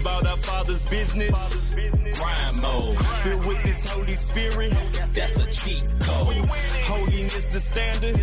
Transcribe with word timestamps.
about 0.00 0.26
our 0.26 0.36
Father's 0.38 0.84
business. 0.86 1.74
Grind 2.14 2.60
mode, 2.60 2.98
filled 3.22 3.46
with 3.46 3.58
His 3.58 3.84
Holy 3.84 4.14
Spirit. 4.14 4.72
That's 5.12 5.36
a 5.36 5.46
cheat 5.46 5.82
code. 6.00 6.36
Holiness 6.84 7.44
the 7.46 7.60
standard. 7.60 8.20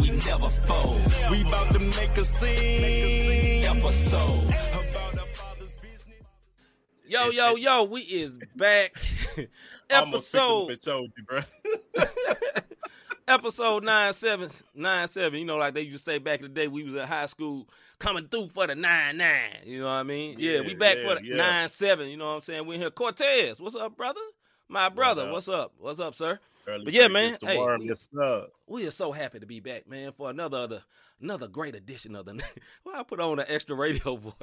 We 0.00 0.10
never 0.10 0.48
fold. 0.48 1.00
We 1.30 1.42
about 1.42 1.72
to 1.72 1.78
make 1.78 2.16
a 2.16 2.24
scene. 2.24 3.64
Episode. 3.64 4.44
About 4.44 5.18
our 5.18 5.26
Father's 5.26 5.76
business. 5.76 6.26
Yo, 7.06 7.30
yo, 7.30 7.56
yo, 7.56 7.84
we 7.84 8.00
is 8.02 8.38
back. 8.56 8.96
Almost 8.96 9.36
picked 9.36 9.92
up 9.92 10.08
episode 10.08 10.70
and 10.70 10.82
showed 10.82 11.12
you, 11.16 11.24
bro. 11.24 11.40
Episode 13.28 13.84
nine 13.84 14.12
seven 14.12 14.50
nine 14.74 15.06
seven. 15.08 15.38
You 15.38 15.44
know, 15.44 15.56
like 15.56 15.74
they 15.74 15.82
used 15.82 16.04
to 16.04 16.10
say 16.10 16.18
back 16.18 16.40
in 16.40 16.44
the 16.44 16.48
day, 16.48 16.66
we 16.68 16.82
was 16.82 16.94
at 16.94 17.08
high 17.08 17.26
school 17.26 17.68
coming 17.98 18.26
through 18.26 18.48
for 18.48 18.66
the 18.66 18.74
nine 18.74 19.18
nine. 19.18 19.58
You 19.64 19.80
know 19.80 19.86
what 19.86 19.92
I 19.92 20.02
mean? 20.02 20.36
Yeah, 20.38 20.60
we 20.60 20.74
back 20.74 20.96
yeah, 20.98 21.08
for 21.08 21.20
the 21.20 21.26
yeah. 21.26 21.36
nine 21.36 21.68
seven. 21.68 22.08
You 22.08 22.16
know 22.16 22.28
what 22.28 22.34
I'm 22.34 22.40
saying? 22.40 22.66
We 22.66 22.78
here. 22.78 22.90
Cortez, 22.90 23.60
what's 23.60 23.76
up, 23.76 23.96
brother? 23.96 24.20
My 24.68 24.88
brother, 24.88 25.26
up? 25.26 25.32
what's 25.32 25.48
up? 25.48 25.72
What's 25.78 26.00
up, 26.00 26.14
sir? 26.14 26.38
Early 26.66 26.84
But 26.84 26.94
yeah, 26.94 27.08
man, 27.08 27.38
hey, 27.40 27.58
we- 27.58 28.44
We 28.66 28.86
are 28.86 28.90
so 28.90 29.12
happy 29.12 29.38
to 29.40 29.46
be 29.46 29.60
back, 29.60 29.88
man, 29.88 30.12
for 30.12 30.28
another 30.28 30.58
other, 30.58 30.82
another 31.20 31.48
great 31.48 31.74
edition 31.74 32.14
of 32.14 32.26
the. 32.26 32.42
Why 32.82 32.98
I 32.98 33.02
put 33.02 33.20
on 33.20 33.38
an 33.38 33.46
extra 33.48 33.74
radio 33.74 34.16
voice? 34.16 34.34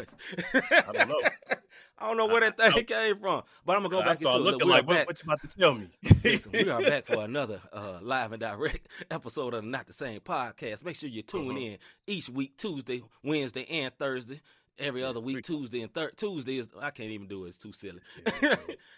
I 0.53 0.91
don't 0.91 1.09
know. 1.09 1.19
I 1.97 2.07
don't 2.09 2.17
know 2.17 2.25
where 2.25 2.41
that 2.41 2.57
thing 2.57 2.83
came 2.85 3.19
from, 3.19 3.43
but 3.65 3.77
I'm 3.77 3.83
gonna 3.83 3.89
go 3.89 4.01
I 4.01 4.05
back 4.05 4.17
into 4.21 4.29
it. 4.29 4.37
looking 4.39 4.67
Look, 4.67 4.69
like, 4.69 4.87
what, 4.87 4.93
back. 4.95 5.07
what 5.07 5.21
you 5.23 5.27
about 5.31 5.41
to 5.41 5.47
tell 5.57 5.73
me? 5.75 5.87
Listen, 6.23 6.51
we 6.51 6.69
are 6.69 6.81
back 6.81 7.05
for 7.05 7.23
another 7.23 7.61
uh, 7.71 7.99
live 8.01 8.33
and 8.33 8.39
direct 8.41 8.87
episode 9.11 9.53
of 9.53 9.63
Not 9.63 9.87
the 9.87 9.93
Same 9.93 10.19
podcast. 10.19 10.83
Make 10.83 10.97
sure 10.97 11.07
you 11.09 11.21
tune 11.21 11.55
Mhm. 11.55 11.71
in 11.73 11.77
each 12.07 12.29
week, 12.29 12.57
Tuesday, 12.57 13.01
Wednesday, 13.23 13.65
and 13.69 13.93
Thursday. 13.97 14.41
Every 14.77 15.05
other 15.05 15.21
week, 15.21 15.45
Tuesday 15.45 15.83
and 15.83 15.93
third 15.93 16.17
Tuesday 16.17 16.57
is 16.57 16.67
I 16.81 16.89
can't 16.89 17.11
even 17.11 17.27
do 17.27 17.45
it. 17.45 17.49
It's 17.49 17.57
too 17.57 17.71
silly. 17.71 18.01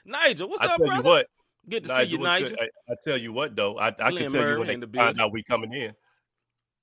Nigel, 0.05 0.49
what's 0.49 0.63
I 0.63 0.65
up, 0.65 0.77
tell 0.77 0.87
brother? 0.87 1.03
you 1.03 1.03
what, 1.09 1.27
Good 1.69 1.83
to 1.83 1.89
Nigel, 1.89 2.05
see 2.07 2.11
you, 2.13 2.23
Nigel. 2.23 2.57
I, 2.59 2.91
I 2.91 2.95
tell 3.03 3.17
you 3.17 3.31
what, 3.31 3.55
though, 3.55 3.77
I, 3.77 3.89
I 3.89 3.91
can 3.91 4.15
tell 4.17 4.29
Murray 4.31 4.53
you 4.53 4.59
when 4.59 4.69
in 4.71 4.79
the 4.79 4.87
they 4.87 4.97
find 4.97 5.21
out 5.21 5.31
we 5.31 5.43
coming 5.43 5.71
in. 5.73 5.93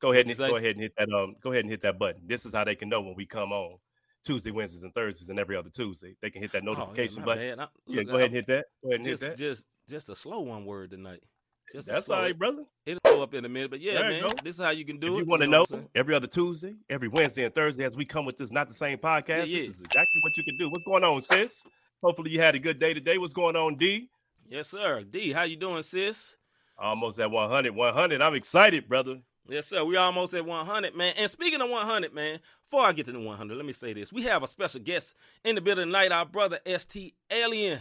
Go 0.00 0.12
ahead 0.12 0.26
and 0.28 0.36
go 0.36 0.56
ahead 0.56 0.76
and 0.76 0.80
hit 0.80 0.92
that 0.96 1.08
um 1.10 1.34
go 1.42 1.50
ahead 1.50 1.62
and 1.64 1.70
hit 1.70 1.82
that 1.82 1.98
button. 1.98 2.20
This 2.26 2.46
is 2.46 2.52
how 2.52 2.62
they 2.62 2.76
can 2.76 2.88
know 2.88 3.00
when 3.00 3.14
we 3.16 3.26
come 3.26 3.50
on 3.52 3.78
Tuesday, 4.24 4.50
Wednesdays, 4.50 4.82
and 4.82 4.92
Thursdays, 4.94 5.28
and 5.30 5.38
every 5.38 5.56
other 5.56 5.70
Tuesday. 5.70 6.16
They 6.22 6.30
can 6.30 6.42
hit 6.42 6.52
that 6.52 6.62
Oh, 6.66 6.70
yeah, 6.72 6.78
notification 6.78 7.24
button. 7.24 7.60
I- 7.60 7.68
Yeah, 7.86 7.98
look, 7.98 8.06
go 8.08 8.12
ahead 8.16 8.26
and 8.26 8.34
hit 8.34 8.46
that. 8.48 8.64
Go 8.82 8.88
ahead 8.90 9.00
and 9.00 9.04
just, 9.08 9.22
hit 9.22 9.30
that. 9.30 9.36
just, 9.38 9.66
just 9.88 10.08
a 10.10 10.14
slow 10.16 10.40
one 10.40 10.64
word 10.64 10.90
tonight. 10.90 11.20
Just 11.72 11.88
That's 11.88 12.06
slow 12.06 12.16
all 12.16 12.22
right, 12.22 12.38
brother. 12.38 12.64
It'll 12.86 13.00
show 13.06 13.22
up 13.22 13.34
in 13.34 13.44
a 13.44 13.48
minute, 13.48 13.70
but 13.70 13.80
yeah, 13.80 13.94
There 13.94 14.10
man, 14.10 14.22
go. 14.22 14.28
this 14.44 14.56
is 14.58 14.60
how 14.64 14.70
you 14.70 14.84
can 14.84 14.98
do 15.00 15.14
if 15.14 15.20
it. 15.22 15.24
you 15.24 15.30
want 15.30 15.40
to 15.42 15.46
know 15.46 15.52
know, 15.52 15.60
what 15.60 15.70
I'm 15.72 15.76
saying? 15.78 15.88
every 15.94 16.14
other 16.14 16.26
Tuesday, 16.26 16.74
every 16.90 17.08
Wednesday 17.08 17.44
and 17.44 17.54
Thursday, 17.54 17.84
as 17.84 17.96
we 17.96 18.04
come 18.04 18.24
with 18.26 18.36
this 18.36 18.52
not 18.52 18.68
the 18.68 18.74
same 18.74 18.98
podcast, 18.98 19.46
Yeah, 19.46 19.54
this 19.58 19.66
is 19.66 19.80
exactly 19.80 20.20
what 20.20 20.36
you 20.36 20.44
can 20.44 20.56
do. 20.56 20.68
What's 20.70 20.84
going 20.84 21.02
on, 21.04 21.20
sis? 21.22 21.64
Hopefully 22.02 22.30
you 22.30 22.40
had 22.40 22.54
a 22.54 22.58
good 22.58 22.78
day 22.78 22.94
today. 22.94 23.18
What's 23.18 23.32
going 23.32 23.56
on, 23.56 23.76
D? 23.76 24.08
Yes, 24.46 24.68
sir. 24.68 25.02
D, 25.02 25.32
how 25.32 25.42
you 25.44 25.56
doing, 25.56 25.82
sis? 25.82 26.36
Almost 26.78 27.18
at 27.18 27.30
100. 27.30 27.74
100. 27.74 28.20
I'm 28.20 28.34
excited, 28.34 28.88
brother. 28.88 29.20
Yes, 29.48 29.66
sir. 29.66 29.84
We 29.84 29.96
almost 29.96 30.32
at 30.34 30.46
100, 30.46 30.96
man. 30.96 31.14
And 31.18 31.30
speaking 31.30 31.60
of 31.60 31.68
100, 31.68 32.14
man, 32.14 32.40
before 32.68 32.86
I 32.86 32.92
get 32.92 33.06
to 33.06 33.12
the 33.12 33.20
100, 33.20 33.56
let 33.56 33.66
me 33.66 33.72
say 33.72 33.92
this. 33.92 34.12
We 34.12 34.22
have 34.22 34.42
a 34.42 34.48
special 34.48 34.80
guest 34.80 35.14
in 35.44 35.54
the 35.54 35.60
building 35.60 35.86
tonight, 35.86 36.12
our 36.12 36.24
brother 36.24 36.58
ST 36.66 37.14
Alien. 37.30 37.80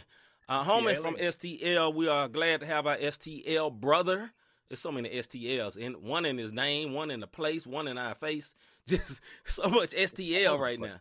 Our 0.50 0.66
homie 0.66 0.98
from 0.98 1.16
STL. 1.16 1.94
We 1.96 2.10
are 2.10 2.28
glad 2.28 2.60
to 2.60 2.66
have 2.66 2.86
our 2.86 2.98
STL 2.98 3.72
brother. 3.72 4.32
There's 4.68 4.80
so 4.80 4.92
many 4.92 5.10
STLs, 5.10 5.84
and 5.84 5.98
one 5.98 6.26
in 6.26 6.38
his 6.38 6.52
name, 6.52 6.94
one 6.94 7.12
in 7.12 7.20
the 7.20 7.28
place, 7.28 7.66
one 7.66 7.88
in 7.88 7.98
our 7.98 8.16
face. 8.16 8.56
Just 8.88 9.22
so 9.46 9.70
much 9.70 9.92
STL 9.92 10.60
right 10.60 10.80
now. 10.80 11.00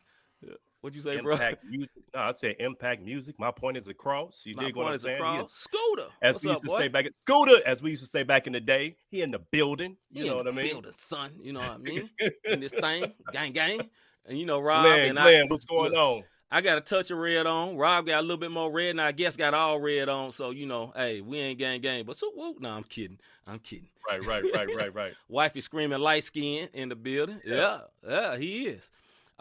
What'd 0.82 0.96
you 0.96 1.02
say, 1.02 1.20
bro? 1.20 1.34
Impact 1.34 1.64
music. 1.64 1.90
No, 2.12 2.20
I 2.20 2.32
said 2.32 2.56
impact 2.58 3.02
music. 3.02 3.36
My 3.38 3.52
point 3.52 3.76
is 3.76 3.86
across. 3.86 4.44
You 4.44 4.54
My 4.56 4.64
dig 4.64 4.74
what 4.76 4.82
point 4.82 4.88
I'm 4.88 4.94
is 4.96 5.02
saying? 5.02 5.16
Across. 5.16 5.52
Scooter. 5.54 6.06
as 6.20 6.34
What's 6.34 6.44
we 6.44 6.50
up, 6.50 6.54
used 6.56 6.62
to 6.64 6.68
boy? 6.70 6.78
say 6.78 6.88
back 6.88 7.06
at 7.06 7.14
Scooter, 7.14 7.56
as 7.64 7.82
we 7.82 7.90
used 7.90 8.02
to 8.02 8.10
say 8.10 8.24
back 8.24 8.48
in 8.48 8.52
the 8.52 8.60
day, 8.60 8.96
he 9.08 9.22
in 9.22 9.30
the 9.30 9.38
building. 9.38 9.96
You 10.10 10.24
He 10.24 10.28
know 10.28 10.36
what 10.36 10.48
I 10.48 10.50
the 10.50 10.56
mean? 10.56 10.72
Building, 10.72 10.92
son. 10.96 11.30
You 11.40 11.52
know 11.52 11.60
what 11.60 11.70
I 11.70 11.76
mean? 11.78 12.10
in 12.44 12.58
this 12.60 12.72
thing, 12.72 13.12
gang, 13.32 13.52
gang. 13.52 13.88
And 14.26 14.38
you 14.38 14.44
know, 14.44 14.60
Rob 14.60 14.82
Glenn, 14.84 15.08
and 15.10 15.18
Glenn, 15.18 15.42
I. 15.44 15.46
what's 15.48 15.64
going 15.64 15.92
look, 15.92 16.00
on? 16.00 16.24
I 16.50 16.60
got 16.60 16.76
a 16.78 16.80
touch 16.82 17.10
of 17.12 17.18
red 17.18 17.46
on. 17.46 17.76
Rob 17.76 18.06
got 18.06 18.18
a 18.18 18.22
little 18.22 18.36
bit 18.36 18.50
more 18.50 18.70
red, 18.70 18.90
and 18.90 19.00
I 19.00 19.12
guess 19.12 19.36
got 19.36 19.54
all 19.54 19.80
red 19.80 20.08
on. 20.08 20.32
So 20.32 20.50
you 20.50 20.66
know, 20.66 20.92
hey, 20.96 21.20
we 21.20 21.38
ain't 21.38 21.58
gang 21.60 21.80
gang. 21.80 22.04
But 22.04 22.16
so 22.16 22.30
whoop. 22.34 22.60
No, 22.60 22.70
I'm 22.70 22.82
kidding. 22.82 23.18
I'm 23.46 23.60
kidding. 23.60 23.88
Right, 24.08 24.24
right, 24.26 24.42
right, 24.54 24.68
right, 24.76 24.94
right. 24.94 25.12
Wifey 25.28 25.60
screaming 25.60 26.00
light 26.00 26.24
skin 26.24 26.68
in 26.74 26.88
the 26.88 26.96
building. 26.96 27.40
Yeah. 27.44 27.82
yeah, 28.06 28.36
he 28.36 28.66
is. 28.66 28.90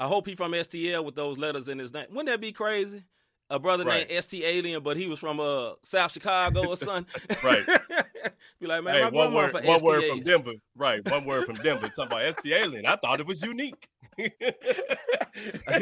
I 0.02 0.08
hope 0.08 0.26
he 0.26 0.34
from 0.34 0.54
STL 0.54 1.06
with 1.06 1.14
those 1.14 1.38
letters 1.38 1.68
in 1.68 1.78
his 1.78 1.94
name. 1.94 2.08
Wouldn't 2.10 2.26
that 2.26 2.42
be 2.42 2.52
crazy? 2.52 3.04
A 3.52 3.60
brother 3.60 3.86
Right. 3.86 4.10
named 4.10 4.24
ST 4.24 4.44
Alien, 4.44 4.82
but 4.82 4.98
he 4.98 5.06
was 5.06 5.20
from 5.20 5.40
uh 5.40 5.74
South 5.84 6.12
Chicago 6.12 6.70
or 6.70 6.76
something. 6.76 7.06
Right. 7.44 7.64
be 8.60 8.66
like, 8.66 8.84
man, 8.84 8.96
hey, 8.96 9.10
one 9.12 9.32
word, 9.32 9.52
from 9.52 9.64
one 9.64 9.78
ST 9.78 9.86
word 9.86 10.04
Alien. 10.04 10.18
from 10.18 10.24
Denver. 10.24 10.54
Right, 10.76 11.06
one 11.08 11.26
word 11.26 11.46
from 11.46 11.58
Denver. 11.58 11.88
Talking 11.90 12.18
about 12.18 12.36
ST 12.40 12.52
Alien. 12.52 12.88
I 12.88 12.96
thought 12.96 13.20
it 13.20 13.28
was 13.28 13.44
unique. 13.44 13.88
you 14.18 14.30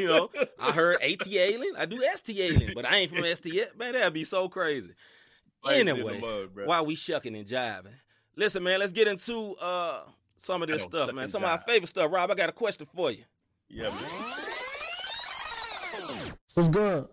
know, 0.08 0.30
I 0.60 0.74
heard 0.74 1.02
AT 1.02 1.26
Alien. 1.26 1.76
I 1.78 1.86
do 1.86 2.04
ST 2.14 2.38
Alien, 2.38 2.74
but 2.76 2.86
I 2.86 2.98
ain't 2.98 3.12
from 3.12 3.24
ST. 3.24 3.78
Man, 3.78 3.94
that'd 3.94 4.12
be 4.12 4.26
so 4.26 4.50
crazy. 4.50 4.92
The 5.64 5.72
anyway, 5.72 6.20
mud, 6.20 6.50
while 6.66 6.86
we 6.86 6.96
shucking 6.96 7.38
and 7.38 7.48
jiving, 7.48 7.94
listen, 8.36 8.64
man, 8.64 8.82
let's 8.82 8.92
get 8.92 9.08
into 9.08 9.56
uh 9.56 10.02
some 10.36 10.62
of 10.62 10.68
this 10.68 10.84
stuff, 10.84 11.14
man. 11.14 11.30
Some 11.30 11.46
of 11.46 11.50
our 11.50 11.60
favorite 11.60 11.88
stuff. 11.88 12.12
Rob, 12.12 12.30
I 12.32 12.36
got 12.36 12.50
a 12.50 12.54
question 12.54 12.86
for 12.94 13.12
you. 13.12 13.24
Yeah, 13.70 13.90
man. 13.90 14.00
What's 16.56 16.70
good? 16.70 17.08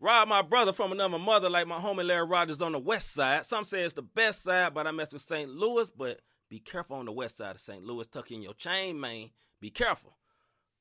Rob, 0.00 0.28
my 0.28 0.42
brother 0.42 0.72
from 0.72 0.92
another 0.92 1.18
mother, 1.18 1.50
like 1.50 1.66
my 1.66 1.78
homie 1.78 2.04
Larry 2.06 2.26
Rogers 2.26 2.62
on 2.62 2.72
the 2.72 2.78
west 2.78 3.12
side. 3.12 3.44
Some 3.46 3.64
say 3.64 3.82
it's 3.82 3.94
the 3.94 4.02
best 4.02 4.42
side, 4.42 4.74
but 4.74 4.86
I 4.86 4.90
mess 4.90 5.12
with 5.12 5.22
St. 5.22 5.48
Louis. 5.48 5.90
But 5.90 6.20
be 6.48 6.58
careful 6.58 6.96
on 6.96 7.04
the 7.04 7.12
west 7.12 7.38
side 7.38 7.54
of 7.54 7.60
St. 7.60 7.82
Louis. 7.82 8.06
Tuck 8.06 8.30
in 8.30 8.42
your 8.42 8.54
chain, 8.54 8.98
man. 8.98 9.30
Be 9.60 9.70
careful. 9.70 10.16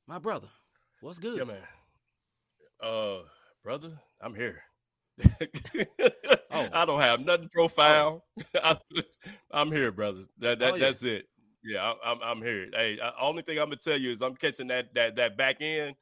My 0.07 0.17
brother, 0.19 0.47
what's 1.01 1.19
good? 1.19 1.37
Yeah, 1.37 1.43
man. 1.43 1.61
Uh, 2.81 3.19
brother, 3.63 3.99
I'm 4.21 4.33
here. 4.33 4.63
Oh. 6.51 6.67
I 6.73 6.85
don't 6.85 7.01
have 7.01 7.19
nothing 7.19 7.49
profile. 7.49 8.25
I, 8.55 8.77
am 9.53 9.71
here, 9.71 9.91
brother. 9.91 10.23
That, 10.39 10.59
that 10.59 10.73
Oh, 10.73 10.75
yeah. 10.75 10.85
that's 10.85 11.03
it. 11.03 11.28
Yeah, 11.63 11.93
I, 12.03 12.11
I'm 12.11 12.17
I'm 12.21 12.41
here. 12.41 12.67
Hey, 12.73 12.99
I, 13.03 13.11
only 13.21 13.41
thing 13.43 13.57
I'm 13.59 13.65
gonna 13.65 13.75
tell 13.77 13.97
you 13.99 14.11
is 14.11 14.21
I'm 14.21 14.35
catching 14.35 14.67
that 14.67 14.93
that 14.95 15.15
that 15.17 15.37
back 15.37 15.57
end 15.61 15.95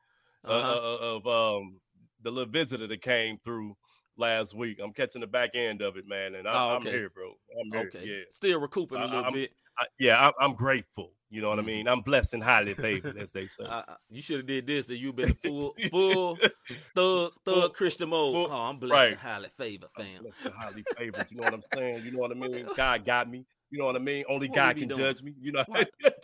uh, 0.46 0.52
Uh-huh. 0.52 0.72
uh, 0.72 0.98
of 1.16 1.28
um 1.28 1.80
the 2.22 2.32
little 2.32 2.52
visitor 2.52 2.88
that 2.88 3.02
came 3.02 3.38
through 3.44 3.76
last 4.18 4.54
week. 4.56 4.80
I'm 4.84 4.94
catching 4.94 5.22
the 5.22 5.28
back 5.28 5.52
end 5.56 5.82
of 5.82 5.98
it, 5.98 6.08
man, 6.08 6.36
and 6.36 6.48
I, 6.48 6.52
Oh, 6.54 6.76
I'm 6.76 6.82
okay. 6.82 6.92
here, 6.92 7.10
bro. 7.10 7.34
I'm 7.60 7.72
here. 7.72 7.92
okay. 7.94 8.06
Yeah, 8.08 8.24
Still 8.32 8.60
recouping 8.60 8.98
a 8.98 9.02
I- 9.02 9.06
little 9.06 9.24
I'm- 9.24 9.34
bit. 9.34 9.52
I, 9.80 9.86
yeah. 10.00 10.28
I'm, 10.28 10.34
I'm 10.40 10.54
grateful. 10.56 11.12
You 11.30 11.42
know 11.42 11.50
what 11.50 11.60
Mhm. 11.60 11.64
I 11.64 11.66
mean? 11.66 11.88
I'm 11.88 12.02
blessed 12.02 12.34
and 12.34 12.42
highly 12.44 12.74
favored, 12.74 13.16
as 13.18 13.32
they 13.32 13.46
say. 13.46 13.64
I, 13.70 13.80
I- 13.88 13.96
you 14.10 14.24
should 14.24 14.38
have 14.38 14.48
did 14.48 14.66
this. 14.66 14.88
That 14.88 14.98
you've 14.98 15.16
been 15.16 15.34
full, 15.44 15.76
full 15.92 16.40
thug, 16.96 17.32
thug 17.46 17.74
Christian 17.76 18.10
mode. 18.10 18.34
full- 18.34 18.48
oh, 18.52 18.62
I'm 18.70 18.80
blessed 18.80 18.92
right. 18.94 19.12
and 19.12 19.20
highly 19.20 19.50
favored, 19.56 19.90
fam. 19.96 20.24
Blessed 20.24 20.46
and 20.46 20.54
highly 20.56 20.84
favored. 20.98 21.28
You 21.30 21.38
know 21.38 21.44
what 21.44 21.54
I'm 21.54 21.62
saying? 21.76 22.06
You 22.06 22.12
know 22.12 22.20
what 22.20 22.32
I 22.32 22.36
mean? 22.36 22.68
God 22.76 23.06
got 23.06 23.30
me. 23.30 23.46
You 23.70 23.80
know 23.80 23.86
what 23.86 23.96
I 23.96 24.00
mean? 24.00 24.24
Only 24.30 24.48
What 24.48 24.56
God 24.56 24.78
can 24.78 24.88
doing? 24.88 25.00
judge 25.00 25.22
me. 25.22 25.34
You 25.42 25.52
know? 25.52 25.66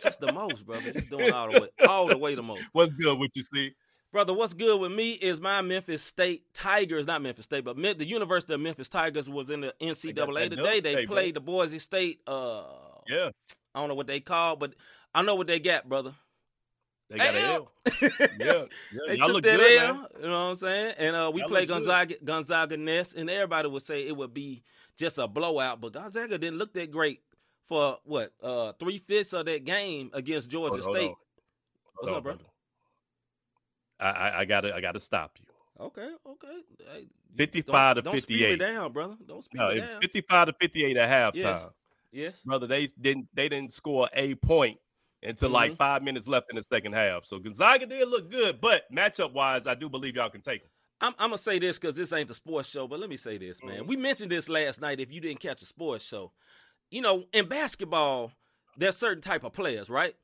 Just 0.00 0.20
the 0.20 0.32
most, 0.32 0.64
brother. 0.66 0.92
Just 0.92 1.10
doing 1.10 1.32
all 1.34 1.50
the 1.52 1.60
way, 1.60 1.68
all 1.86 2.06
the 2.08 2.16
way 2.18 2.34
the 2.34 2.42
most. 2.42 2.62
what's 2.72 2.94
good 2.94 3.18
with 3.18 3.30
you, 3.34 3.42
see? 3.42 3.72
Brother, 4.12 4.32
what's 4.32 4.54
good 4.54 4.80
with 4.80 4.92
me 4.92 5.10
is 5.10 5.40
my 5.40 5.60
Memphis 5.60 6.00
State 6.02 6.44
Tigers, 6.54 7.06
not 7.06 7.20
Memphis 7.20 7.46
State, 7.46 7.64
but 7.64 7.76
the 7.76 8.06
University 8.06 8.54
of 8.54 8.60
Memphis 8.60 8.88
Tigers 8.88 9.28
was 9.28 9.50
in 9.50 9.60
the 9.62 9.74
NCAA 9.80 10.50
today. 10.50 10.78
They 10.80 11.04
bro. 11.04 11.16
played 11.16 11.34
the 11.34 11.40
Boise 11.40 11.80
State. 11.80 12.20
Uh, 12.26 12.62
Yeah, 13.08 13.30
I 13.74 13.80
don't 13.80 13.88
know 13.88 13.96
what 13.96 14.06
they 14.06 14.20
call, 14.20 14.54
but 14.56 14.74
I 15.14 15.22
know 15.22 15.34
what 15.34 15.48
they 15.48 15.58
got, 15.58 15.88
brother. 15.88 16.14
they 17.10 17.18
got 17.18 17.34
L. 17.34 17.42
L. 17.42 17.72
Yeah, 18.00 18.08
yeah. 18.38 18.64
they 19.08 19.16
Y'all 19.16 19.26
took 19.26 19.34
look 19.34 19.42
that 19.42 19.58
good, 19.58 19.78
L. 19.82 19.94
man. 19.94 20.06
You 20.22 20.28
know 20.28 20.30
what 20.30 20.50
I'm 20.50 20.56
saying? 20.56 20.94
And 20.98 21.16
uh, 21.16 21.30
we 21.34 21.40
Y'all 21.40 21.48
played 21.48 21.66
good. 21.68 21.74
Gonzaga, 21.74 22.14
Gonzaga 22.24 22.76
Nest, 22.76 23.16
and 23.16 23.28
everybody 23.28 23.68
would 23.68 23.82
say 23.82 24.06
it 24.06 24.16
would 24.16 24.32
be 24.32 24.62
just 24.96 25.18
a 25.18 25.26
blowout, 25.26 25.80
but 25.80 25.92
Gonzaga 25.92 26.38
didn't 26.38 26.58
look 26.58 26.72
that 26.74 26.92
great 26.92 27.20
for 27.66 27.98
what 28.04 28.32
uh, 28.42 28.72
three 28.78 28.98
fifths 28.98 29.32
of 29.32 29.46
that 29.46 29.64
game 29.64 30.10
against 30.12 30.50
Georgia 30.50 30.80
Hold 30.80 30.80
on, 30.80 30.84
hold 30.84 30.96
State. 30.96 31.14
What's 31.94 32.08
Hold 32.08 32.16
up, 32.18 32.22
brother? 32.22 32.38
brother? 32.38 32.50
I, 34.00 34.40
I 34.40 34.44
gotta 34.44 34.74
I 34.74 34.80
gotta 34.80 35.00
stop 35.00 35.32
you. 35.40 35.46
Okay, 35.86 36.08
okay. 36.26 36.60
Hey, 36.92 37.06
55 37.36 37.96
to 37.96 38.02
don't, 38.02 38.12
Don't 38.12 38.20
speed 38.22 38.34
me 38.40 38.50
58. 38.50 38.58
down, 38.58 38.92
brother. 38.92 39.16
Don't 39.26 39.42
speed 39.42 39.58
No, 39.58 39.68
me 39.70 39.80
it's 39.80 39.94
55 39.94 40.46
to 40.48 40.52
58 40.60 40.96
at 40.96 41.34
halftime. 41.34 41.34
Yes. 41.42 41.66
Yes. 42.12 42.40
Brother, 42.42 42.66
they 42.66 42.86
didn't 43.00 43.28
they 43.34 43.48
didn't 43.48 43.72
score 43.72 44.08
a 44.14 44.34
point 44.36 44.78
until 45.22 45.48
like 45.48 45.72
Mhm. 45.72 45.76
five 45.78 46.02
minutes 46.02 46.28
left 46.28 46.50
in 46.50 46.56
the 46.56 46.62
second 46.62 46.92
half. 46.92 47.24
So 47.24 47.38
Gonzaga 47.38 47.86
did 47.86 48.06
look 48.08 48.30
good, 48.30 48.60
but 48.60 48.82
matchup 48.92 49.32
wise, 49.32 49.66
I 49.66 49.74
do 49.74 49.88
believe 49.88 50.16
y'all 50.16 50.30
can 50.30 50.42
take 50.42 50.62
them. 50.62 50.70
I'm, 51.00 51.12
I'm 51.18 51.30
gonna 51.30 51.38
say 51.38 51.58
this 51.58 51.78
because 51.78 51.96
this 51.96 52.12
ain't 52.12 52.28
the 52.28 52.34
sports 52.34 52.68
show, 52.68 52.86
but 52.86 53.00
let 53.00 53.10
me 53.10 53.16
say 53.16 53.36
this, 53.36 53.62
man. 53.64 53.84
Mhm. 53.84 53.86
We 53.88 53.96
mentioned 53.96 54.30
this 54.30 54.48
last 54.48 54.80
night. 54.80 55.00
If 55.00 55.10
you 55.10 55.20
didn't 55.20 55.40
catch 55.40 55.60
a 55.62 55.66
sports 55.66 56.04
show, 56.04 56.32
you 56.94 57.02
know, 57.02 57.24
in 57.32 57.48
basketball, 57.48 58.30
there's 58.76 58.96
certain 58.96 59.20
type 59.20 59.42
of 59.42 59.52
players, 59.52 59.90
right? 59.90 60.14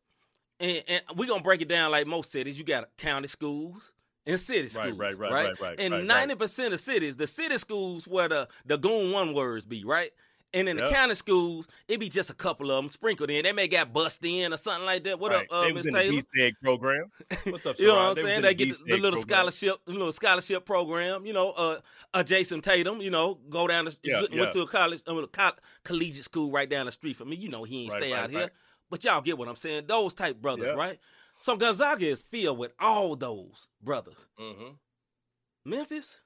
And, 0.60 0.82
and 0.86 1.02
we're 1.16 1.26
gonna 1.26 1.42
break 1.42 1.60
it 1.60 1.68
down 1.68 1.90
like 1.90 2.06
most 2.06 2.30
cities. 2.30 2.58
You 2.58 2.64
got 2.64 2.96
county 2.96 3.26
schools, 3.26 3.92
and 4.24 4.38
city 4.38 4.68
schools, 4.68 4.96
right, 4.96 5.18
right, 5.18 5.32
right, 5.32 5.46
right, 5.46 5.60
right, 5.60 5.80
and 5.80 6.06
ninety 6.06 6.36
percent 6.36 6.72
of 6.72 6.78
cities, 6.78 7.16
the 7.16 7.26
city 7.26 7.58
schools 7.58 8.06
where 8.06 8.28
the 8.28 8.48
the 8.66 8.78
goon 8.78 9.12
one 9.12 9.34
words 9.34 9.66
be, 9.66 9.84
right? 9.84 10.12
And 10.52 10.68
in 10.68 10.76
the 10.78 10.88
county 10.88 11.14
schools, 11.14 11.68
it 11.86 12.00
be 12.00 12.08
just 12.08 12.28
a 12.28 12.34
couple 12.34 12.72
of 12.72 12.82
them 12.82 12.90
sprinkled 12.90 13.30
in. 13.30 13.44
They 13.44 13.52
may 13.52 13.68
got 13.68 13.92
bust 13.92 14.24
in 14.24 14.52
or 14.52 14.56
something 14.56 14.84
like 14.84 15.04
that. 15.04 15.20
What 15.20 15.30
Right. 15.30 15.46
up, 15.46 15.52
uh, 15.52 15.62
they 15.62 15.72
Miss 15.72 15.84
the 15.84 15.92
Taylor? 15.92 16.20
Egg 16.38 16.54
program. 16.60 17.04
What's 17.44 17.66
up, 17.66 17.76
You 17.78 17.86
know 17.86 17.94
what 17.94 18.02
I'm 18.02 18.14
saying? 18.16 18.42
They 18.42 18.48
the 18.48 18.54
get 18.66 18.76
the, 18.78 18.84
the 18.84 18.90
little 18.96 19.20
program. 19.20 19.22
scholarship, 19.36 19.76
the 19.86 19.92
little 19.92 20.10
scholarship 20.12 20.66
program. 20.66 21.24
You 21.24 21.32
know, 21.34 21.52
uh, 21.52 21.78
uh, 22.14 22.24
Jayson 22.24 22.62
Tatum. 22.62 23.00
You 23.00 23.10
know, 23.10 23.34
go 23.48 23.68
down 23.68 23.84
the 23.84 23.96
Yeah, 24.02 24.22
went 24.22 24.32
yeah. 24.34 24.50
to 24.50 24.62
a 24.62 24.66
college, 24.66 25.02
uh, 25.06 25.24
co- 25.30 25.52
collegiate 25.84 26.24
school 26.24 26.50
right 26.50 26.68
down 26.68 26.86
the 26.86 26.92
street 26.92 27.14
from 27.16 27.30
me. 27.30 27.36
You 27.36 27.48
know, 27.48 27.62
he 27.62 27.84
ain't 27.84 27.92
Right, 27.92 28.02
stay 28.02 28.12
right, 28.12 28.22
out 28.24 28.30
here, 28.30 28.50
but 28.90 29.04
y'all 29.04 29.20
get 29.20 29.38
what 29.38 29.46
I'm 29.46 29.54
saying. 29.54 29.84
Those 29.86 30.14
type 30.14 30.42
brothers, 30.42 30.66
Yeah. 30.66 30.72
right? 30.72 30.98
So 31.38 31.56
Gonzaga 31.56 32.06
is 32.06 32.22
filled 32.22 32.58
with 32.58 32.72
all 32.80 33.14
those 33.14 33.68
brothers. 33.80 34.26
Mhm. 34.38 34.78
Memphis 35.64 36.22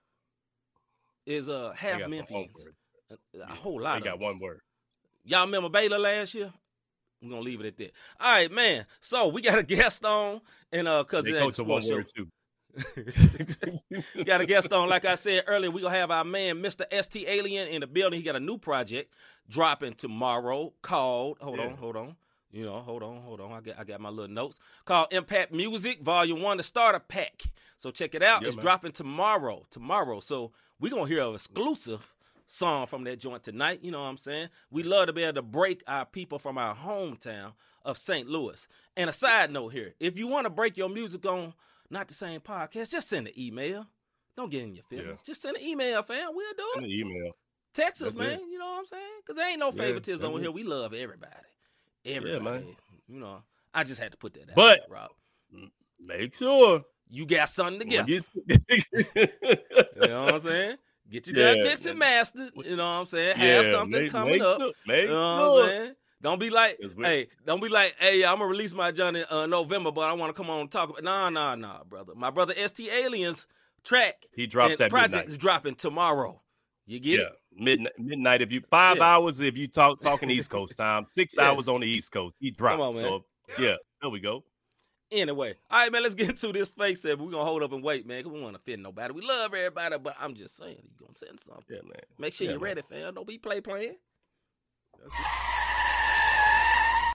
is 1.27 1.49
uh 1.51 1.75
half 1.77 2.01
Memphians. 2.03 2.69
A, 3.11 3.47
whole 3.55 3.81
lot 3.81 3.99
of 3.99 4.05
got 4.05 4.19
one 4.19 4.39
word. 4.39 4.61
Y'all 5.25 5.45
remember 5.47 5.69
Baylor 5.69 5.99
last 5.99 6.35
year? 6.35 6.53
We're 7.23 7.31
gonna 7.31 7.43
leave 7.43 7.61
it 7.61 7.67
at 7.67 7.77
that. 7.79 7.93
All 8.21 8.33
right, 8.33 8.51
man. 8.53 8.85
So 9.01 9.29
we 9.29 9.41
got 9.43 9.59
a 9.59 9.63
guest 9.77 10.05
on, 10.05 10.41
and 10.73 10.87
uh, 10.89 11.05
cause 11.05 11.25
They 11.25 11.33
go 11.33 11.51
to 11.51 11.63
a 11.63 11.65
one 11.65 11.83
show. 11.83 11.95
word 11.97 12.09
too. 12.15 12.29
got 14.25 14.41
a 14.41 14.47
guest 14.47 14.73
on. 14.73 14.89
Like 14.89 15.05
I 15.05 15.15
said 15.15 15.45
earlier, 15.47 15.71
we 15.71 15.81
gonna 15.81 15.95
have 15.95 16.11
our 16.11 16.25
man 16.25 16.63
Mr. 16.63 16.83
ST 17.03 17.27
Alien 17.29 17.69
in 17.69 17.81
the 17.81 17.87
building. 17.87 18.19
He 18.19 18.25
got 18.25 18.37
a 18.37 18.41
new 18.41 18.59
project 18.59 19.13
dropping 19.49 19.95
tomorrow 19.95 20.73
called. 20.83 21.39
Hold 21.41 21.59
Yeah. 21.59 21.67
on, 21.67 21.77
hold 21.77 21.97
on. 21.97 22.17
You 22.51 22.65
know, 22.65 22.81
hold 22.81 23.03
on, 23.03 23.21
hold 23.23 23.41
on. 23.41 23.53
I 23.53 23.61
got 23.61 23.79
I 23.79 23.85
got 23.85 24.01
my 24.01 24.09
little 24.11 24.33
notes 24.33 24.59
called 24.85 25.09
Impact 25.13 25.53
Music 25.53 26.01
Volume 26.03 26.41
One, 26.43 26.57
the 26.57 26.63
starter 26.63 27.01
pack. 27.01 27.45
So 27.77 27.91
check 27.91 28.15
it 28.15 28.23
out. 28.23 28.43
Yeah, 28.43 28.49
it's 28.49 28.57
man. 28.57 28.63
dropping 28.65 28.93
tomorrow. 28.93 29.67
Tomorrow. 29.71 30.21
So 30.21 30.53
we 30.81 30.91
gonna 30.91 31.07
hear 31.07 31.23
an 31.23 31.35
exclusive 31.35 32.13
song 32.55 32.87
from 32.87 33.05
that 33.05 33.19
joint 33.19 33.43
tonight. 33.43 33.81
You 33.83 33.91
know 33.91 34.01
what 34.03 34.09
I'm 34.09 34.17
saying? 34.17 34.49
We 34.71 34.83
love 34.83 35.07
to 35.09 35.13
be 35.13 35.23
able 35.25 35.35
to 35.35 35.43
break 35.43 35.83
our 35.87 36.05
people 36.07 36.39
from 36.39 36.57
our 36.59 36.75
hometown 36.75 37.53
of 37.85 37.99
St. 37.99 38.29
Louis. 38.29 38.67
And 38.97 39.11
a 39.11 39.13
side 39.13 39.51
note 39.51 39.71
here, 39.71 39.95
if 40.01 40.17
you 40.17 40.27
want 40.27 40.45
to 40.47 40.51
break 40.51 40.77
your 40.77 40.89
music 40.89 41.27
on 41.27 41.53
not 41.91 42.09
the 42.09 42.15
same 42.15 42.41
podcast, 42.41 42.91
just 42.93 43.09
send 43.09 43.27
an 43.29 43.39
email. 43.39 43.87
Don't 44.37 44.51
get 44.51 44.63
in 44.65 44.75
your 44.75 44.85
feelings. 44.85 45.09
Yeah. 45.09 45.25
Just 45.27 45.43
send 45.43 45.57
an 45.57 45.63
email, 45.63 46.03
fam. 46.03 46.31
We'll 46.35 46.53
do 46.57 46.65
Send 46.75 46.87
it. 46.87 46.89
an 46.89 46.93
email. 47.09 47.33
Texas, 47.73 48.17
man. 48.17 48.31
it. 48.33 48.41
You 48.51 48.59
know 48.59 48.67
what 48.67 48.79
I'm 48.81 48.87
saying? 48.87 49.03
Because 49.21 49.37
there 49.37 49.51
ain't 49.51 49.59
no 49.61 49.73
favoritism 49.73 50.21
that's 50.21 50.29
over 50.31 50.39
here. 50.41 50.51
We 50.53 50.63
love 50.65 50.95
everybody. 50.95 51.33
Everybody. 52.07 52.45
man. 52.45 52.77
You 53.09 53.19
know, 53.21 53.43
I 53.73 53.85
just 53.85 54.01
had 54.01 54.13
to 54.13 54.17
put 54.19 54.35
that 54.35 54.51
out 54.51 54.55
But- 54.57 54.81
there, 54.89 54.97
Rob. 54.97 55.11
Make 56.01 56.35
sure. 56.35 56.83
You 57.11 57.27
got 57.27 57.49
something 57.49 57.81
together. 57.81 58.11
you- 58.11 58.21
You 59.15 60.09
know 60.09 60.25
what 60.25 60.35
I'm 60.35 60.41
saying? 60.41 60.77
Get 61.15 61.27
your 61.29 61.37
Yeah. 61.39 61.55
jack 61.55 61.65
mixed 61.65 61.87
and 61.87 61.99
mastered. 61.99 62.51
You 62.57 62.77
know 62.77 62.85
what 62.85 62.91
I'm 63.01 63.07
saying? 63.07 63.37
Have 63.37 63.65
Yeah, 63.67 63.71
something 63.71 64.03
make- 64.03 64.11
coming 64.11 64.33
make 64.35 64.43
up. 64.43 64.61
make 64.87 65.03
you 65.03 65.09
know 65.09 65.53
what 65.53 65.63
I'm 65.65 65.69
saying? 65.71 65.95
Don't 66.23 66.41
be 66.41 66.51
like, 66.51 66.79
hey, 67.03 67.29
don't 67.47 67.63
be 67.63 67.69
like, 67.69 67.95
hey, 67.99 68.25
I'm 68.25 68.39
gonna 68.39 68.51
release 68.51 68.73
my 68.73 68.91
Johnny 68.91 69.23
uh, 69.31 69.47
November, 69.47 69.93
but 69.93 70.01
I 70.03 70.13
want 70.15 70.31
to 70.31 70.35
come 70.35 70.51
on 70.51 70.61
and 70.63 70.71
talk 70.73 70.89
about. 70.91 71.05
Nah, 71.05 71.29
nah, 71.31 71.55
nah, 71.55 71.85
brother. 71.85 72.15
My 72.17 72.31
brother 72.31 72.55
ST 72.57 72.89
Aliens 72.91 73.47
track 73.85 74.25
He 74.35 74.47
drops 74.47 74.73
and 74.73 74.81
at 74.83 74.91
project 74.91 75.13
midnight. 75.13 75.29
is 75.29 75.39
dropping 75.39 75.75
tomorrow. 75.77 76.41
You 76.87 76.99
get 76.99 77.19
yeah, 77.21 77.27
it? 77.27 77.33
midnight. 77.53 77.93
Midnight. 77.99 78.43
If 78.43 78.53
you 78.53 78.63
five 78.71 78.97
Yeah. 78.97 79.05
hours, 79.05 79.39
if 79.41 79.57
you 79.57 79.69
talk 79.69 80.01
talking 80.01 80.31
East 80.31 80.51
Coast 80.51 80.77
time, 80.77 81.05
six 81.07 81.35
Yes. 81.39 81.45
hours 81.45 81.69
on 81.69 81.81
the 81.83 81.87
East 81.87 82.11
Coast. 82.11 82.37
He 82.41 82.51
drops. 82.51 82.81
on, 82.81 82.95
man. 82.95 83.03
So 83.03 83.25
yeah, 83.59 83.77
there 84.01 84.11
we 84.11 84.21
go. 84.21 84.45
Anyway, 85.15 85.55
all 85.71 85.79
right, 85.79 85.93
man, 85.93 86.03
let's 86.03 86.17
get 86.17 86.29
into 86.31 86.53
this 86.53 86.71
fake 86.71 86.97
set. 86.97 87.21
We're 87.21 87.31
gonna 87.31 87.45
hold 87.45 87.63
up 87.63 87.71
and 87.73 87.85
wait, 87.85 88.05
man, 88.05 88.19
because 88.19 88.33
we 88.33 88.41
want 88.41 88.55
to 88.57 88.61
offend 88.61 88.83
nobody. 88.83 89.15
We 89.15 89.23
love 89.25 89.55
everybody, 89.55 89.97
but 89.99 90.17
I'm 90.19 90.35
just 90.35 90.57
saying, 90.57 90.79
you 90.83 90.91
gonna 90.99 91.15
send 91.15 91.39
something. 91.39 91.65
Yeah, 91.69 91.83
man. 91.83 91.93
Make 92.19 92.33
sure 92.33 92.47
Yeah, 92.47 92.53
you're 92.55 92.61
man. 92.61 92.69
ready, 92.71 92.83
fam. 92.83 93.15
Don't 93.15 93.27
be 93.27 93.39
play 93.39 93.61
playing. 93.61 93.95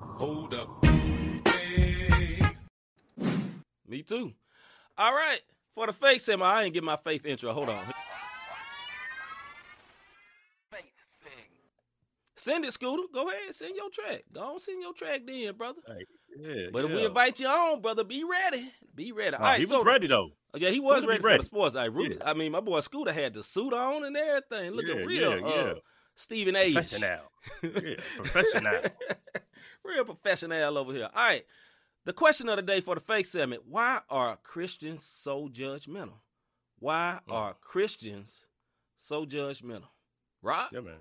Hold 0.01 0.53
up. 0.53 0.69
Hey. 0.85 2.39
Me 3.85 4.01
too. 4.01 4.33
All 4.97 5.11
right. 5.11 5.41
For 5.75 5.85
the 5.87 5.93
fake 5.93 6.21
segment, 6.21 6.49
I 6.49 6.63
ain't 6.63 6.73
get 6.73 6.83
my 6.85 6.95
faith 6.97 7.25
intro. 7.25 7.51
Hold 7.51 7.67
on. 7.69 7.83
Send 12.35 12.63
it, 12.63 12.71
Scooter. 12.71 13.03
Go 13.13 13.27
ahead. 13.29 13.53
Send 13.53 13.75
your 13.75 13.89
track. 13.89 14.23
Go 14.31 14.53
on, 14.53 14.59
send 14.59 14.81
your 14.81 14.93
track 14.93 15.23
then, 15.27 15.53
brother. 15.55 15.81
Hey, 15.85 16.05
yeah, 16.37 16.67
But 16.71 16.85
if 16.85 16.91
we 16.91 17.05
invite 17.05 17.39
you 17.39 17.47
on, 17.47 17.81
brother, 17.81 18.03
be 18.03 18.23
ready. 18.23 18.71
Be 18.95 19.11
ready. 19.11 19.35
Oh, 19.35 19.39
All 19.39 19.45
right, 19.45 19.59
he 19.59 19.65
so 19.65 19.77
was 19.77 19.85
ready 19.85 20.07
though. 20.07 20.31
yeah, 20.55 20.69
he 20.69 20.79
was 20.79 21.01
be 21.01 21.07
ready, 21.07 21.21
for 21.21 21.37
the 21.37 21.43
sports. 21.43 21.75
I, 21.75 21.85
Rudy, 21.85 22.15
Yeah. 22.15 22.29
I 22.29 22.33
mean, 22.33 22.51
my 22.51 22.59
boy 22.59 22.79
Scooter 22.81 23.13
had 23.13 23.33
the 23.33 23.43
suit 23.43 23.73
on 23.73 24.03
and 24.03 24.15
everything, 24.17 24.71
looking 24.71 25.05
real. 25.05 25.39
yeah, 25.39 25.45
uh, 25.45 25.65
yeah. 25.67 25.73
Stephen 26.15 26.55
A. 26.55 26.73
Professional. 26.73 27.19
Yeah, 27.63 27.95
professional. 28.17 28.81
Real 29.85 30.03
professional 30.05 30.77
over 30.77 30.91
here. 30.93 31.09
All 31.15 31.27
right. 31.27 31.45
The 32.05 32.11
question 32.13 32.49
of 32.49 32.57
the 32.57 32.61
day 32.61 32.81
for 32.81 32.95
the 32.95 33.01
fake 33.01 33.25
segment 33.25 33.63
why 33.65 34.01
are 34.09 34.37
Christians 34.43 35.03
so 35.03 35.47
judgmental? 35.47 36.19
Why 36.79 37.19
Mm. 37.27 37.33
are 37.33 37.53
Christians 37.61 38.47
so 38.97 39.25
judgmental? 39.25 39.87
Rob? 40.41 40.69
Yeah, 40.73 40.81
man. 40.81 40.97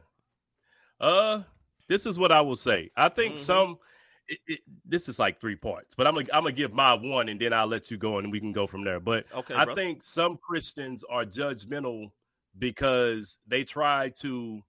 Uh, 1.01 1.43
this 1.89 2.07
is 2.07 2.19
what 2.19 2.31
I 2.33 2.41
will 2.41 2.57
say. 2.57 2.91
I 2.97 3.09
think 3.09 3.35
Mhm. 3.35 3.39
some. 3.41 3.79
It, 4.29 4.39
it, 4.47 4.61
this 4.85 5.09
is 5.09 5.19
like 5.19 5.41
three 5.41 5.57
parts, 5.57 5.95
but 5.95 6.07
I'm 6.07 6.15
gonna 6.15 6.27
I'm 6.33 6.43
gonna 6.43 6.53
give 6.53 6.73
my 6.73 6.95
one, 6.95 7.29
and 7.29 7.41
then 7.41 7.53
I'll 7.53 7.67
let 7.67 7.91
you 7.91 7.97
go, 7.97 8.19
and 8.19 8.31
we 8.31 8.41
can 8.41 8.53
go 8.53 8.67
from 8.67 8.85
there. 8.85 9.01
But 9.01 9.25
Okay, 9.35 9.55
I 9.55 9.75
think 9.75 10.03
some 10.03 10.37
Christians 10.37 11.03
are 11.09 11.25
judgmental 11.25 12.11
because 12.59 13.39
they 13.47 13.65
try 13.65 14.11
to 14.21 14.63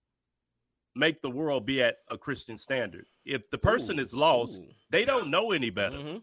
make 0.95 1.21
the 1.21 1.29
world 1.29 1.65
be 1.65 1.81
at 1.81 1.97
a 2.09 2.17
Christian 2.17 2.57
standard. 2.57 3.05
If 3.25 3.49
the 3.49 3.57
person 3.57 3.99
Ooh, 3.99 4.01
is 4.01 4.13
lost, 4.13 4.63
ooh. 4.63 4.73
they 4.89 5.05
don't 5.05 5.29
know 5.29 5.51
any 5.51 5.69
better. 5.69 5.97
Mhm. 5.97 6.21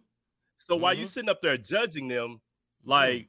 So 0.55 0.75
while 0.75 0.95
you're 0.95 1.05
sitting 1.05 1.29
up 1.29 1.41
there 1.43 1.59
judging 1.59 2.09
them, 2.09 2.41
like 2.85 3.29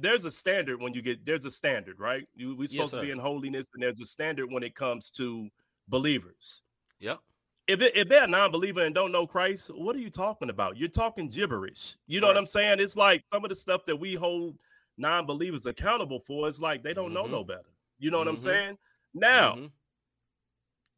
there's 0.00 0.24
a 0.24 0.30
standard 0.30 0.80
when 0.80 0.94
you 0.94 1.02
get 1.02 1.24
there's 1.26 1.44
a 1.44 1.50
standard, 1.50 1.98
right? 1.98 2.26
You 2.34 2.56
we're 2.56 2.68
supposed 2.68 2.94
to 2.94 3.02
be 3.02 3.10
in 3.10 3.18
holiness, 3.18 3.68
and 3.74 3.82
there's 3.82 4.00
a 4.00 4.06
standard 4.06 4.50
when 4.50 4.62
it 4.62 4.74
comes 4.74 5.10
to 5.12 5.48
believers. 5.88 6.62
Yep. 7.00 7.18
If 7.68 7.82
it, 7.82 7.94
if 7.94 8.08
they're 8.08 8.24
a 8.24 8.26
non-believer 8.26 8.82
and 8.84 8.94
don't 8.94 9.12
know 9.12 9.26
Christ, 9.26 9.70
what 9.74 9.94
are 9.94 9.98
you 10.00 10.10
talking 10.10 10.48
about? 10.48 10.78
You're 10.78 10.88
talking 10.88 11.28
gibberish. 11.28 11.96
You 12.06 12.20
know 12.20 12.26
what 12.26 12.38
I'm 12.38 12.46
saying? 12.46 12.80
It's 12.80 12.96
like 12.96 13.22
some 13.32 13.44
of 13.44 13.50
the 13.50 13.54
stuff 13.54 13.84
that 13.86 13.96
we 13.96 14.14
hold 14.14 14.56
non-believers 14.96 15.66
accountable 15.66 16.18
for. 16.20 16.48
It's 16.48 16.60
like 16.60 16.82
they 16.82 16.94
don't 16.94 17.12
know 17.12 17.24
Mhm. 17.24 17.30
no 17.30 17.44
better. 17.44 17.68
You 17.98 18.10
know 18.10 18.18
what 18.18 18.26
I'm 18.28 18.36
Mhm. 18.36 18.40
saying? 18.40 18.78
Now, 19.12 19.54
Mhm. 19.56 19.70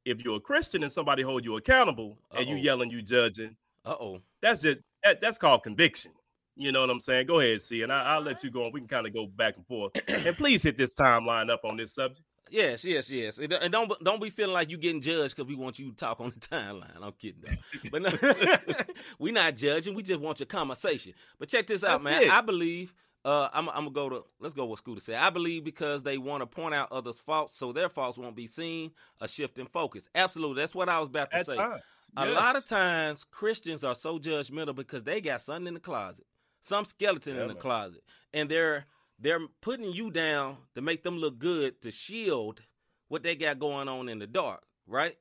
if 0.05 0.25
you're 0.25 0.37
a 0.37 0.41
Christian 0.41 0.83
and 0.85 0.93
somebody 0.93 1.23
hold 1.23 1.45
you 1.45 1.57
accountable 1.57 2.19
and 2.31 2.49
you 2.49 2.57
yelling, 2.57 2.91
you 2.91 3.03
judging, 3.03 3.57
Uh-oh. 3.85 4.23
that's 4.41 4.65
it. 4.65 4.83
that, 5.03 5.19
that's 5.21 5.39
called 5.39 5.63
conviction. 5.63 6.13
You 6.57 6.73
know 6.73 6.83
what 6.83 6.91
I'm 6.91 7.01
saying? 7.01 7.27
Go 7.27 7.41
ahead, 7.41 7.63
see, 7.63 7.81
and 7.83 7.91
I, 7.91 8.03
I'll 8.03 8.21
let 8.21 8.45
you 8.45 8.51
go, 8.51 8.65
and 8.67 8.75
we 8.75 8.81
can 8.81 8.89
kind 8.89 9.07
of 9.07 9.15
go 9.15 9.27
back 9.27 9.57
and 9.57 9.67
forth. 9.67 9.93
and 10.09 10.37
please 10.37 10.63
hit 10.63 10.77
this 10.77 10.93
timeline 10.95 11.49
up 11.51 11.65
on 11.65 11.79
this 11.79 11.95
subject. 11.95 12.27
Yes, 12.51 12.85
yes, 12.85 13.09
yes. 13.09 13.39
And 13.39 13.73
don't 13.73 13.93
don't 14.03 14.21
be 14.23 14.31
feeling 14.31 14.53
like 14.55 14.71
you 14.71 14.77
getting 14.77 15.01
judged 15.01 15.37
because 15.37 15.49
we 15.49 15.55
want 15.55 15.79
you 15.79 15.91
to 15.91 15.97
talk 15.97 16.21
on 16.21 16.31
the 16.31 16.41
timeline. 16.41 16.91
I'm 17.01 17.13
kidding, 17.13 17.43
though. 17.43 17.91
but 17.91 18.03
no, 18.03 18.85
we 19.19 19.33
not 19.33 19.57
judging. 19.57 19.95
We 19.95 20.03
just 20.03 20.21
want 20.21 20.41
your 20.41 20.47
conversation. 20.47 21.15
But 21.39 21.49
check 21.49 21.67
this 21.67 21.85
out, 21.85 22.03
That's 22.03 22.05
man. 22.05 22.23
it. 22.25 22.31
I 22.31 22.41
believe. 22.41 22.93
Uh, 23.23 23.51
I'm, 23.53 23.69
I'm 23.69 23.75
gonna 23.85 23.91
go 23.91 24.09
to 24.09 24.25
let's 24.41 24.55
go 24.55 24.65
with 24.65 24.79
Scooter 24.79 25.01
said. 25.01 25.17
I 25.17 25.29
believe 25.29 25.63
because 25.63 26.03
they 26.03 26.17
want 26.17 26.41
to 26.41 26.47
point 26.47 26.75
out 26.75 26.91
others' 26.91 27.21
faults, 27.21 27.59
so 27.59 27.71
their 27.71 27.91
faults 27.91 28.17
won't 28.17 28.35
be 28.35 28.47
seen. 28.47 28.93
A 29.21 29.29
shift 29.29 29.59
in 29.59 29.67
focus. 29.67 30.09
Absolutely, 30.15 30.63
that's 30.63 30.75
what 30.75 30.89
I 30.89 30.99
was 30.99 31.09
about 31.09 31.31
to 31.33 31.37
At 31.37 31.45
say. 31.47 31.57
times, 31.57 31.83
A 32.17 32.27
yes. 32.27 32.35
lot 32.35 32.57
of 32.57 32.67
times 32.67 33.25
Christians 33.31 33.85
are 33.85 33.95
so 33.95 34.19
judgmental 34.19 34.75
because 34.75 35.05
they 35.05 35.21
got 35.21 35.43
something 35.43 35.67
in 35.67 35.75
the 35.75 35.81
closet, 35.81 36.25
some 36.63 36.87
skeleton 36.87 37.37
Yeah, 37.37 37.43
in 37.43 37.49
the 37.49 37.55
man. 37.55 37.61
closet, 37.63 38.03
and 38.33 38.49
they're 38.49 38.87
they're 39.21 39.47
putting 39.61 39.93
you 39.93 40.11
down 40.11 40.57
to 40.75 40.81
make 40.81 41.03
them 41.03 41.19
look 41.19 41.39
good 41.39 41.81
to 41.83 41.91
shield 41.91 42.63
what 43.09 43.23
they 43.23 43.35
got 43.37 43.59
going 43.59 43.89
on 43.89 44.09
in 44.09 44.19
the 44.19 44.27
dark, 44.27 44.63
right? 44.87 45.17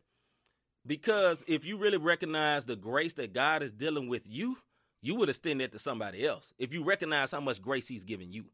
Because 0.85 1.43
if 1.47 1.65
you 1.65 1.77
really 1.77 1.97
recognize 1.97 2.65
the 2.65 2.75
grace 2.75 3.13
that 3.15 3.33
God 3.33 3.61
is 3.61 3.71
dealing 3.71 4.07
with 4.07 4.27
you, 4.27 4.57
you 5.01 5.15
would 5.15 5.29
extend 5.29 5.61
that 5.61 5.71
to 5.73 5.79
somebody 5.79 6.25
else. 6.25 6.53
If 6.57 6.73
you 6.73 6.83
recognize 6.83 7.31
how 7.31 7.41
much 7.41 7.61
grace 7.61 7.87
He's 7.87 8.03
giving 8.05 8.31
you, 8.31 8.45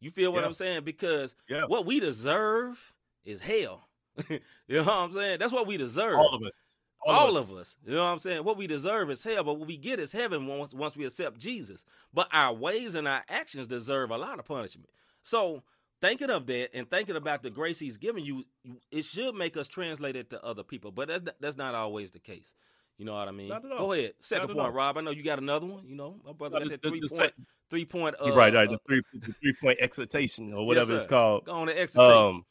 you 0.00 0.10
feel 0.10 0.32
what 0.32 0.40
Yeah. 0.40 0.46
I'm 0.46 0.52
saying? 0.52 0.84
Because 0.84 1.34
Yeah. 1.48 1.64
what 1.66 1.86
we 1.86 2.00
deserve 2.00 2.92
is 3.24 3.40
hell. 3.40 3.88
you 4.28 4.40
know 4.68 4.84
what 4.84 4.92
I'm 4.92 5.12
saying? 5.12 5.38
That's 5.38 5.52
what 5.52 5.66
we 5.66 5.76
deserve 5.76 6.18
all 6.18 6.34
of 6.34 6.42
us, 6.42 6.71
all, 7.06 7.36
of 7.36 7.50
us. 7.50 7.76
You 7.84 7.94
know 7.94 8.04
what 8.04 8.10
I'm 8.12 8.18
saying? 8.18 8.44
What 8.44 8.56
we 8.56 8.66
deserve 8.66 9.10
is 9.10 9.24
hell, 9.24 9.44
but 9.44 9.54
what 9.58 9.68
we 9.68 9.76
get 9.76 9.98
is 9.98 10.12
heaven 10.12 10.46
once 10.46 10.72
once 10.72 10.96
we 10.96 11.04
accept 11.04 11.38
Jesus. 11.38 11.84
But 12.12 12.28
our 12.32 12.54
ways 12.54 12.94
and 12.94 13.08
our 13.08 13.22
actions 13.28 13.66
deserve 13.66 14.10
a 14.10 14.18
lot 14.18 14.38
of 14.38 14.44
punishment. 14.44 14.90
So 15.22 15.62
thinking 16.00 16.30
of 16.30 16.46
that 16.46 16.70
and 16.74 16.88
thinking 16.90 17.16
about 17.16 17.42
the 17.42 17.50
grace 17.50 17.78
He's 17.78 17.96
given 17.96 18.24
you, 18.24 18.44
it 18.90 19.04
should 19.04 19.34
make 19.34 19.56
us 19.56 19.68
translate 19.68 20.16
it 20.16 20.30
to 20.30 20.44
other 20.44 20.62
people. 20.62 20.90
But 20.90 21.08
that's 21.08 21.30
that's 21.40 21.56
not 21.56 21.74
always 21.74 22.10
the 22.10 22.20
case. 22.20 22.54
You 22.98 23.06
know 23.06 23.14
what 23.14 23.26
I 23.26 23.32
mean? 23.32 23.48
Not 23.48 23.64
at 23.64 23.72
all. 23.72 23.78
Go 23.78 23.92
ahead. 23.92 24.12
Second 24.20 24.48
point, 24.48 24.60
all. 24.60 24.70
Rob. 24.70 24.98
I 24.98 25.00
know 25.00 25.10
you 25.10 25.24
got 25.24 25.38
another 25.38 25.66
one. 25.66 25.86
You 25.86 25.96
know, 25.96 26.20
my 26.24 26.32
brother 26.32 26.58
No, 26.58 26.64
the- 26.64 26.70
that 26.70 26.82
the- 26.82 26.90
three 26.90 27.00
the 27.00 27.08
point, 27.08 27.32
three 27.70 27.84
point. 27.84 28.16
Uh, 28.24 28.32
right, 28.34 28.54
right. 28.54 28.68
uh, 28.68 28.72
The 28.72 28.78
three 28.86 29.02
the 29.14 29.32
three 29.32 29.54
point 29.60 29.78
excitation 29.80 30.52
or 30.52 30.60
yes, 30.60 30.66
whatever 30.68 30.96
it's 30.96 31.06
called. 31.06 31.46
Go 31.46 31.52
on 31.52 31.68
and 31.68 31.78
execute. 31.78 32.06
Um, 32.06 32.44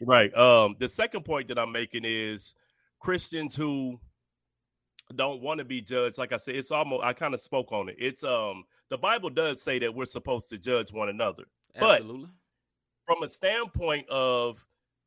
right. 0.00 0.32
Um, 0.36 0.76
the 0.78 0.88
second 0.88 1.24
point 1.24 1.48
that 1.48 1.58
I'm 1.58 1.72
making 1.72 2.04
is 2.04 2.54
Christians 3.00 3.54
who 3.54 3.98
don't 5.16 5.40
want 5.40 5.58
to 5.58 5.64
be 5.64 5.80
judged. 5.80 6.18
Like 6.18 6.32
I 6.32 6.36
said, 6.36 6.56
it's 6.56 6.70
almost 6.70 7.04
I 7.04 7.12
kind 7.12 7.34
of 7.34 7.40
spoke 7.40 7.72
on 7.72 7.88
it. 7.88 7.96
It's 7.98 8.22
um 8.24 8.64
the 8.90 8.98
Bible 8.98 9.30
does 9.30 9.62
say 9.62 9.78
that 9.78 9.94
we're 9.94 10.06
supposed 10.06 10.48
to 10.50 10.58
judge 10.58 10.92
one 10.92 11.08
another. 11.08 11.44
but- 11.80 12.02
From 13.06 13.22
a 13.22 13.28
standpoint 13.28 14.06
of 14.10 14.64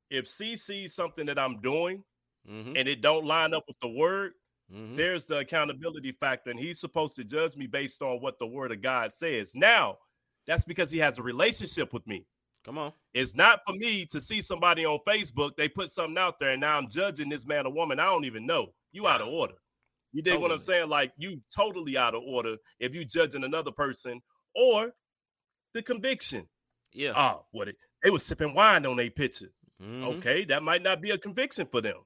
if 0.10 0.28
C 0.28 0.56
sees 0.56 0.94
something 0.96 1.26
that 1.28 1.38
I'm 1.40 1.62
doing 1.62 2.04
Mm-hmm. 2.50 2.76
and 2.76 2.88
it 2.88 3.02
don't 3.02 3.24
line 3.26 3.54
up 3.54 3.66
with 3.68 3.80
the 3.82 3.88
word, 3.88 4.34
mm-hmm. 4.74 4.96
there's 4.96 5.28
the 5.28 5.38
accountability 5.38 6.12
factor, 6.12 6.50
and 6.50 6.60
he's 6.60 6.80
supposed 6.80 7.16
to 7.18 7.24
judge 7.24 7.56
me 7.56 7.68
based 7.68 8.02
on 8.02 8.20
what 8.20 8.40
the 8.40 8.48
word 8.48 8.72
of 8.72 8.82
God 8.82 9.14
says. 9.14 9.54
Now, 9.54 10.00
that's 10.48 10.66
because 10.66 10.90
he 10.90 10.98
has 10.98 11.20
a 11.20 11.22
relationship 11.22 11.94
with 11.94 12.06
me. 12.08 12.26
Come 12.64 12.78
on. 12.78 12.94
It's 13.14 13.36
not 13.36 13.60
for 13.66 13.74
me 13.74 14.06
to 14.08 14.22
see 14.22 14.42
somebody 14.42 14.86
on 14.86 15.00
Facebook, 15.08 15.52
they 15.58 15.68
put 15.68 15.90
something 15.90 16.18
out 16.18 16.40
there, 16.40 16.52
and 16.52 16.62
now 16.62 16.78
I'm 16.78 16.88
judging 16.90 17.30
this 17.30 17.46
man 17.46 17.66
or 17.66 17.74
woman. 17.74 18.00
I 18.00 18.06
don't 18.06 18.26
even 18.26 18.46
know. 18.46 18.68
You 18.92 19.08
out 19.08 19.22
of 19.22 19.28
order. 19.30 19.56
You 20.14 20.22
dig 20.22 20.40
what 20.40 20.52
I'm 20.52 20.60
saying? 20.60 20.90
Like 20.90 21.14
you 21.18 21.42
totally 21.56 21.98
out 21.98 22.14
of 22.16 22.24
order 22.24 22.58
if 22.80 22.94
you 22.94 23.06
judging 23.06 23.44
another 23.46 23.72
person 23.72 24.22
or 24.56 24.92
the 25.74 25.82
conviction. 25.82 26.48
Yeah. 26.94 27.14
Oh, 27.16 27.46
what 27.52 27.70
it 27.70 27.78
they 28.04 28.10
was 28.10 28.26
sipping 28.26 28.54
wine 28.54 28.86
on 28.86 28.98
their 28.98 29.10
picture. 29.10 29.52
Mhm. 29.82 30.04
Okay, 30.18 30.44
that 30.46 30.64
might 30.64 30.84
not 30.84 31.02
be 31.02 31.12
a 31.12 31.18
conviction 31.18 31.66
for 31.72 31.80
them. 31.82 31.98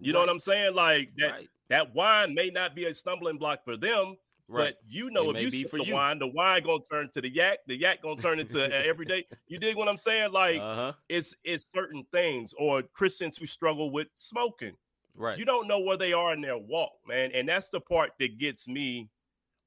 You 0.00 0.12
know 0.14 0.20
what 0.20 0.30
I'm 0.30 0.40
saying? 0.40 0.74
Like 0.74 1.10
that 1.18 1.30
Right. 1.32 1.48
that 1.68 1.94
wine 1.94 2.34
may 2.34 2.48
not 2.50 2.74
be 2.74 2.86
a 2.86 2.94
stumbling 2.94 3.36
block 3.36 3.62
for 3.64 3.76
them, 3.76 4.16
Right. 4.50 4.74
but 4.74 4.78
you 4.88 5.10
know 5.10 5.30
It 5.30 5.36
if 5.36 5.42
you 5.42 5.50
be 5.50 5.62
sip 5.62 5.70
for 5.70 5.78
the 5.78 5.86
you. 5.86 5.94
wine, 5.94 6.18
the 6.18 6.26
wine 6.26 6.62
gonna 6.64 6.82
turn 6.82 7.08
to 7.14 7.20
the 7.20 7.28
yak, 7.32 7.58
the 7.66 7.76
yak 7.78 8.02
gonna 8.02 8.20
turn 8.20 8.40
into 8.40 8.60
everyday. 8.86 9.24
You 9.46 9.58
dig 9.58 9.76
what 9.76 9.88
I'm 9.88 9.96
saying? 9.96 10.32
Like 10.32 10.60
Uh 10.60 10.74
huh. 10.74 10.92
it's 11.08 11.36
it's 11.44 11.70
certain 11.72 12.04
things 12.12 12.52
or 12.58 12.82
Christians 12.82 13.36
who 13.36 13.46
struggle 13.46 13.90
with 13.90 14.08
smoking. 14.14 14.74
Right. 15.14 15.38
You 15.38 15.44
don't 15.44 15.68
know 15.68 15.80
where 15.80 15.96
they 15.96 16.12
are 16.12 16.32
in 16.32 16.40
their 16.40 16.58
walk, 16.58 16.92
man. 17.06 17.30
And 17.32 17.48
that's 17.48 17.68
the 17.68 17.80
part 17.80 18.12
that 18.18 18.38
gets 18.38 18.66
me 18.68 19.08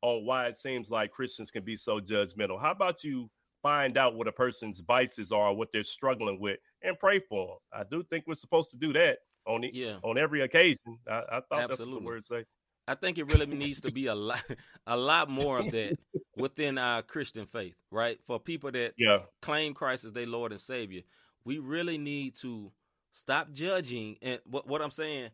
on 0.02 0.26
why 0.26 0.48
it 0.48 0.58
seems 0.58 0.92
like 0.92 1.12
Christians 1.12 1.50
can 1.52 1.64
be 1.64 1.78
so 1.78 2.00
judgmental. 2.00 2.60
How 2.60 2.72
about 2.72 3.04
you 3.04 3.30
find 3.62 3.98
out 3.98 4.16
what 4.16 4.28
a 4.28 4.32
person's 4.34 4.82
vices 4.82 5.32
are, 5.32 5.54
what 5.54 5.70
they're 5.72 5.84
struggling 5.84 6.40
with, 6.42 6.60
and 6.82 7.00
pray 7.00 7.20
for 7.20 7.48
them? 7.48 7.82
I 7.82 7.84
do 7.90 8.04
think 8.04 8.26
we're 8.28 8.36
supposed 8.36 8.72
to 8.72 8.78
do 8.78 8.92
that 8.94 9.20
on 9.46 9.64
it 9.64 9.74
yeah. 9.74 9.98
on 10.04 10.18
every 10.18 10.42
occasion. 10.42 10.98
I, 11.10 11.20
I 11.20 11.22
thought 11.22 11.44
that's 11.52 11.54
what 11.54 11.72
Absolutely. 11.72 12.00
the 12.02 12.06
word 12.06 12.26
say. 12.26 12.46
I 12.88 12.96
think 12.96 13.18
it 13.18 13.28
really 13.28 13.46
needs 13.46 13.82
to 13.82 13.90
be 13.90 14.08
a 14.08 14.16
lot, 14.16 14.44
a 14.88 14.98
lot 14.98 15.30
more 15.30 15.60
of 15.60 15.72
that 15.72 15.96
within 16.36 16.78
our 16.78 17.02
Christian 17.02 17.46
faith, 17.46 17.76
right? 17.92 18.20
For 18.26 18.40
people 18.40 18.72
that 18.72 18.96
Yeah, 18.98 19.20
claim 19.42 19.74
Christ 19.74 20.06
as 20.06 20.14
their 20.14 20.26
Lord 20.28 20.52
and 20.52 20.60
Savior, 20.62 21.02
we 21.46 21.60
really 21.60 21.98
need 21.98 22.36
to 22.38 22.72
stop 23.12 23.52
judging. 23.52 24.18
And 24.22 24.40
what, 24.46 24.68
what 24.68 24.82
I'm 24.82 24.92
saying, 24.92 25.30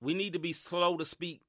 we 0.00 0.14
need 0.14 0.32
to 0.34 0.38
be 0.38 0.52
slow 0.52 0.96
to 0.96 1.04
speak 1.04 1.42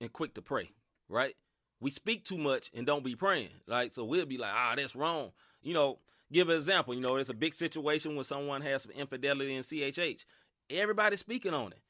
and 0.00 0.12
quick 0.12 0.34
to 0.34 0.42
pray, 0.42 0.70
right? 1.08 1.34
We 1.80 1.90
speak 1.90 2.24
too 2.24 2.38
much 2.38 2.70
and 2.74 2.86
don't 2.86 3.04
be 3.04 3.16
praying, 3.16 3.50
right? 3.68 3.92
So 3.92 4.04
we'll 4.04 4.26
be 4.26 4.38
like, 4.38 4.52
ah, 4.54 4.74
that's 4.76 4.96
wrong. 4.96 5.32
You 5.62 5.74
know, 5.74 5.98
give 6.32 6.48
an 6.48 6.56
example. 6.56 6.94
You 6.94 7.00
know, 7.00 7.16
it's 7.16 7.28
a 7.28 7.34
big 7.34 7.54
situation 7.54 8.14
when 8.14 8.24
someone 8.24 8.62
has 8.62 8.82
some 8.84 8.92
infidelity 8.92 9.54
in 9.54 9.62
CHH. 9.62 10.24
Everybody's 10.70 11.20
speaking 11.20 11.54
on 11.54 11.72
it. 11.72 11.80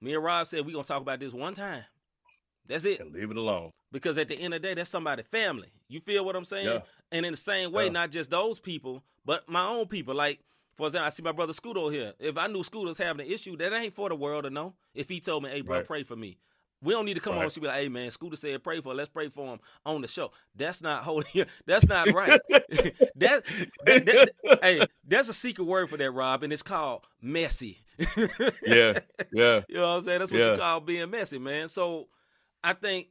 Me 0.00 0.14
and 0.14 0.22
Rob 0.22 0.46
said 0.46 0.64
we're 0.66 0.72
going 0.72 0.84
to 0.84 0.88
talk 0.88 1.00
about 1.02 1.20
this 1.20 1.32
one 1.32 1.54
time. 1.54 1.84
That's 2.66 2.84
it 2.84 3.00
and 3.00 3.12
leave 3.12 3.30
it 3.30 3.36
alone. 3.36 3.70
because 3.92 4.16
at 4.18 4.28
the 4.28 4.34
end 4.38 4.54
of 4.54 4.62
the 4.62 4.68
day, 4.68 4.74
that's 4.74 4.90
somebody's 4.90 5.26
family. 5.26 5.68
You 5.88 6.00
feel 6.00 6.24
what 6.24 6.34
I'm 6.36 6.44
saying? 6.46 6.66
Yeah. 6.66 6.80
And 7.12 7.24
in 7.26 7.32
the 7.32 7.36
same 7.36 7.72
way, 7.72 7.84
Yeah. 7.84 7.90
not 7.92 8.10
just 8.10 8.30
those 8.30 8.58
people, 8.58 9.02
but 9.24 9.48
my 9.48 9.66
own 9.66 9.86
people. 9.86 10.14
Like, 10.14 10.40
for 10.76 10.86
example, 10.86 11.06
I 11.06 11.10
see 11.10 11.22
my 11.22 11.32
brother 11.32 11.52
Scooter 11.52 11.90
here. 11.90 12.14
If 12.18 12.36
I 12.38 12.46
knew 12.48 12.64
Scooter's 12.64 12.98
having 12.98 13.24
an 13.26 13.32
issue, 13.32 13.56
that 13.58 13.72
ain't 13.72 13.94
for 13.94 14.08
the 14.08 14.16
world 14.16 14.44
to 14.44 14.50
know. 14.50 14.74
If 14.94 15.08
he 15.08 15.20
told 15.20 15.42
me, 15.44 15.50
hey, 15.50 15.60
bro, 15.60 15.76
Right. 15.78 15.86
pray 15.86 16.02
for 16.02 16.16
me. 16.16 16.38
We 16.84 16.92
don't 16.92 17.06
need 17.06 17.14
to 17.14 17.20
come 17.20 17.32
on 17.32 17.38
Right. 17.38 17.44
and 17.44 17.52
she 17.52 17.60
be 17.60 17.66
like, 17.66 17.80
hey, 17.80 17.88
man, 17.88 18.10
Scooter 18.10 18.36
said 18.36 18.62
pray 18.62 18.80
for 18.80 18.90
her. 18.90 18.94
Let's 18.94 19.08
pray 19.08 19.28
for 19.28 19.54
him 19.54 19.60
on 19.86 20.02
the 20.02 20.08
show. 20.08 20.30
That's 20.54 20.82
not 20.82 21.02
holy. 21.04 21.24
That's 21.66 21.86
not 21.86 22.12
right. 22.12 22.40
that, 22.50 23.42
that, 23.84 24.06
that- 24.06 24.58
hey, 24.62 24.86
there's 25.04 25.28
a 25.28 25.34
secret 25.34 25.64
word 25.64 25.90
for 25.90 25.96
that, 25.96 26.10
Rob, 26.12 26.42
and 26.42 26.52
it's 26.52 26.62
called 26.62 27.06
messy. 27.22 27.80
yeah, 28.66 28.98
yeah, 29.32 29.60
You 29.68 29.76
know 29.76 29.82
what 29.82 29.98
I'm 29.98 30.04
saying? 30.04 30.18
That's 30.20 30.30
what 30.32 30.38
Yeah. 30.40 30.52
you 30.52 30.58
call 30.58 30.80
being 30.80 31.10
messy, 31.10 31.38
man. 31.38 31.68
So 31.68 32.08
I 32.62 32.74
think, 32.74 33.08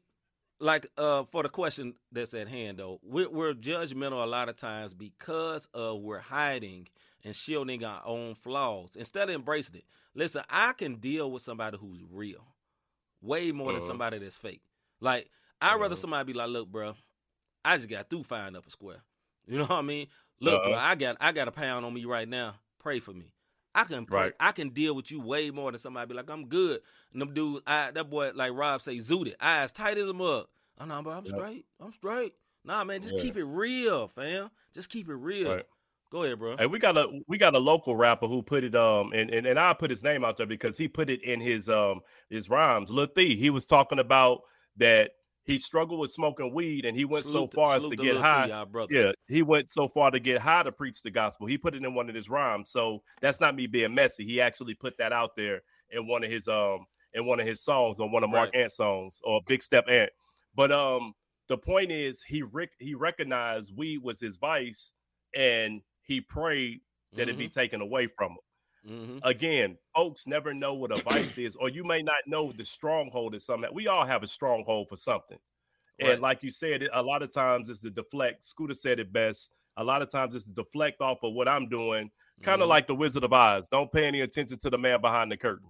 like, 0.60 0.88
uh, 0.98 1.24
for 1.24 1.44
the 1.44 1.50
question 1.50 1.96
that's 2.12 2.34
at 2.34 2.48
hand, 2.48 2.78
though, 2.80 3.00
we're, 3.04 3.30
we're 3.30 3.54
judgmental 3.54 4.24
a 4.24 4.28
lot 4.28 4.50
of 4.50 4.56
times 4.56 4.94
because 4.94 5.68
of 5.74 6.02
we're 6.02 6.20
hiding 6.20 6.88
and 7.24 7.36
shielding 7.36 7.84
our 7.84 8.02
own 8.06 8.36
flaws 8.36 8.96
instead 8.96 9.30
of 9.30 9.36
embracing 9.36 9.78
it. 9.78 9.86
Listen, 10.16 10.44
I 10.50 10.74
can 10.74 10.96
deal 10.96 11.32
with 11.32 11.42
somebody 11.42 11.78
who's 11.78 12.00
real 12.12 12.46
way 13.24 13.52
more 13.52 13.72
than 13.72 13.78
Uh-huh. 13.78 13.88
somebody 13.88 14.20
that's 14.20 14.38
fake. 14.38 14.62
Like, 15.00 15.30
I'd 15.62 15.76
rather 15.76 15.94
Uh-huh. 15.94 15.96
somebody 16.02 16.34
be 16.34 16.38
like, 16.38 16.50
"Look, 16.50 16.68
bro, 16.70 16.96
I 17.66 17.78
just 17.78 17.90
got 17.90 18.10
through 18.10 18.24
firing 18.24 18.56
up 18.56 18.68
a 18.68 18.70
square." 18.70 19.02
You 19.48 19.58
know 19.58 19.66
what 19.66 19.72
I 19.80 19.82
mean? 19.82 20.08
Look, 20.40 20.64
bro, 20.64 20.74
Uh-huh. 20.74 20.82
I 20.86 20.96
got 20.96 21.18
I 21.20 21.32
got 21.34 21.48
a 21.48 21.52
pound 21.52 21.86
on 21.86 21.94
me 21.94 22.06
right 22.06 22.28
now. 22.30 22.56
Pray 22.80 23.00
for 23.00 23.12
me. 23.14 23.34
I 23.76 23.84
can 23.86 24.06
pray. 24.06 24.20
Right. 24.20 24.34
I 24.40 24.52
can 24.52 24.70
deal 24.70 24.94
with 24.96 25.10
you 25.12 25.20
way 25.20 25.50
more 25.52 25.72
than 25.72 25.80
somebody 25.80 26.08
be 26.08 26.14
like, 26.14 26.30
I'm 26.30 26.46
good. 26.48 26.80
And 27.12 27.22
them 27.22 27.34
dude, 27.34 27.64
I, 27.66 27.92
that 27.92 28.10
boy, 28.10 28.32
like 28.36 28.54
Rob 28.54 28.82
say, 28.82 28.98
zooted, 28.98 29.34
eyes 29.42 29.72
tight 29.72 29.98
as 29.98 30.08
a 30.08 30.14
mug. 30.14 30.48
Oh 30.80 30.86
no, 30.86 31.02
bro, 31.02 31.14
I'm 31.14 31.26
straight. 31.26 31.66
I'm 31.82 31.92
straight. 31.92 32.36
Nah, 32.64 32.84
man, 32.86 33.02
just 33.02 33.16
Yeah. 33.16 33.22
keep 33.22 33.36
it 33.36 33.44
real, 33.44 34.08
fam. 34.08 34.50
Just 34.74 34.90
keep 34.90 35.10
it 35.10 35.16
real. 35.16 35.56
Right. 35.56 35.66
Go 36.14 36.22
ahead, 36.24 36.38
bro. 36.38 36.56
Hey, 36.58 36.68
we 36.68 36.78
got 36.78 36.96
a 36.96 37.08
we 37.28 37.40
got 37.40 37.56
a 37.56 37.60
local 37.60 37.96
rapper 37.96 38.28
who 38.28 38.44
put 38.44 38.64
it 38.64 38.76
um 38.76 39.12
and 39.14 39.32
and, 39.32 39.48
and 39.48 39.58
I 39.58 39.74
put 39.74 39.90
his 39.90 40.04
name 40.04 40.24
out 40.24 40.38
there 40.38 40.46
because 40.46 40.78
he 40.78 40.88
put 40.88 41.10
it 41.10 41.24
in 41.24 41.42
his 41.42 41.68
um 41.70 42.02
his 42.30 42.52
rhymes. 42.52 42.92
Lil 42.92 43.08
Thee, 43.16 43.36
he 43.36 43.50
was 43.50 43.66
talking 43.66 43.98
about 43.98 44.42
that 44.78 45.10
he 45.44 45.58
struggled 45.58 46.00
with 46.00 46.12
smoking 46.12 46.54
weed 46.54 46.86
and 46.86 46.96
he 46.96 47.04
went 47.04 47.26
Salute 47.26 47.42
so 47.42 47.48
to- 47.48 47.56
far 47.56 47.76
as 47.78 47.88
to 47.88 47.96
get 47.96 48.16
high. 48.18 48.46
Thee, 48.46 48.66
brother. 48.72 48.94
Yeah, 48.94 49.12
he 49.28 49.42
went 49.42 49.72
so 49.72 49.88
far 49.88 50.12
to 50.12 50.20
get 50.20 50.40
high 50.40 50.62
to 50.62 50.72
preach 50.72 51.02
the 51.02 51.10
gospel. 51.10 51.48
He 51.48 51.58
put 51.58 51.74
it 51.74 51.84
in 51.84 51.96
one 51.96 52.08
of 52.10 52.16
his 52.16 52.30
rhymes. 52.30 52.70
So 52.70 53.02
that's 53.20 53.42
not 53.42 53.56
me 53.56 53.66
being 53.66 53.96
messy. 53.96 54.24
He 54.24 54.40
actually 54.40 54.76
put 54.76 54.96
that 55.00 55.14
out 55.14 55.32
there 55.36 55.62
in 55.90 56.08
one 56.08 56.24
of 56.24 56.30
his 56.30 56.48
um 56.48 56.86
in 57.16 57.26
one 57.26 57.40
of 57.40 57.48
his 57.48 57.60
songs 57.64 58.00
on 58.00 58.12
one 58.12 58.24
of 58.24 58.30
Mark 58.30 58.52
Right. 58.54 58.62
Ant 58.62 58.72
songs 58.72 59.20
or 59.24 59.42
Big 59.48 59.64
Step 59.64 59.86
Ant. 59.90 60.12
But 60.54 60.72
um 60.72 61.14
the 61.50 61.58
point 61.58 61.92
is 61.92 62.22
he 62.22 62.44
rec- 62.44 62.78
he 62.78 62.94
recognized 62.94 63.76
weed 63.76 64.04
was 64.04 64.20
his 64.20 64.38
vice 64.38 64.92
and 65.36 65.82
he 66.04 66.22
prayed 66.22 66.82
that 67.16 67.30
it 67.30 67.38
be 67.38 67.48
taken 67.48 67.82
away 67.82 68.08
from 68.08 68.32
him. 68.32 68.38
Mm-hmm. 68.90 69.18
Again, 69.24 69.78
folks 69.96 70.28
never 70.28 70.54
know 70.54 70.74
what 70.74 70.92
a 70.92 71.02
vice 71.04 71.38
is, 71.38 71.56
or 71.56 71.70
you 71.70 71.84
may 71.84 72.02
not 72.02 72.16
know 72.28 72.52
the 72.52 72.66
stronghold 72.66 73.34
is 73.36 73.46
something. 73.46 73.70
We 73.74 73.88
all 73.88 74.06
have 74.06 74.24
a 74.24 74.28
stronghold 74.28 74.90
for 74.90 74.98
something. 74.98 75.38
Right. 76.02 76.12
And 76.12 76.22
like 76.22 76.44
you 76.44 76.52
said, 76.52 76.88
a 76.92 77.02
lot 77.02 77.22
of 77.22 77.32
times 77.34 77.70
it's 77.70 77.82
to 77.82 77.92
deflect. 77.92 78.44
Scooter 78.44 78.74
said 78.74 79.00
it 79.00 79.14
best. 79.14 79.52
A 79.78 79.84
lot 79.84 80.02
of 80.02 80.10
times 80.10 80.36
it's 80.36 80.46
to 80.46 80.54
deflect 80.54 81.02
off 81.02 81.20
of 81.24 81.34
what 81.34 81.48
I'm 81.48 81.70
doing, 81.70 82.12
kind 82.42 82.62
of 82.62 82.66
Mhm. 82.66 82.70
like 82.72 82.88
the 82.88 82.96
Wizard 82.96 83.24
of 83.24 83.32
Oz. 83.32 83.70
Don't 83.70 83.92
pay 83.92 84.06
any 84.06 84.22
attention 84.22 84.58
to 84.60 84.70
the 84.70 84.78
man 84.78 85.00
behind 85.02 85.32
the 85.32 85.38
curtain. 85.38 85.70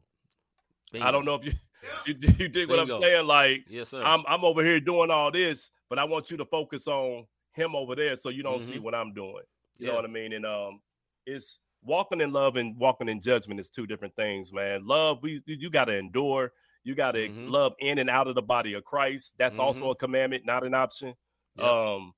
I 1.02 1.12
don't 1.12 1.26
know 1.26 1.36
if 1.36 1.46
you 1.46 1.54
you, 2.06 2.16
you 2.40 2.48
dig 2.48 2.70
what 2.70 2.80
I'm 2.80 2.88
Bingo. 2.88 3.02
saying. 3.02 3.28
Like 3.28 3.66
Yes, 3.70 3.90
sir. 3.90 4.02
I'm 4.04 4.24
I'm 4.28 4.44
over 4.46 4.64
here 4.64 4.80
doing 4.80 5.12
all 5.12 5.32
this, 5.32 5.72
but 5.90 6.00
I 6.00 6.04
want 6.06 6.32
you 6.32 6.38
to 6.38 6.46
focus 6.46 6.88
on 6.88 7.28
him 7.54 7.76
over 7.76 7.96
there, 7.96 8.16
so 8.16 8.30
you 8.30 8.42
don't 8.44 8.60
see 8.62 8.76
Mhm. 8.76 8.82
what 8.82 8.96
I'm 8.96 9.14
doing. 9.14 9.44
You 9.84 9.90
know 9.90 9.96
what 9.96 10.06
I 10.06 10.10
mean? 10.10 10.34
And 10.34 10.46
um, 10.46 10.82
it's 11.26 11.60
walking 11.84 12.22
in 12.22 12.32
love 12.32 12.56
and 12.56 12.78
walking 12.78 13.10
in 13.10 13.20
judgment 13.20 13.60
is 13.60 13.70
two 13.70 13.86
different 13.86 14.16
things, 14.16 14.54
man. 14.54 14.88
Love, 14.88 15.20
we 15.22 15.42
you, 15.46 15.70
got 15.70 15.86
to 15.86 15.98
endure. 15.98 16.54
You 16.84 16.96
got 16.96 17.14
to 17.14 17.30
Mhm. 17.30 17.50
love 17.50 17.74
in 17.80 17.98
and 18.00 18.10
out 18.10 18.28
of 18.28 18.36
the 18.36 18.42
body 18.42 18.74
of 18.74 18.84
Christ. 18.84 19.38
That's 19.38 19.60
also 19.60 19.90
a 19.92 19.96
commandment, 19.96 20.46
not 20.46 20.66
an 20.66 20.74
option. 20.74 21.16
Yep. 21.56 21.66
Um, 21.66 22.14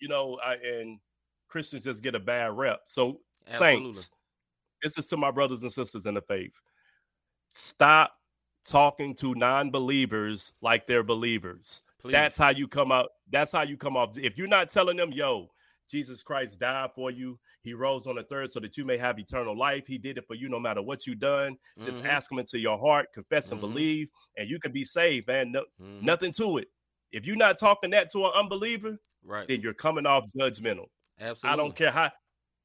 you 0.00 0.08
know, 0.08 0.38
I, 0.44 0.54
and 0.54 0.98
Christians 1.48 1.84
just 1.84 2.02
get 2.02 2.14
a 2.14 2.20
bad 2.20 2.52
rep. 2.56 2.80
So 2.86 3.20
Absolutely. 3.46 3.92
saints, 3.92 4.10
this 4.82 4.98
is 4.98 5.06
to 5.08 5.16
my 5.16 5.30
brothers 5.30 5.62
and 5.62 5.72
sisters 5.72 6.06
in 6.06 6.14
the 6.14 6.22
faith. 6.22 6.52
Stop 7.50 8.12
talking 8.64 9.14
to 9.16 9.34
non-believers 9.34 10.52
like 10.60 10.86
they're 10.86 11.02
believers. 11.02 11.82
Please. 12.00 12.12
That's 12.12 12.38
how 12.38 12.48
you 12.50 12.66
come 12.66 12.90
out. 12.90 13.10
That's 13.30 13.52
how 13.52 13.62
you 13.62 13.76
come 13.76 13.96
off. 13.96 14.18
If 14.18 14.36
you're 14.36 14.48
not 14.48 14.70
telling 14.70 14.96
them, 14.96 15.12
yo, 15.12 15.51
Jesus 15.92 16.22
Christ 16.22 16.58
died 16.58 16.90
for 16.94 17.10
you. 17.10 17.38
He 17.62 17.74
rose 17.74 18.06
on 18.08 18.16
the 18.16 18.24
third 18.24 18.50
so 18.50 18.58
that 18.60 18.76
you 18.76 18.84
may 18.84 18.96
have 18.96 19.18
eternal 19.18 19.56
life. 19.56 19.86
He 19.86 19.98
did 19.98 20.18
it 20.18 20.26
for 20.26 20.34
you 20.34 20.48
no 20.48 20.58
matter 20.58 20.82
what 20.82 21.06
you've 21.06 21.20
done. 21.20 21.56
Just 21.82 22.02
Mhm. 22.02 22.06
ask 22.08 22.32
him 22.32 22.38
into 22.38 22.58
your 22.58 22.78
heart, 22.78 23.12
confess 23.12 23.52
and 23.52 23.58
Mhm. 23.60 23.68
believe, 23.68 24.08
and 24.36 24.48
you 24.50 24.58
can 24.58 24.72
be 24.72 24.84
saved, 24.84 25.28
man. 25.28 25.52
No, 25.52 25.64
Mhm. 25.80 26.02
Nothing 26.02 26.32
to 26.32 26.58
it. 26.58 26.68
If 27.12 27.26
you're 27.26 27.36
not 27.36 27.58
talking 27.58 27.90
that 27.90 28.10
to 28.12 28.24
an 28.24 28.32
unbeliever, 28.34 28.98
Right. 29.22 29.46
then 29.46 29.60
you're 29.60 29.74
coming 29.74 30.06
off 30.06 30.24
judgmental. 30.36 30.88
Absolutely. 31.20 31.50
I 31.50 31.56
don't 31.56 31.76
care 31.76 31.90
how 31.92 32.10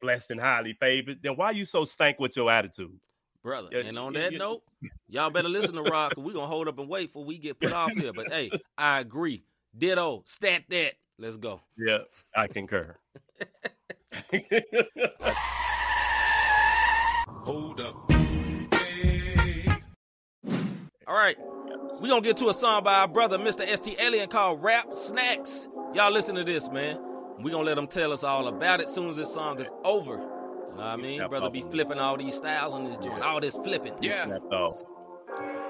blessed 0.01 0.31
and 0.31 0.39
highly 0.39 0.73
favored. 0.73 1.21
Then 1.21 1.35
why 1.35 1.51
you 1.51 1.65
so 1.65 1.83
stank 1.85 2.17
with 2.19 2.35
your 2.37 2.49
attitude? 2.49 2.99
brother. 3.43 3.69
And 3.79 3.97
on 3.97 4.11
that 4.13 4.33
note, 4.33 4.61
y'all 5.07 5.29
better 5.29 5.47
listen 5.47 5.75
to 5.75 5.81
Rock. 5.83 6.15
We're 6.17 6.33
gonna 6.33 6.47
hold 6.47 6.67
up 6.67 6.79
and 6.79 6.89
wait 6.89 7.11
for 7.11 7.23
we 7.23 7.37
get 7.37 7.57
put 7.57 7.71
off 7.71 7.93
here. 7.93 8.11
But 8.11 8.27
hey, 8.29 8.51
I 8.77 8.99
agree. 8.99 9.45
Ditto, 9.77 10.23
stat 10.25 10.65
that. 10.67 10.95
Let's 11.17 11.37
go. 11.37 11.61
Yeah, 11.77 11.99
I 12.35 12.47
concur. 12.47 12.97
Hold 17.43 17.81
up. 17.81 17.95
All 21.07 21.15
right. 21.15 21.37
We're 21.99 22.09
gonna 22.09 22.21
get 22.21 22.37
to 22.37 22.49
a 22.49 22.53
song 22.53 22.83
by 22.83 22.99
our 22.99 23.07
brother, 23.07 23.39
Mr. 23.39 23.65
ST 23.65 23.99
Alien, 23.99 24.29
called 24.29 24.61
Rap 24.61 24.93
Snacks. 24.93 25.67
Y'all 25.93 26.11
listen 26.11 26.35
to 26.35 26.43
this, 26.43 26.69
man. 26.69 26.99
We're 27.39 27.51
gonna 27.51 27.63
let 27.63 27.77
him 27.77 27.87
tell 27.87 28.11
us 28.13 28.23
all 28.23 28.47
about 28.47 28.81
it 28.81 28.87
as 28.87 28.93
soon 28.93 29.09
as 29.09 29.15
this 29.17 29.33
song 29.33 29.59
is 29.59 29.71
over. 29.83 30.13
You 30.13 30.19
know 30.19 30.75
what 30.75 30.85
I 30.85 30.95
mean? 30.97 31.27
Brother 31.27 31.49
be 31.49 31.61
flipping 31.61 31.97
all 31.97 32.17
these 32.17 32.35
styles 32.35 32.73
on 32.73 32.83
this 32.85 32.97
joint, 32.97 33.23
all 33.23 33.39
this 33.39 33.55
flipping. 33.55 33.93
Yeah. 34.01 34.37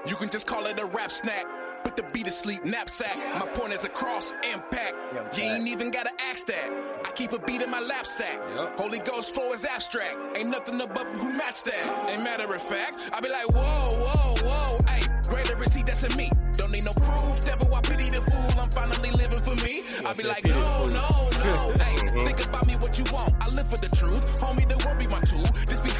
You 0.06 0.16
can 0.16 0.28
just 0.28 0.46
call 0.46 0.66
it 0.66 0.78
a 0.78 0.84
rap 0.84 1.10
snack. 1.10 1.46
Put 1.84 1.96
the 1.96 2.02
beat 2.12 2.26
asleep, 2.26 2.64
knapsack. 2.64 3.16
My 3.34 3.46
point 3.54 3.72
is 3.72 3.84
across 3.84 4.32
impact. 4.52 4.94
You 5.36 5.44
ain't 5.44 5.68
even 5.68 5.90
gotta 5.90 6.10
ask 6.30 6.46
that. 6.46 6.70
I 7.04 7.10
keep 7.12 7.32
a 7.32 7.38
beat 7.38 7.62
in 7.62 7.70
my 7.70 7.80
lap 7.80 8.06
sack. 8.06 8.38
Holy 8.78 8.98
Ghost 8.98 9.34
flow 9.34 9.52
is 9.52 9.64
abstract. 9.64 10.16
Ain't 10.36 10.50
nothing 10.50 10.80
above 10.80 11.06
who 11.14 11.32
match 11.32 11.62
that. 11.64 12.08
Ain't 12.10 12.22
matter 12.22 12.52
of 12.52 12.62
fact, 12.62 13.10
I 13.12 13.20
be 13.20 13.28
like, 13.28 13.48
whoa, 13.48 13.60
whoa, 13.60 14.34
whoa, 14.42 14.78
hey, 14.88 15.02
greater 15.28 15.56
receipt 15.56 15.86
that's 15.86 16.02
in 16.04 16.16
me. 16.16 16.30
Don't 16.54 16.72
need 16.72 16.84
no 16.84 16.92
proof, 16.92 17.44
devil, 17.44 17.74
I 17.74 17.80
pity 17.80 18.10
the 18.10 18.22
fool. 18.22 18.60
I'm 18.60 18.70
finally 18.70 19.10
living 19.12 19.38
for 19.38 19.54
me. 19.64 19.82
I 20.04 20.12
be 20.14 20.24
like, 20.24 20.44
no, 20.44 20.86
no, 20.88 21.30
no, 21.44 21.72
hey, 21.82 21.94
mm-hmm. 21.96 22.18
think 22.26 22.44
about 22.44 22.66
me 22.66 22.76
what 22.76 22.98
you 22.98 23.04
want. 23.12 23.34
I 23.40 23.48
live 23.54 23.70
for 23.70 23.78
the 23.78 23.94
truth. 23.96 24.24
Homie, 24.40 24.68
the 24.68 24.76
word 24.86 24.98
be 24.98 25.06
my 25.06 25.20
tool. 25.20 25.46
This 25.66 25.80
be 25.80 25.90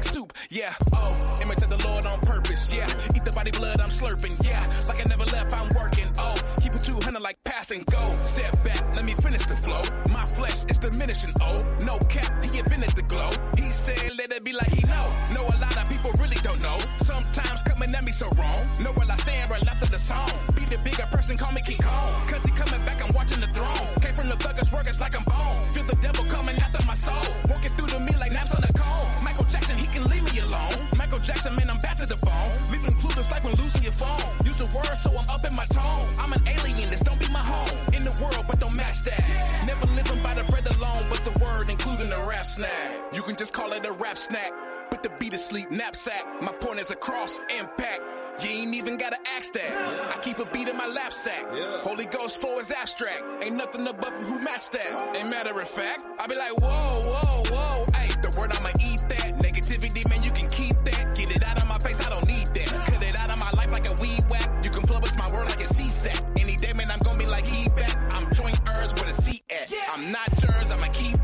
like 0.00 0.12
soup. 0.12 0.32
Yeah, 0.50 0.74
oh, 0.94 1.38
imitate 1.42 1.68
the 1.68 1.86
Lord 1.86 2.06
on 2.06 2.18
purpose. 2.20 2.72
Yeah, 2.72 2.86
eat 3.14 3.24
the 3.24 3.32
body 3.32 3.50
blood, 3.50 3.80
I'm 3.80 3.90
slurping. 3.90 4.34
Yeah, 4.44 4.62
like 4.88 5.00
I 5.00 5.08
never 5.08 5.24
left, 5.24 5.52
I'm 5.54 5.68
working. 5.74 6.08
Oh, 6.18 6.36
keep 6.60 6.74
it 6.74 6.84
200 6.84 7.20
like 7.20 7.38
pass 7.44 7.70
and 7.70 7.84
go. 7.86 8.02
Step 8.24 8.64
back, 8.64 8.82
let 8.96 9.04
me 9.04 9.14
finish 9.14 9.44
the 9.46 9.56
flow. 9.56 9.82
My 10.12 10.26
flesh 10.26 10.64
is 10.68 10.78
diminishing. 10.78 11.30
Oh, 11.42 11.60
no 11.84 11.98
cap, 12.08 12.32
he 12.42 12.58
invented 12.58 12.90
the 12.90 13.02
glow. 13.02 13.30
He 13.56 13.72
said, 13.72 14.16
let 14.16 14.32
it 14.32 14.44
be 14.44 14.52
like 14.52 14.70
he 14.70 14.86
know. 14.88 15.04
Know 15.34 15.44
a 15.44 15.56
lot 15.58 15.76
of 15.76 15.79
people 16.00 16.16
really 16.22 16.40
don't 16.42 16.60
know. 16.62 16.78
Sometimes 17.04 17.62
coming 17.62 17.94
at 17.94 18.04
me 18.04 18.10
so 18.10 18.26
wrong. 18.36 18.60
Know 18.80 18.92
where 18.92 19.10
I 19.10 19.16
stand 19.16 19.50
right 19.50 19.66
after 19.66 19.86
the 19.86 19.98
song. 19.98 20.30
Be 20.54 20.64
the 20.64 20.78
bigger 20.78 21.06
person, 21.12 21.36
call 21.36 21.52
me 21.52 21.60
King 21.66 21.76
Kong. 21.82 22.10
Cause 22.24 22.42
he 22.44 22.50
coming 22.52 22.84
back, 22.86 23.02
I'm 23.04 23.12
watching 23.12 23.40
the 23.40 23.48
throne. 23.48 23.86
Came 24.00 24.14
from 24.14 24.28
the 24.28 24.36
thuggers, 24.36 24.72
workers 24.72 24.98
like 25.00 25.14
I'm 25.16 25.24
bone. 25.24 25.70
Feel 25.72 25.84
the 25.84 25.96
devil 25.96 26.24
coming 26.24 26.56
after 26.56 26.84
my 26.86 26.94
soul. 26.94 27.26
Walking 27.48 27.72
through 27.76 27.88
to 27.88 28.00
me 28.00 28.12
like 28.18 28.32
naps 28.32 28.54
on 28.54 28.62
a 28.64 28.72
cone. 28.72 29.24
Michael 29.24 29.44
Jackson, 29.44 29.76
he 29.76 29.86
can 29.86 30.04
leave 30.08 30.24
me 30.32 30.40
alone. 30.40 30.88
Michael 30.96 31.20
Jackson, 31.20 31.54
man, 31.56 31.68
I'm 31.68 31.78
back 31.78 31.96
to 31.98 32.06
the 32.06 32.18
bone. 32.24 32.52
Leaving 32.72 32.94
clueless 32.96 33.30
like 33.30 33.44
when 33.44 33.54
losing 33.54 33.82
your 33.82 33.92
phone. 33.92 34.24
Use 34.44 34.56
the 34.56 34.68
word, 34.72 34.96
so 34.96 35.10
I'm 35.10 35.28
up 35.28 35.44
in 35.44 35.54
my 35.54 35.68
tone. 35.68 36.08
I'm 36.18 36.32
an 36.32 36.42
alien, 36.48 36.88
this 36.90 37.00
don't 37.00 37.20
be 37.20 37.28
my 37.28 37.44
home. 37.44 37.76
In 37.92 38.04
the 38.04 38.14
world, 38.20 38.44
but 38.48 38.58
don't 38.60 38.76
match 38.76 39.02
that. 39.02 39.20
Never 39.66 39.86
living 39.92 40.22
by 40.22 40.34
the 40.34 40.44
bread 40.44 40.66
alone, 40.76 41.04
but 41.08 41.20
the 41.28 41.34
word, 41.44 41.68
including 41.68 42.08
the 42.08 42.20
rap 42.24 42.46
snack. 42.46 42.88
You 43.12 43.22
can 43.22 43.36
just 43.36 43.52
call 43.52 43.72
it 43.72 43.84
a 43.84 43.92
rap 43.92 44.16
snack. 44.16 44.52
Put 44.90 45.02
the 45.02 45.10
beat 45.18 45.34
asleep, 45.34 45.70
knapsack. 45.70 46.42
My 46.42 46.52
point 46.52 46.80
is 46.80 46.90
across, 46.90 47.38
impact. 47.58 48.00
You 48.42 48.48
ain't 48.50 48.74
even 48.74 48.96
gotta 48.96 49.18
ask 49.36 49.52
that. 49.52 49.70
I 50.14 50.18
keep 50.22 50.38
a 50.38 50.46
beat 50.46 50.68
in 50.68 50.76
my 50.76 50.86
lap 50.86 51.12
sack. 51.12 51.44
Yeah. 51.54 51.82
Holy 51.82 52.06
Ghost 52.06 52.38
flow 52.40 52.58
is 52.58 52.70
abstract. 52.70 53.22
Ain't 53.42 53.56
nothing 53.56 53.86
above 53.86 54.14
him 54.14 54.22
who 54.22 54.38
match 54.40 54.70
that. 54.70 55.16
Ain't 55.16 55.28
matter 55.28 55.58
of 55.60 55.68
fact, 55.68 56.00
I 56.18 56.26
be 56.26 56.36
like, 56.36 56.58
whoa, 56.60 56.66
whoa, 56.68 57.42
whoa. 57.50 57.86
Hey, 57.94 58.08
the 58.22 58.34
word 58.38 58.56
I'ma 58.56 58.70
eat 58.80 59.04
that. 59.08 59.38
Negativity, 59.38 60.08
man, 60.08 60.22
you 60.22 60.30
can 60.30 60.48
keep 60.48 60.74
that. 60.84 61.14
Get 61.14 61.30
it 61.36 61.42
out 61.42 61.60
of 61.60 61.68
my 61.68 61.78
face, 61.78 62.00
I 62.04 62.08
don't 62.08 62.26
need 62.26 62.46
that. 62.46 62.68
Cut 62.86 63.02
it 63.02 63.16
out 63.16 63.30
of 63.30 63.38
my 63.38 63.50
life 63.60 63.70
like 63.70 63.86
a 63.86 63.94
weed 64.00 64.24
whack. 64.30 64.48
You 64.64 64.70
can 64.70 64.82
plug 64.82 65.02
with 65.02 65.16
my 65.18 65.30
word 65.32 65.46
like 65.46 65.60
a 65.60 65.68
CSAC. 65.68 66.40
Any 66.40 66.56
day, 66.56 66.72
man, 66.72 66.86
I'm 66.90 67.00
gonna 67.00 67.18
be 67.18 67.26
like 67.26 67.46
he 67.46 67.68
back. 67.70 67.94
I'm 68.14 68.32
joint 68.32 68.58
Ers 68.66 68.92
with 68.94 69.08
a 69.08 69.22
seat 69.22 69.42
at. 69.50 69.70
I'm 69.92 70.10
not 70.10 70.28
turns, 70.38 70.70
I'ma 70.70 70.88
keep 70.92 71.19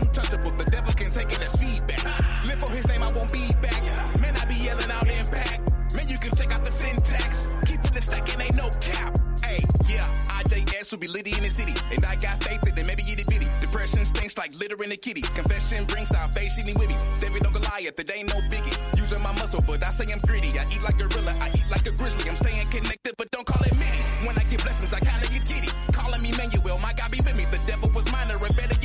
untouchable. 0.00 0.52
The 0.52 0.64
devil 0.64 0.92
can 0.92 1.10
take 1.10 1.30
it 1.30 1.40
as 1.40 1.54
feedback. 1.56 2.04
Live 2.46 2.58
for 2.58 2.70
his 2.70 2.86
name, 2.88 3.02
I 3.02 3.12
won't 3.12 3.32
be 3.32 3.46
back. 3.60 3.82
Man, 4.20 4.36
I 4.36 4.44
be 4.44 4.54
yelling 4.54 4.90
out 4.90 5.06
impact. 5.06 5.94
Man, 5.94 6.08
you 6.08 6.18
can 6.18 6.30
check 6.36 6.50
out 6.54 6.64
the 6.64 6.70
syntax. 6.70 7.50
Keep 7.66 7.84
it 7.84 7.96
a 7.96 8.02
second, 8.02 8.40
ain't 8.40 8.56
no 8.56 8.68
cap. 8.80 9.18
Hey, 9.42 9.60
yeah, 9.88 10.06
IJS 10.42 10.92
will 10.92 10.98
be 10.98 11.08
litty 11.08 11.32
in 11.32 11.42
the 11.42 11.50
city. 11.50 11.74
And 11.90 12.04
I 12.04 12.16
got 12.16 12.42
faith 12.44 12.66
in 12.66 12.78
it, 12.78 12.86
maybe 12.86 13.02
itty 13.02 13.24
bitty. 13.28 13.48
Depression 13.60 14.04
stinks 14.04 14.38
like 14.38 14.54
litter 14.54 14.80
in 14.82 14.92
a 14.92 14.96
kitty. 14.96 15.22
Confession 15.22 15.84
brings 15.86 16.08
salvation 16.08 16.64
with 16.78 16.88
me. 16.88 16.96
David 17.18 17.44
on 17.46 17.52
Goliath, 17.52 17.98
it 17.98 18.10
ain't 18.14 18.28
no 18.28 18.40
biggie. 18.48 18.76
Using 18.96 19.22
my 19.22 19.32
muscle, 19.32 19.62
but 19.66 19.84
I 19.84 19.90
say 19.90 20.06
I'm 20.12 20.20
greedy. 20.26 20.58
I 20.58 20.64
eat 20.72 20.82
like 20.82 21.00
a 21.00 21.08
gorilla, 21.08 21.34
I 21.40 21.50
eat 21.54 21.68
like 21.70 21.86
a 21.86 21.92
grizzly. 21.92 22.30
I'm 22.30 22.36
staying 22.36 22.66
connected, 22.66 23.14
but 23.18 23.30
don't 23.30 23.46
call 23.46 23.62
it 23.62 23.76
me. 23.78 23.90
When 24.26 24.38
I 24.38 24.44
get 24.44 24.62
blessings, 24.62 24.92
I 24.94 25.00
kinda 25.00 25.26
get 25.28 25.44
giddy. 25.44 25.68
Calling 25.92 26.22
me 26.22 26.32
Manuel, 26.36 26.78
my 26.82 26.92
God 26.94 27.10
be 27.10 27.18
with 27.18 27.36
me. 27.36 27.44
The 27.50 27.58
devil 27.66 27.90
was 27.90 28.10
minor, 28.12 28.36
it 28.46 28.56
better. 28.56 28.79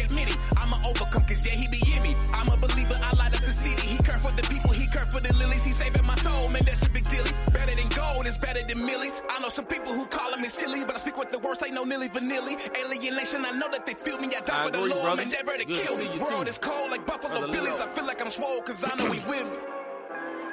Overcome, 0.85 1.23
cause 1.23 1.45
yeah, 1.45 1.53
he 1.53 1.67
be 1.67 1.81
in 1.95 2.01
me. 2.03 2.15
I'm 2.33 2.47
a 2.49 2.57
believer, 2.57 2.97
I 3.01 3.15
light 3.17 3.33
up 3.35 3.41
the 3.41 3.51
city. 3.53 3.87
He 3.87 3.97
care 4.03 4.19
for 4.19 4.31
the 4.31 4.43
people, 4.43 4.71
he 4.71 4.85
care 4.87 5.05
for 5.05 5.19
the 5.19 5.33
lilies. 5.37 5.63
He 5.63 5.71
saving 5.71 6.05
my 6.05 6.15
soul, 6.15 6.49
man, 6.49 6.63
that's 6.65 6.85
a 6.85 6.89
big 6.89 7.07
deal. 7.09 7.23
Better 7.53 7.75
than 7.75 7.89
gold, 7.89 8.27
it's 8.27 8.37
better 8.37 8.63
than 8.65 8.85
millies. 8.85 9.21
I 9.29 9.39
know 9.41 9.49
some 9.49 9.65
people 9.65 9.93
who 9.93 10.05
calling 10.05 10.41
me 10.41 10.47
silly, 10.47 10.85
but 10.85 10.95
I 10.95 10.99
speak 10.99 11.17
with 11.17 11.31
the 11.31 11.39
words, 11.39 11.61
ain't 11.63 11.73
no 11.73 11.83
nilly 11.83 12.09
vanilly. 12.09 12.55
Alienation, 12.77 13.43
I 13.45 13.51
know 13.57 13.69
that 13.71 13.85
they 13.85 13.93
feel 13.93 14.17
me. 14.17 14.27
I 14.35 14.41
die 14.41 14.61
I 14.61 14.63
for 14.63 14.69
agree, 14.69 14.89
the 14.89 14.95
Lord, 14.95 15.15
brother. 15.17 15.25
man, 15.25 15.45
ready 15.47 15.65
to 15.65 15.73
kill 15.73 15.97
me. 15.97 16.19
World 16.19 16.47
is 16.47 16.57
cold 16.57 16.91
like 16.91 17.05
Buffalo 17.05 17.39
brother 17.39 17.53
Billies. 17.53 17.79
I 17.79 17.87
feel 17.87 18.05
like 18.05 18.21
I'm 18.21 18.29
swole, 18.29 18.61
cause 18.61 18.83
I 18.83 18.95
know 18.97 19.11
he 19.11 19.19
with 19.27 19.45
me. 19.51 19.74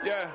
Yeah. 0.05 0.29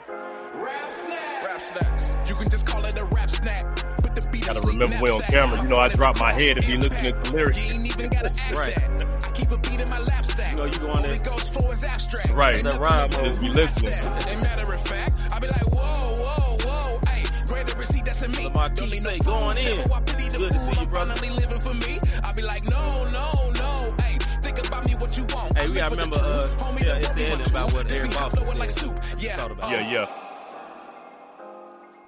Rap 0.53 0.91
snacks. 0.91 1.45
Rap 1.45 1.61
snacks. 1.61 2.29
You 2.29 2.35
can 2.35 2.49
just 2.49 2.65
call 2.65 2.85
it 2.85 2.95
a 2.95 3.03
rap 3.03 3.29
snack. 3.29 3.75
Put 3.97 4.15
the 4.15 4.25
beat 4.31 4.45
Gotta 4.45 4.65
remember 4.65 4.97
we 5.01 5.09
on 5.09 5.21
camera. 5.23 5.61
You 5.61 5.67
know, 5.67 5.77
I 5.77 5.89
drop 5.89 6.17
my 6.21 6.31
head 6.31 6.57
if 6.57 6.69
you 6.69 6.77
listening 6.77 7.21
to 7.21 7.33
lyrics. 7.33 7.57
You 7.57 7.75
ain't 7.75 7.85
even 7.85 8.09
gotta 8.09 8.31
ask 8.41 8.57
right. 8.57 8.73
that. 8.73 9.25
I 9.25 9.31
keep 9.31 9.51
a 9.51 9.57
beat 9.57 9.81
in 9.81 9.89
my 9.89 9.99
lap 9.99 10.23
sack. 10.23 10.53
You 10.53 10.57
know, 10.59 10.65
you 10.65 10.79
going 10.79 11.01
there. 11.01 11.17
Ghost 11.17 11.53
flow 11.53 11.69
is 11.71 11.83
abstract. 11.83 12.29
Right. 12.29 12.63
That 12.63 12.79
rhyme. 12.79 13.09
Just 13.09 13.41
be 13.41 13.49
listening. 13.49 13.91
Ain't 13.91 14.41
matter 14.41 14.73
of 14.73 14.81
fact, 14.87 15.19
I 15.33 15.39
be 15.39 15.47
like, 15.47 15.65
whoa, 15.65 16.15
whoa, 16.15 16.57
whoa. 16.63 16.99
Hey, 17.09 17.23
greater 17.47 17.77
receipt 17.77 18.05
that's 18.05 18.21
in 18.21 18.31
me. 18.31 18.45
Lamar 18.45 18.69
Don't 18.69 18.89
need 18.89 19.03
no 19.03 19.17
going 19.25 19.57
in. 19.57 19.83
Good 19.85 20.53
to 20.53 20.59
see 20.59 20.79
you, 20.79 20.87
brother. 20.87 21.13
Finally 21.13 21.35
living 21.41 21.59
for 21.59 21.73
me. 21.73 21.99
I 22.23 22.33
be 22.33 22.41
like, 22.41 22.63
no, 22.69 23.09
no, 23.11 23.51
no. 23.51 23.95
Hey, 23.99 24.17
think 24.41 24.65
about 24.65 24.85
me 24.85 24.95
what 24.95 25.17
you 25.17 25.26
want. 25.67 25.73
We 25.73 25.79
gotta 25.79 25.95
remember, 25.95 26.17
uh, 26.19 26.77
yeah, 26.81 26.95
it's 26.95 27.11
the 27.11 27.23
end 27.23 27.47
about 27.47 27.73
what 27.73 27.91
Eric 27.91 28.11
Boston 28.13 28.45
said. 28.69 29.19
Yeah, 29.19 29.47
yeah, 29.69 29.91
yeah. 29.91 30.09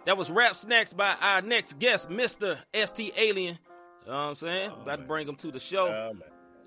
That 0.05 0.17
was 0.17 0.31
Rap 0.31 0.55
Snacks 0.55 0.93
by 0.93 1.15
our 1.21 1.41
next 1.41 1.77
guest, 1.77 2.09
Mr. 2.09 2.57
ST 2.73 3.13
Alien. 3.17 3.59
You 4.05 4.11
know 4.11 4.13
what 4.13 4.29
I'm 4.29 4.35
saying? 4.35 4.71
Oh, 4.71 4.81
About 4.81 4.87
man. 4.87 4.99
to 4.99 5.05
bring 5.05 5.27
him 5.27 5.35
to 5.35 5.51
the 5.51 5.59
show. 5.59 5.87
Oh, 5.87 6.13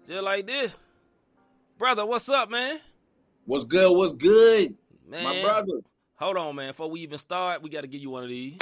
Just 0.06 0.22
like 0.22 0.46
this. 0.46 0.76
Brother, 1.78 2.06
what's 2.06 2.28
up, 2.28 2.50
man? 2.50 2.78
What's 3.46 3.64
good? 3.64 3.90
What's 3.96 4.12
good? 4.12 4.76
Man. 5.08 5.24
My 5.24 5.42
brother. 5.42 5.80
Hold 6.16 6.36
on, 6.36 6.54
man. 6.54 6.68
Before 6.68 6.88
we 6.88 7.00
even 7.00 7.18
start, 7.18 7.62
we 7.62 7.70
got 7.70 7.80
to 7.80 7.88
give 7.88 8.00
you 8.00 8.10
one 8.10 8.22
of 8.22 8.28
these. 8.28 8.54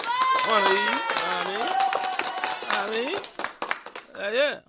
One 0.46 0.62
of 0.62 0.68
these. 0.70 0.78
You 0.78 0.86
know 0.86 0.96
what 0.96 1.46
I 1.46 1.54
mean? 1.58 1.80
I 2.72 2.90
mean, 2.90 3.16
uh, 4.14 4.30
yeah. 4.32 4.60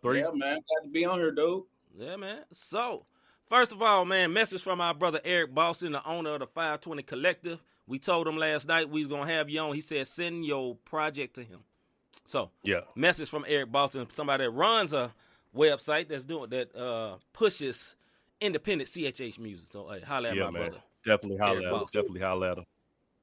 Three. 0.00 0.20
Yeah, 0.20 0.30
man. 0.32 0.58
Glad 0.66 0.84
to 0.84 0.88
be 0.90 1.04
on 1.04 1.18
here, 1.18 1.32
dude. 1.32 1.64
Yeah, 1.96 2.16
man. 2.16 2.40
So, 2.50 3.06
first 3.46 3.72
of 3.72 3.80
all, 3.82 4.04
man, 4.04 4.32
message 4.32 4.62
from 4.62 4.80
our 4.80 4.94
brother 4.94 5.20
Eric 5.24 5.54
Boston, 5.54 5.92
the 5.92 6.04
owner 6.06 6.34
of 6.34 6.40
the 6.40 6.46
520 6.46 7.02
Collective. 7.02 7.62
We 7.86 7.98
told 7.98 8.26
him 8.26 8.36
last 8.36 8.66
night 8.66 8.88
we 8.88 9.00
was 9.00 9.08
gonna 9.08 9.30
have 9.30 9.50
you 9.50 9.60
on. 9.60 9.74
He 9.74 9.80
said 9.80 10.06
send 10.08 10.44
your 10.44 10.74
project 10.74 11.34
to 11.36 11.44
him. 11.44 11.60
So 12.24 12.50
yeah, 12.62 12.80
message 12.94 13.28
from 13.28 13.44
Eric 13.46 13.70
Boston, 13.70 14.06
somebody 14.12 14.44
that 14.44 14.50
runs 14.50 14.92
a 14.92 15.12
website 15.54 16.08
that's 16.08 16.24
doing 16.24 16.50
that 16.50 16.74
uh, 16.74 17.16
pushes 17.32 17.96
independent 18.40 18.88
CHH 18.88 19.38
music. 19.38 19.68
So 19.70 19.88
hey, 19.90 20.00
holla 20.00 20.30
at 20.30 20.36
yeah, 20.36 20.44
my 20.44 20.50
man. 20.50 20.62
brother. 20.62 20.82
Definitely 21.04 21.36
holla 21.38 21.58
at 21.58 21.72
him. 21.72 21.86
Definitely 21.92 22.20
holla 22.20 22.50
at 22.52 22.58
him. 22.58 22.64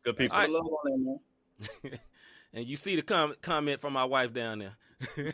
Good 0.03 0.17
people. 0.17 0.37
I 0.37 0.45
love 0.45 0.65
on 0.65 1.05
man. 1.05 1.19
and 2.53 2.65
you 2.67 2.75
see 2.75 2.95
the 2.95 3.01
com- 3.01 3.35
comment 3.41 3.81
from 3.81 3.93
my 3.93 4.05
wife 4.05 4.31
down 4.31 4.59
there. 4.59 5.33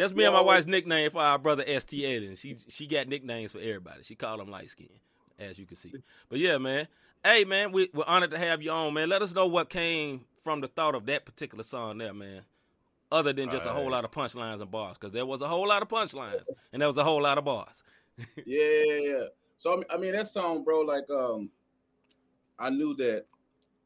That's 0.00 0.14
me 0.14 0.24
and 0.24 0.32
my 0.32 0.40
wife's 0.40 0.66
nickname 0.66 1.10
for 1.10 1.20
our 1.20 1.38
brother 1.38 1.62
ST 1.78 2.02
Alien. 2.04 2.34
She 2.34 2.56
she 2.68 2.86
got 2.86 3.06
nicknames 3.06 3.52
for 3.52 3.58
everybody. 3.58 4.02
She 4.02 4.14
called 4.14 4.40
him 4.40 4.50
light 4.50 4.70
skin 4.70 4.88
as 5.38 5.58
you 5.58 5.66
can 5.66 5.76
see. 5.76 5.92
But 6.28 6.38
yeah, 6.38 6.56
man. 6.58 6.88
Hey, 7.22 7.44
man, 7.44 7.70
we, 7.70 7.90
we're 7.92 8.04
honored 8.06 8.30
to 8.30 8.38
have 8.38 8.62
you 8.62 8.70
on, 8.70 8.94
man. 8.94 9.10
Let 9.10 9.20
us 9.20 9.34
know 9.34 9.46
what 9.46 9.68
came 9.68 10.24
from 10.42 10.62
the 10.62 10.68
thought 10.68 10.94
of 10.94 11.04
that 11.04 11.26
particular 11.26 11.62
song 11.62 11.98
there, 11.98 12.14
man. 12.14 12.40
Other 13.12 13.34
than 13.34 13.50
just 13.50 13.66
All 13.66 13.72
a 13.72 13.74
whole 13.74 13.84
right. 13.84 13.92
lot 13.92 14.04
of 14.06 14.10
punchlines 14.10 14.62
and 14.62 14.70
bars, 14.70 14.96
because 14.96 15.12
there 15.12 15.26
was 15.26 15.42
a 15.42 15.48
whole 15.48 15.68
lot 15.68 15.82
of 15.82 15.88
punchlines 15.88 16.46
and 16.72 16.80
there 16.80 16.88
was 16.88 16.96
a 16.96 17.04
whole 17.04 17.22
lot 17.22 17.36
of 17.36 17.44
bars. 17.44 17.82
yeah, 18.46 18.64
yeah, 18.86 19.00
yeah. 19.00 19.24
So 19.58 19.84
I 19.90 19.98
mean, 19.98 20.12
that 20.12 20.28
song, 20.28 20.64
bro. 20.64 20.80
Like, 20.80 21.10
um, 21.10 21.50
I 22.58 22.70
knew 22.70 22.94
that 22.96 23.26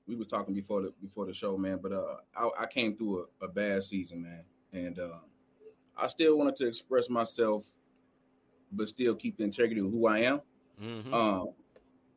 we 0.06 0.14
was 0.14 0.28
talking 0.28 0.54
before 0.54 0.82
the 0.82 0.92
before 1.02 1.26
the 1.26 1.34
show, 1.34 1.56
man. 1.56 1.80
But 1.82 1.92
uh, 1.92 2.16
I, 2.36 2.50
I 2.60 2.66
came 2.66 2.96
through 2.96 3.26
a, 3.40 3.46
a, 3.46 3.48
bad 3.48 3.82
season, 3.82 4.22
man, 4.22 4.44
and 4.72 4.98
um, 5.00 5.20
I 5.96 6.06
still 6.08 6.36
wanted 6.36 6.56
to 6.56 6.66
express 6.66 7.08
myself 7.08 7.64
but 8.76 8.88
still 8.88 9.14
keep 9.14 9.36
the 9.36 9.44
integrity 9.44 9.80
of 9.80 9.90
who 9.90 10.06
I 10.06 10.20
am. 10.20 10.40
Mm-hmm. 10.82 11.14
Um, 11.14 11.48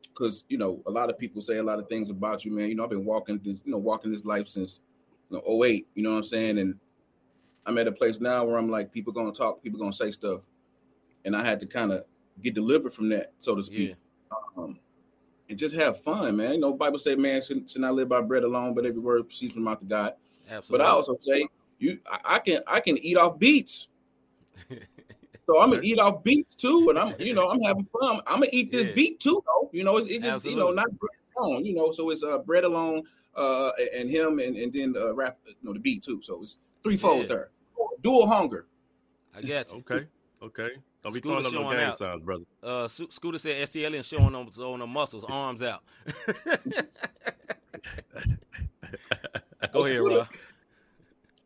because 0.02 0.42
you 0.48 0.58
know 0.58 0.82
a 0.86 0.90
lot 0.90 1.10
of 1.10 1.18
people 1.18 1.40
say 1.40 1.58
a 1.58 1.62
lot 1.62 1.78
of 1.78 1.88
things 1.88 2.10
about 2.10 2.44
you, 2.44 2.50
man. 2.50 2.68
You 2.68 2.74
know, 2.74 2.82
I've 2.82 2.90
been 2.90 3.04
walking 3.04 3.40
this, 3.44 3.62
you 3.64 3.70
know, 3.70 3.78
walking 3.78 4.10
this 4.10 4.24
life 4.24 4.48
since 4.48 4.80
you 5.30 5.36
know 5.36 5.64
08, 5.64 5.86
You 5.94 6.02
know 6.02 6.10
what 6.10 6.18
I'm 6.18 6.24
saying? 6.24 6.58
And 6.58 6.74
I'm 7.66 7.78
at 7.78 7.86
a 7.86 7.92
place 7.92 8.18
now 8.18 8.44
where 8.44 8.56
I'm 8.56 8.68
like, 8.68 8.92
people 8.92 9.12
gonna 9.12 9.30
talk, 9.30 9.62
people 9.62 9.78
gonna 9.78 9.92
say 9.92 10.10
stuff, 10.10 10.42
and 11.24 11.36
I 11.36 11.44
had 11.44 11.60
to 11.60 11.66
kind 11.66 11.92
of 11.92 12.04
get 12.42 12.54
delivered 12.54 12.92
from 12.92 13.08
that, 13.10 13.32
so 13.38 13.54
to 13.54 13.62
speak. 13.62 13.90
Yeah. 13.90 14.36
Um, 14.56 14.80
and 15.48 15.58
just 15.58 15.74
have 15.76 16.02
fun, 16.02 16.36
man. 16.36 16.54
You 16.54 16.60
know, 16.60 16.72
Bible 16.72 16.98
say, 16.98 17.14
man 17.14 17.40
should, 17.42 17.70
should 17.70 17.80
not 17.80 17.94
live 17.94 18.08
by 18.08 18.20
bread 18.20 18.42
alone, 18.42 18.74
but 18.74 18.84
every 18.84 19.00
word 19.00 19.22
proceeds 19.22 19.54
from 19.54 19.68
out 19.68 19.80
the 19.80 19.86
God. 19.86 20.14
Absolutely. 20.50 20.84
But 20.84 20.90
I 20.90 20.94
also 20.94 21.16
say, 21.16 21.46
you, 21.78 21.98
I, 22.10 22.36
I 22.36 22.38
can, 22.38 22.60
I 22.66 22.80
can 22.80 22.98
eat 22.98 23.16
off 23.16 23.38
beats. 23.38 23.88
So 25.48 25.62
I'm 25.62 25.70
gonna 25.70 25.80
eat 25.82 25.98
off 25.98 26.22
beats 26.22 26.54
too, 26.54 26.90
and 26.90 26.98
I'm, 26.98 27.14
you 27.18 27.32
know, 27.32 27.48
I'm 27.48 27.62
having 27.62 27.88
fun. 27.98 28.20
I'm 28.26 28.40
gonna 28.40 28.50
eat 28.52 28.70
this 28.70 28.88
yeah. 28.88 28.92
beat 28.92 29.18
too, 29.18 29.42
though. 29.46 29.70
You 29.72 29.82
know, 29.82 29.96
it's, 29.96 30.06
it's 30.06 30.22
just, 30.22 30.36
Absolutely. 30.36 30.62
you 30.62 30.68
know, 30.68 30.74
not 30.74 30.90
bread 30.98 31.10
alone. 31.38 31.64
You 31.64 31.74
know, 31.74 31.90
so 31.90 32.10
it's 32.10 32.22
uh, 32.22 32.36
bread 32.36 32.64
alone, 32.64 33.04
uh, 33.34 33.70
and 33.96 34.10
him, 34.10 34.40
and 34.40 34.58
and 34.58 34.70
then 34.70 34.92
the 34.92 35.14
rap, 35.14 35.38
you 35.46 35.54
know, 35.62 35.72
the 35.72 35.78
beat 35.78 36.02
too. 36.02 36.20
So 36.22 36.42
it's 36.42 36.58
threefold 36.82 37.22
yeah. 37.22 37.28
there. 37.28 37.48
Dual 38.02 38.26
hunger. 38.26 38.66
I 39.34 39.40
get 39.40 39.72
you. 39.72 39.78
Okay. 39.78 40.06
Okay. 40.42 40.68
Don't 41.02 41.14
be 41.14 41.20
throwing 41.20 41.46
up 41.46 41.52
no 41.52 41.72
gang 41.72 41.94
signs, 41.94 42.22
brother. 42.22 42.44
Uh, 42.62 42.86
Scooter 42.86 43.38
said 43.38 43.66
STL 43.68 43.94
and 43.94 44.04
showing 44.04 44.34
on 44.34 44.48
on 44.48 44.78
the 44.80 44.86
muscles, 44.86 45.24
arms 45.24 45.62
out. 45.62 45.82
Go 49.72 49.86
ahead, 49.86 50.00
Rob. 50.00 50.28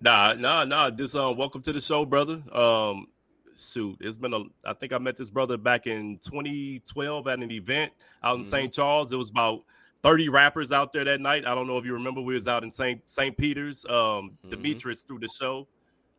Nah, 0.02 0.32
nah, 0.32 0.64
nah. 0.64 0.90
This 0.90 1.14
um, 1.14 1.36
welcome 1.36 1.62
to 1.62 1.72
the 1.72 1.80
show, 1.80 2.04
brother. 2.04 2.42
Um, 2.52 3.06
suit. 3.54 3.98
It's 4.00 4.16
been 4.16 4.34
a. 4.34 4.42
I 4.64 4.74
think 4.74 4.92
I 4.92 4.98
met 4.98 5.16
this 5.16 5.30
brother 5.30 5.56
back 5.56 5.86
in 5.86 6.18
2012 6.24 7.28
at 7.28 7.38
an 7.38 7.52
event 7.52 7.92
out 8.24 8.34
in 8.34 8.40
mm-hmm. 8.40 8.50
St. 8.50 8.72
Charles. 8.72 9.12
It 9.12 9.16
was 9.16 9.30
about 9.30 9.62
30 10.02 10.28
rappers 10.28 10.72
out 10.72 10.92
there 10.92 11.04
that 11.04 11.20
night. 11.20 11.46
I 11.46 11.54
don't 11.54 11.68
know 11.68 11.78
if 11.78 11.84
you 11.84 11.92
remember. 11.92 12.20
We 12.20 12.34
was 12.34 12.48
out 12.48 12.64
in 12.64 12.72
St. 12.72 13.00
St. 13.08 13.36
Peter's. 13.36 13.84
Um, 13.84 13.92
mm-hmm. 13.92 14.48
Demetrius 14.48 15.04
through 15.04 15.20
the 15.20 15.28
show. 15.28 15.68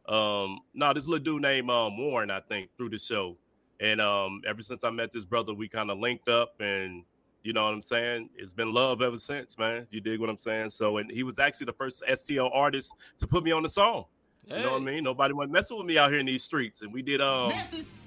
Um, 0.08 0.60
no, 0.74 0.94
this 0.94 1.06
little 1.06 1.22
dude 1.22 1.42
named 1.42 1.70
um, 1.70 1.98
Warren, 1.98 2.32
I 2.32 2.40
think, 2.40 2.70
through 2.78 2.92
the 2.92 3.00
show. 3.00 3.36
And 3.82 4.00
um, 4.00 4.44
ever 4.48 4.62
since 4.62 4.86
I 4.86 4.92
met 4.92 5.12
this 5.12 5.26
brother, 5.26 5.54
we 5.54 5.68
kind 5.68 5.92
of 5.92 5.98
linked 5.98 6.30
up, 6.30 6.54
and 6.62 7.04
you 7.44 7.54
know 7.54 7.66
what 7.66 7.74
I'm 7.74 7.84
saying. 7.84 8.30
It's 8.36 8.54
been 8.54 8.74
love 8.74 9.02
ever 9.02 9.18
since, 9.18 9.58
man. 9.58 9.86
You 9.92 10.02
dig 10.02 10.20
what 10.20 10.30
I'm 10.30 10.38
saying? 10.38 10.70
So, 10.70 10.98
and 10.98 11.12
he 11.12 11.24
was 11.24 11.40
actually 11.40 11.66
the 11.66 11.74
first 11.74 12.04
STL 12.10 12.50
artist 12.54 12.94
to 13.20 13.28
put 13.28 13.44
me 13.44 13.52
on 13.52 13.64
the 13.64 13.70
song. 13.70 14.06
Hey. 14.48 14.58
You 14.58 14.64
know 14.64 14.74
what 14.74 14.82
I 14.82 14.86
mean? 14.86 15.04
Nobody 15.04 15.34
went 15.34 15.52
messing 15.52 15.78
with 15.78 15.86
me 15.86 15.98
out 15.98 16.12
here 16.12 16.20
in 16.20 16.26
these 16.26 16.44
streets, 16.44 16.82
and 16.82 16.94
we 16.94 17.02
did 17.02 17.22
um 17.22 17.52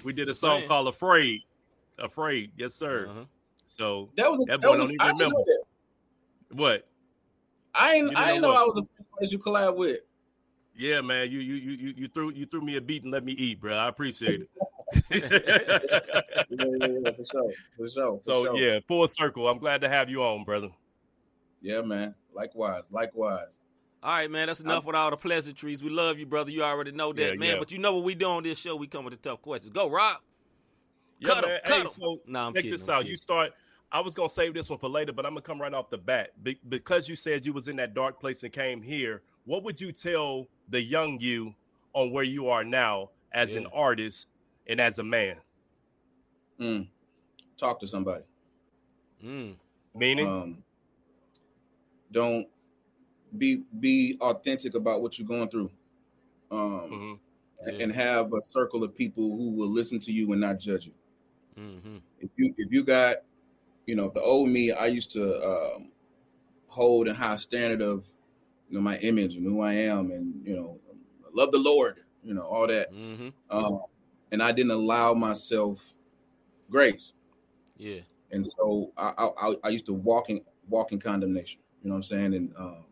we 0.03 0.13
did 0.13 0.29
a 0.29 0.33
song 0.33 0.59
Man. 0.59 0.67
called 0.67 0.87
"Afraid." 0.87 1.41
Afraid, 1.99 2.51
yes, 2.57 2.75
sir. 2.75 3.07
Uh-huh. 3.09 3.25
So 3.65 4.09
that 4.17 4.31
was 4.31 4.41
a, 4.41 4.45
that 4.51 4.61
boy 4.61 4.73
that 4.73 4.77
don't 4.77 4.91
even 4.91 5.07
remember. 5.07 5.35
What? 6.51 6.87
I 7.73 7.93
ain't 7.93 8.15
I 8.15 8.31
ain't 8.33 8.41
know, 8.41 8.51
know 8.51 8.55
I 8.55 8.63
was 8.63 8.75
the 8.75 8.81
first 8.83 9.11
place 9.17 9.31
you 9.31 9.39
collab 9.39 9.75
with. 9.75 10.01
Yeah, 10.75 11.01
man, 11.01 11.31
you 11.31 11.39
you 11.39 11.55
you 11.55 11.93
you 11.97 12.07
threw 12.07 12.31
you 12.31 12.45
threw 12.45 12.61
me 12.61 12.77
a 12.77 12.81
beat 12.81 13.03
and 13.03 13.11
let 13.11 13.23
me 13.23 13.33
eat, 13.33 13.59
bro. 13.59 13.75
I 13.75 13.87
appreciate 13.87 14.41
it. 14.41 14.49
Yeah, 15.09 15.19
yeah, 16.49 16.65
yeah, 16.79 17.11
for 17.11 17.25
sure, 17.25 17.51
for 17.77 17.87
sure. 17.87 18.17
For 18.17 18.19
so 18.21 18.43
sure. 18.45 18.57
yeah, 18.57 18.79
full 18.87 19.07
circle. 19.07 19.47
I'm 19.47 19.59
glad 19.59 19.81
to 19.81 19.89
have 19.89 20.09
you 20.09 20.23
on, 20.23 20.43
brother. 20.43 20.69
Yeah, 21.61 21.81
man. 21.81 22.15
Likewise, 22.33 22.85
likewise. 22.91 23.57
All 24.03 24.13
right, 24.13 24.29
man. 24.29 24.47
That's 24.47 24.61
enough 24.61 24.83
I'm, 24.83 24.87
with 24.87 24.95
all 24.95 25.09
the 25.09 25.17
pleasantries. 25.17 25.83
We 25.83 25.89
love 25.89 26.19
you, 26.19 26.25
brother. 26.25 26.51
You 26.51 26.63
already 26.63 26.91
know 26.91 27.11
that, 27.13 27.21
yeah, 27.21 27.33
man. 27.33 27.49
Yeah. 27.53 27.59
But 27.59 27.71
you 27.71 27.79
know 27.79 27.95
what 27.95 28.03
we 28.03 28.15
do 28.15 28.25
on 28.27 28.43
this 28.43 28.57
show? 28.57 28.75
We 28.75 28.87
come 28.87 29.03
with 29.03 29.21
the 29.21 29.29
tough 29.29 29.41
questions. 29.41 29.73
Go, 29.73 29.89
Rob. 29.89 30.17
Yeah, 31.19 31.29
cut 31.29 31.45
man. 31.45 31.55
Him, 31.55 31.61
cut 31.65 31.81
hey, 31.81 31.87
so 31.87 32.19
nah, 32.27 32.47
check 32.47 32.55
kidding, 32.55 32.71
this 32.71 32.87
I'm 32.87 32.95
out. 32.95 32.97
Kidding. 32.99 33.09
You 33.11 33.17
start. 33.17 33.53
I 33.91 34.01
was 34.01 34.15
gonna 34.15 34.29
save 34.29 34.53
this 34.53 34.69
one 34.69 34.79
for 34.79 34.89
later, 34.89 35.13
but 35.13 35.25
I'm 35.25 35.31
gonna 35.31 35.41
come 35.41 35.61
right 35.61 35.73
off 35.73 35.89
the 35.89 35.97
bat 35.97 36.31
Be- 36.43 36.59
because 36.67 37.07
you 37.07 37.15
said 37.15 37.45
you 37.45 37.53
was 37.53 37.69
in 37.69 37.77
that 37.77 37.93
dark 37.93 38.19
place 38.19 38.43
and 38.43 38.51
came 38.51 38.81
here. 38.81 39.21
What 39.45 39.63
would 39.63 39.79
you 39.79 39.93
tell 39.93 40.47
the 40.69 40.81
young 40.81 41.19
you 41.21 41.55
on 41.93 42.11
where 42.11 42.25
you 42.25 42.49
are 42.49 42.65
now 42.65 43.11
as 43.31 43.53
yeah. 43.53 43.61
an 43.61 43.67
artist 43.73 44.29
and 44.67 44.79
as 44.79 44.99
a 44.99 45.03
man? 45.03 45.37
Mm. 46.59 46.87
Talk 47.57 47.79
to 47.79 47.87
somebody. 47.87 48.23
Mm. 49.23 49.55
Meaning, 49.95 50.27
um, 50.27 50.63
don't 52.11 52.47
be 53.37 53.63
be 53.79 54.17
authentic 54.21 54.75
about 54.75 55.01
what 55.01 55.17
you're 55.17 55.27
going 55.27 55.49
through 55.49 55.69
um 56.51 56.59
mm-hmm. 56.59 57.13
yeah. 57.67 57.83
and 57.83 57.91
have 57.91 58.31
a 58.33 58.41
circle 58.41 58.83
of 58.83 58.95
people 58.95 59.35
who 59.35 59.51
will 59.51 59.67
listen 59.67 59.99
to 59.99 60.11
you 60.11 60.31
and 60.31 60.39
not 60.39 60.59
judge 60.59 60.85
you 60.85 60.93
mm-hmm. 61.59 61.97
if 62.19 62.29
you 62.37 62.53
if 62.57 62.71
you 62.71 62.83
got 62.83 63.17
you 63.85 63.95
know 63.95 64.09
the 64.13 64.21
old 64.21 64.47
me 64.47 64.71
i 64.71 64.85
used 64.85 65.11
to 65.11 65.43
um, 65.43 65.91
hold 66.67 67.07
a 67.07 67.13
high 67.13 67.35
standard 67.35 67.81
of 67.81 68.05
you 68.69 68.77
know 68.77 68.81
my 68.81 68.97
image 68.99 69.35
and 69.35 69.45
who 69.45 69.61
i 69.61 69.73
am 69.73 70.11
and 70.11 70.33
you 70.45 70.55
know 70.55 70.79
love 71.33 71.51
the 71.51 71.57
lord 71.57 71.99
you 72.23 72.33
know 72.33 72.43
all 72.43 72.67
that 72.67 72.93
mm-hmm. 72.93 73.29
um, 73.49 73.81
and 74.31 74.41
i 74.41 74.51
didn't 74.51 74.71
allow 74.71 75.13
myself 75.13 75.93
grace 76.69 77.13
yeah 77.77 77.99
and 78.31 78.45
so 78.45 78.91
I, 78.97 79.29
I 79.39 79.55
i 79.63 79.69
used 79.69 79.85
to 79.87 79.93
walk 79.93 80.29
in 80.29 80.41
walk 80.67 80.91
in 80.91 80.99
condemnation 80.99 81.59
you 81.81 81.89
know 81.89 81.95
what 81.95 81.97
i'm 81.97 82.03
saying 82.03 82.33
and 82.33 82.53
um 82.57 82.83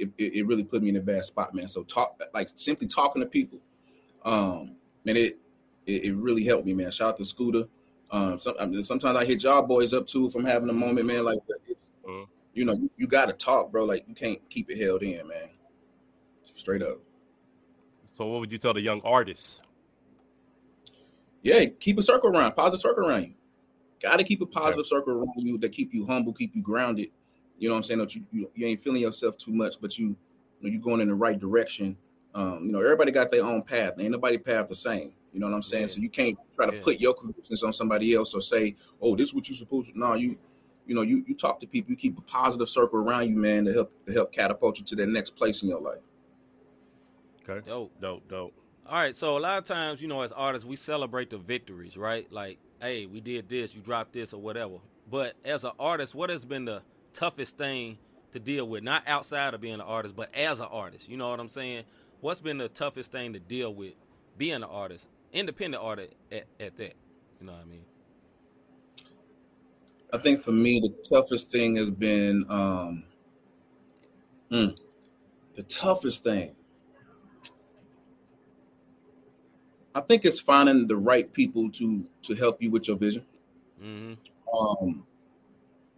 it, 0.00 0.10
it, 0.18 0.46
really 0.46 0.64
put 0.64 0.82
me 0.82 0.88
in 0.88 0.96
a 0.96 1.00
bad 1.00 1.24
spot, 1.24 1.54
man. 1.54 1.68
So 1.68 1.82
talk 1.82 2.20
like 2.32 2.48
simply 2.54 2.86
talking 2.86 3.20
to 3.20 3.26
people, 3.26 3.58
um, 4.24 4.76
man, 5.04 5.16
it, 5.16 5.38
it, 5.86 6.04
it 6.06 6.16
really 6.16 6.44
helped 6.44 6.66
me, 6.66 6.74
man. 6.74 6.90
Shout 6.90 7.10
out 7.10 7.16
to 7.18 7.24
Scooter. 7.24 7.64
Um, 8.10 8.38
some, 8.38 8.54
I 8.58 8.66
mean, 8.66 8.82
sometimes 8.82 9.16
I 9.16 9.24
hit 9.24 9.42
y'all 9.42 9.62
boys 9.62 9.92
up 9.92 10.06
too 10.06 10.30
from 10.30 10.44
having 10.44 10.68
a 10.68 10.72
moment, 10.72 11.06
man. 11.06 11.24
Like 11.24 11.38
mm-hmm. 11.38 12.22
you 12.54 12.64
know, 12.64 12.72
you, 12.72 12.90
you 12.96 13.06
got 13.06 13.26
to 13.26 13.32
talk, 13.32 13.70
bro. 13.70 13.84
Like 13.84 14.04
you 14.08 14.14
can't 14.14 14.38
keep 14.48 14.70
it 14.70 14.78
held 14.78 15.02
in, 15.02 15.26
man. 15.28 15.50
Straight 16.42 16.82
up. 16.82 16.98
So, 18.04 18.26
what 18.26 18.40
would 18.40 18.52
you 18.52 18.58
tell 18.58 18.74
the 18.74 18.80
young 18.80 19.00
artists? 19.02 19.62
Yeah, 21.42 21.64
keep 21.78 21.98
a 21.98 22.02
circle 22.02 22.30
around, 22.30 22.52
positive 22.52 22.80
circle 22.80 23.06
around 23.06 23.22
you. 23.22 23.34
Got 24.02 24.16
to 24.16 24.24
keep 24.24 24.40
a 24.40 24.46
positive 24.46 24.86
yeah. 24.86 24.96
circle 24.98 25.14
around 25.14 25.34
you 25.36 25.58
that 25.58 25.72
keep 25.72 25.92
you 25.94 26.06
humble, 26.06 26.32
keep 26.32 26.54
you 26.54 26.62
grounded, 26.62 27.10
you 27.60 27.68
know 27.68 27.74
what 27.74 27.78
I'm 27.78 27.84
saying? 27.84 28.00
That 28.00 28.14
you, 28.14 28.22
you, 28.32 28.50
you 28.54 28.66
ain't 28.66 28.82
feeling 28.82 29.02
yourself 29.02 29.36
too 29.36 29.52
much, 29.52 29.76
but 29.80 29.98
you 29.98 30.16
you 30.62 30.78
are 30.78 30.82
going 30.82 31.00
in 31.00 31.08
the 31.08 31.14
right 31.14 31.38
direction. 31.38 31.96
Um, 32.34 32.64
you 32.64 32.72
know, 32.72 32.80
everybody 32.80 33.12
got 33.12 33.30
their 33.30 33.44
own 33.44 33.62
path. 33.62 33.94
Ain't 33.98 34.10
nobody 34.10 34.38
path 34.38 34.68
the 34.68 34.74
same. 34.74 35.12
You 35.32 35.40
know 35.40 35.46
what 35.46 35.54
I'm 35.54 35.62
saying? 35.62 35.82
Yeah. 35.82 35.88
So 35.88 36.00
you 36.00 36.08
can't 36.08 36.38
try 36.56 36.66
to 36.66 36.76
yeah. 36.76 36.82
put 36.82 37.00
your 37.00 37.14
convictions 37.14 37.62
on 37.62 37.72
somebody 37.72 38.14
else 38.14 38.34
or 38.34 38.40
say, 38.40 38.74
"Oh, 39.00 39.14
this 39.14 39.28
is 39.28 39.34
what 39.34 39.48
you're 39.48 39.56
supposed 39.56 39.92
to." 39.92 39.98
No, 39.98 40.14
you, 40.14 40.38
you 40.86 40.94
know, 40.94 41.02
you 41.02 41.22
you 41.26 41.34
talk 41.34 41.60
to 41.60 41.66
people. 41.66 41.90
You 41.90 41.96
keep 41.96 42.18
a 42.18 42.22
positive 42.22 42.68
circle 42.68 42.98
around 42.98 43.28
you, 43.28 43.36
man, 43.36 43.66
to 43.66 43.72
help 43.74 43.92
to 44.06 44.12
help 44.12 44.32
catapult 44.32 44.78
you 44.78 44.84
to 44.86 44.96
that 44.96 45.08
next 45.08 45.36
place 45.36 45.62
in 45.62 45.68
your 45.68 45.80
life. 45.80 46.00
Okay. 47.48 47.66
Dope. 47.68 47.92
Dope. 48.00 48.26
Dope. 48.28 48.54
All 48.90 48.96
right. 48.96 49.14
So 49.14 49.38
a 49.38 49.40
lot 49.40 49.56
of 49.56 49.64
times, 49.64 50.02
you 50.02 50.08
know, 50.08 50.22
as 50.22 50.32
artists, 50.32 50.66
we 50.66 50.74
celebrate 50.74 51.30
the 51.30 51.38
victories, 51.38 51.96
right? 51.96 52.30
Like, 52.32 52.58
hey, 52.82 53.06
we 53.06 53.20
did 53.20 53.48
this, 53.48 53.72
you 53.72 53.80
dropped 53.80 54.12
this, 54.12 54.34
or 54.34 54.40
whatever. 54.40 54.78
But 55.08 55.34
as 55.44 55.62
an 55.62 55.70
artist, 55.78 56.12
what 56.12 56.28
has 56.28 56.44
been 56.44 56.64
the 56.64 56.82
toughest 57.12 57.56
thing 57.56 57.98
to 58.32 58.40
deal 58.40 58.66
with? 58.66 58.82
Not 58.82 59.04
outside 59.06 59.54
of 59.54 59.60
being 59.60 59.74
an 59.74 59.80
artist, 59.80 60.16
but 60.16 60.34
as 60.34 60.58
an 60.58 60.66
artist. 60.72 61.08
You 61.08 61.16
know 61.16 61.30
what 61.30 61.38
I'm 61.38 61.48
saying? 61.48 61.84
What's 62.20 62.40
been 62.40 62.58
the 62.58 62.68
toughest 62.68 63.12
thing 63.12 63.32
to 63.34 63.38
deal 63.38 63.72
with 63.72 63.94
being 64.36 64.54
an 64.54 64.64
artist, 64.64 65.06
independent 65.32 65.84
artist 65.84 66.12
at, 66.32 66.46
at 66.58 66.76
that? 66.78 66.94
You 67.40 67.46
know 67.46 67.52
what 67.52 67.62
I 67.62 67.66
mean? 67.66 67.84
I 70.12 70.18
think 70.18 70.42
for 70.42 70.50
me, 70.50 70.80
the 70.80 70.92
toughest 71.08 71.52
thing 71.52 71.76
has 71.76 71.90
been 71.90 72.44
um, 72.48 73.04
mm, 74.50 74.76
the 75.54 75.62
toughest 75.62 76.24
thing. 76.24 76.56
I 79.94 80.00
think 80.00 80.24
it's 80.24 80.40
finding 80.40 80.86
the 80.86 80.96
right 80.96 81.32
people 81.32 81.70
to 81.72 82.04
to 82.22 82.34
help 82.34 82.62
you 82.62 82.70
with 82.70 82.88
your 82.88 82.96
vision. 82.96 83.24
Mm-hmm. 83.82 84.14
Um, 84.56 85.04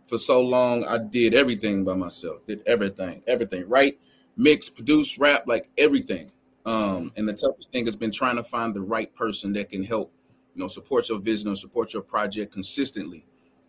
for 0.06 0.18
so 0.18 0.40
long, 0.40 0.84
I 0.84 0.98
did 0.98 1.34
everything 1.34 1.84
by 1.84 1.94
myself. 1.94 2.46
Did 2.46 2.62
everything, 2.66 3.22
everything, 3.26 3.68
right? 3.68 3.98
Mix, 4.36 4.68
produce, 4.68 5.18
rap, 5.18 5.44
like 5.46 5.68
everything. 5.78 6.32
Um, 6.64 7.12
and 7.16 7.28
the 7.28 7.32
toughest 7.32 7.72
thing 7.72 7.86
has 7.86 7.96
been 7.96 8.10
trying 8.10 8.36
to 8.36 8.44
find 8.44 8.74
the 8.74 8.80
right 8.80 9.12
person 9.14 9.52
that 9.54 9.70
can 9.70 9.82
help, 9.82 10.12
you 10.54 10.60
know, 10.60 10.68
support 10.68 11.08
your 11.08 11.18
vision 11.18 11.48
or 11.48 11.56
support 11.56 11.92
your 11.92 12.02
project 12.02 12.52
consistently, 12.52 13.26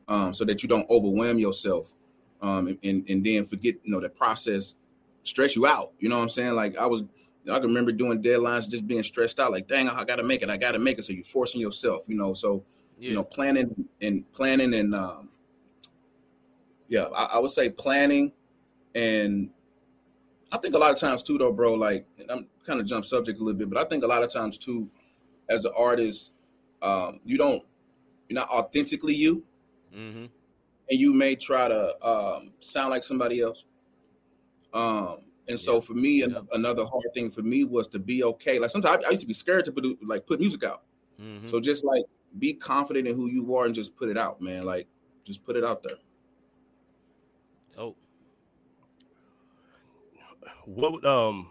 um, 0.08 0.34
so 0.34 0.46
that 0.46 0.62
you 0.62 0.70
don't 0.70 0.90
overwhelm 0.90 1.40
yourself, 1.40 1.92
um, 2.42 2.68
and, 2.68 2.78
and 2.84 3.10
and 3.10 3.26
then 3.26 3.46
forget, 3.46 3.76
you 3.84 3.92
know, 3.92 4.00
that 4.00 4.16
process 4.16 4.76
stress 5.24 5.56
you 5.56 5.66
out. 5.66 5.92
You 6.00 6.10
know 6.10 6.18
what 6.18 6.24
I'm 6.24 6.30
saying? 6.30 6.54
Like 6.54 6.78
I 6.78 6.86
was, 6.86 7.04
I 7.50 7.60
can 7.60 7.68
remember 7.68 7.92
doing 7.92 8.22
deadlines, 8.22 8.70
just 8.70 8.88
being 8.88 9.04
stressed 9.04 9.40
out. 9.40 9.52
Like, 9.52 9.68
dang, 9.68 9.90
I 9.90 10.04
got 10.06 10.16
to 10.16 10.24
make 10.24 10.42
it. 10.44 10.50
I 10.50 10.58
got 10.58 10.72
to 10.74 10.80
make 10.80 10.98
it. 10.98 11.04
So 11.04 11.14
you're 11.14 11.26
forcing 11.26 11.60
yourself. 11.60 12.06
You 12.08 12.16
know, 12.16 12.34
so 12.34 12.64
yeah. 13.00 13.10
you 13.10 13.16
know, 13.16 13.24
planning 13.24 13.88
and 14.02 14.32
planning 14.34 14.74
and 14.74 14.96
um, 14.96 15.30
yeah, 16.88 17.06
I, 17.16 17.24
I, 17.34 17.40
would 17.40 17.52
say 17.52 17.70
planning, 17.70 18.32
and 18.94 19.50
I 20.52 20.58
think 20.58 20.76
a 20.76 20.78
lot 20.78 20.92
of 20.92 21.00
times 21.00 21.24
too, 21.24 21.38
though, 21.38 21.52
bro. 21.52 21.74
Like, 21.74 22.06
I'm 22.30 22.48
kind 22.66 22.80
of 22.80 22.86
jump 22.86 23.06
subject 23.06 23.40
a 23.40 23.44
little 23.44 23.58
bit, 23.58 23.70
but 23.70 23.84
I 23.84 23.88
think 23.88 24.04
a 24.04 24.08
lot 24.08 24.24
of 24.24 24.32
times 24.32 24.58
too, 24.58 24.90
as 25.50 25.66
an 25.66 25.72
artist, 25.76 26.32
um, 26.82 27.20
you 27.26 27.38
don't 27.38 27.64
you're 28.30 28.36
not 28.36 28.50
authentically 28.50 29.16
you, 29.16 29.44
mm-hmm. 29.96 30.26
and 30.26 30.30
you 30.90 31.14
may 31.14 31.36
try 31.36 31.68
to 31.68 32.08
um, 32.08 32.52
sound 32.60 32.92
like 32.92 33.04
somebody 33.04 33.42
else. 33.42 33.66
Um, 34.74 35.18
and 35.48 35.60
so 35.60 35.82
for 35.82 35.94
me, 35.94 36.22
another 36.52 36.86
hard 36.86 37.04
thing 37.14 37.30
for 37.30 37.42
me 37.42 37.64
was 37.64 37.88
to 37.90 38.00
be 38.00 38.24
okay. 38.24 38.60
Like 38.60 38.72
sometimes 38.72 39.04
I, 39.06 39.10
I 39.10 39.12
used 39.12 39.22
to 39.22 39.28
be 39.28 39.34
scared 39.34 39.66
to 39.66 39.72
put 39.72 39.86
like 40.06 40.26
put 40.26 40.40
music 40.40 40.64
out. 40.64 40.84
Mm-hmm. 41.22 41.48
So 41.48 41.60
just 41.60 41.84
like 41.84 42.04
be 42.40 42.54
confident 42.54 43.08
in 43.08 43.16
who 43.16 43.30
you 43.30 43.56
are 43.56 43.66
and 43.66 43.76
just 43.76 43.96
put 43.96 44.10
it 44.10 44.18
out, 44.18 44.42
man. 44.42 44.64
Like 44.64 44.88
just 45.26 45.44
put 45.44 45.56
it 45.56 45.64
out 45.64 45.84
there. 45.84 45.98
Oh. 47.78 47.96
What 50.66 51.06
um 51.06 51.50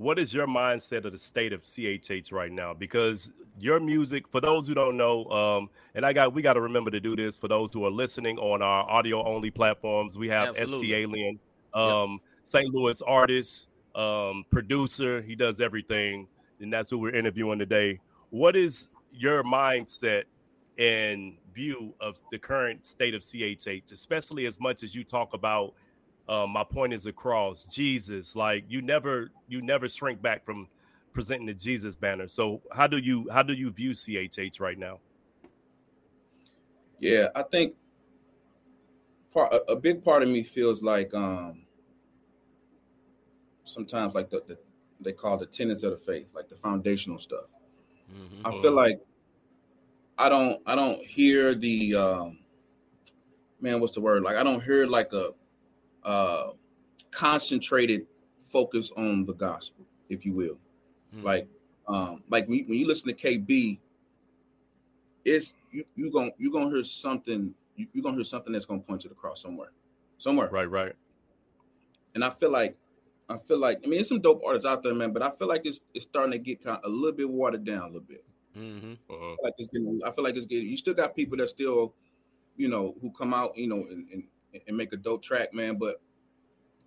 what 0.00 0.18
is 0.18 0.32
your 0.32 0.46
mindset 0.46 1.04
of 1.04 1.12
the 1.12 1.18
state 1.18 1.52
of 1.52 1.62
CHH 1.62 2.32
right 2.32 2.50
now? 2.50 2.72
Because 2.72 3.32
your 3.58 3.78
music, 3.78 4.26
for 4.28 4.40
those 4.40 4.66
who 4.66 4.72
don't 4.72 4.96
know, 4.96 5.26
um, 5.26 5.70
and 5.94 6.06
I 6.06 6.14
got 6.14 6.32
we 6.32 6.40
got 6.40 6.54
to 6.54 6.60
remember 6.62 6.90
to 6.90 7.00
do 7.00 7.14
this 7.14 7.36
for 7.36 7.48
those 7.48 7.72
who 7.72 7.84
are 7.84 7.90
listening 7.90 8.38
on 8.38 8.62
our 8.62 8.88
audio 8.90 9.22
only 9.22 9.50
platforms. 9.50 10.16
We 10.16 10.28
have 10.28 10.56
Absolutely. 10.56 10.88
ST 10.88 10.96
Alien, 10.96 11.38
um, 11.74 12.12
yep. 12.12 12.20
St. 12.44 12.72
Louis 12.72 13.00
artist, 13.02 13.68
um, 13.94 14.44
producer. 14.50 15.20
He 15.22 15.34
does 15.34 15.60
everything, 15.60 16.28
and 16.60 16.72
that's 16.72 16.90
who 16.90 16.98
we're 16.98 17.14
interviewing 17.14 17.58
today. 17.58 18.00
What 18.30 18.56
is 18.56 18.88
your 19.12 19.42
mindset 19.42 20.24
and 20.78 21.34
view 21.54 21.94
of 22.00 22.18
the 22.30 22.38
current 22.38 22.86
state 22.86 23.14
of 23.14 23.22
CHH, 23.22 23.92
especially 23.92 24.46
as 24.46 24.58
much 24.60 24.82
as 24.82 24.94
you 24.94 25.04
talk 25.04 25.34
about 25.34 25.74
um, 26.28 26.50
my 26.50 26.62
point 26.62 26.92
is 26.92 27.06
across 27.06 27.64
Jesus. 27.64 28.36
Like 28.36 28.64
you 28.68 28.82
never 28.82 29.30
you 29.48 29.60
never 29.62 29.88
shrink 29.88 30.22
back 30.22 30.44
from 30.44 30.68
presenting 31.12 31.46
the 31.46 31.54
Jesus 31.54 31.96
banner. 31.96 32.28
So 32.28 32.62
how 32.72 32.86
do 32.86 32.98
you 32.98 33.28
how 33.30 33.42
do 33.42 33.52
you 33.52 33.70
view 33.70 33.90
CHH 33.90 34.60
right 34.60 34.78
now? 34.78 35.00
Yeah, 37.00 37.28
I 37.34 37.42
think 37.42 37.74
part 39.34 39.52
a, 39.52 39.72
a 39.72 39.76
big 39.76 40.04
part 40.04 40.22
of 40.22 40.28
me 40.28 40.42
feels 40.42 40.82
like 40.82 41.12
um 41.14 41.62
sometimes 43.64 44.14
like 44.14 44.30
the, 44.30 44.42
the 44.46 44.58
they 45.00 45.12
call 45.12 45.36
the 45.36 45.46
tenets 45.46 45.82
of 45.82 45.92
the 45.92 45.96
faith, 45.96 46.30
like 46.34 46.48
the 46.48 46.56
foundational 46.56 47.18
stuff. 47.18 47.46
Mm-hmm. 48.12 48.46
I 48.46 48.62
feel 48.62 48.72
like 48.72 49.00
I 50.18 50.28
don't 50.28 50.60
I 50.66 50.74
don't 50.74 51.04
hear 51.04 51.54
the 51.54 51.94
um 51.94 52.38
man, 53.60 53.80
what's 53.80 53.94
the 53.94 54.00
word? 54.00 54.22
Like 54.22 54.36
I 54.36 54.42
don't 54.42 54.62
hear 54.62 54.86
like 54.86 55.12
a 55.12 55.30
uh 56.04 56.50
concentrated 57.10 58.06
focus 58.48 58.90
on 58.96 59.24
the 59.24 59.34
gospel, 59.34 59.84
if 60.08 60.24
you 60.24 60.34
will. 60.34 60.58
Mm-hmm. 61.14 61.24
Like 61.24 61.48
um 61.88 62.22
like 62.28 62.48
when, 62.48 62.66
when 62.66 62.78
you 62.78 62.86
listen 62.86 63.08
to 63.08 63.14
KB, 63.14 63.78
it's 65.24 65.52
you 65.70 65.84
you 65.94 66.10
gonna 66.12 66.30
you 66.38 66.52
gonna 66.52 66.70
hear 66.70 66.84
something 66.84 67.54
you, 67.76 67.86
you're 67.92 68.02
gonna 68.02 68.16
hear 68.16 68.24
something 68.24 68.52
that's 68.52 68.66
gonna 68.66 68.80
point 68.80 69.00
to 69.02 69.08
the 69.08 69.14
cross 69.14 69.42
somewhere. 69.42 69.72
Somewhere. 70.18 70.48
Right, 70.50 70.70
right. 70.70 70.92
And 72.14 72.24
I 72.24 72.30
feel 72.30 72.50
like 72.50 72.76
I 73.30 73.38
feel 73.38 73.58
like 73.58 73.78
I 73.84 73.86
mean, 73.86 73.98
there's 73.98 74.08
some 74.08 74.20
dope 74.20 74.42
artists 74.44 74.66
out 74.66 74.82
there, 74.82 74.94
man, 74.94 75.12
but 75.12 75.22
I 75.22 75.30
feel 75.30 75.46
like 75.48 75.62
it's 75.64 75.80
it's 75.94 76.04
starting 76.04 76.32
to 76.32 76.38
get 76.38 76.64
kind 76.64 76.78
of 76.82 76.84
a 76.84 76.92
little 76.92 77.16
bit 77.16 77.28
watered 77.28 77.64
down 77.64 77.82
a 77.82 77.86
little 77.86 78.00
bit. 78.00 78.24
Mm-hmm. 78.56 78.92
Uh-huh. 79.08 79.36
like 79.42 79.54
it's 79.58 79.68
getting. 79.68 80.00
I 80.04 80.10
feel 80.10 80.24
like 80.24 80.36
it's 80.36 80.46
getting. 80.46 80.66
You 80.66 80.76
still 80.76 80.94
got 80.94 81.14
people 81.14 81.38
that 81.38 81.48
still, 81.48 81.94
you 82.56 82.68
know, 82.68 82.96
who 83.00 83.12
come 83.12 83.32
out, 83.32 83.56
you 83.56 83.68
know, 83.68 83.86
and 83.88 84.08
and, 84.12 84.24
and 84.66 84.76
make 84.76 84.92
a 84.92 84.96
dope 84.96 85.22
track, 85.22 85.54
man. 85.54 85.76
But 85.76 86.00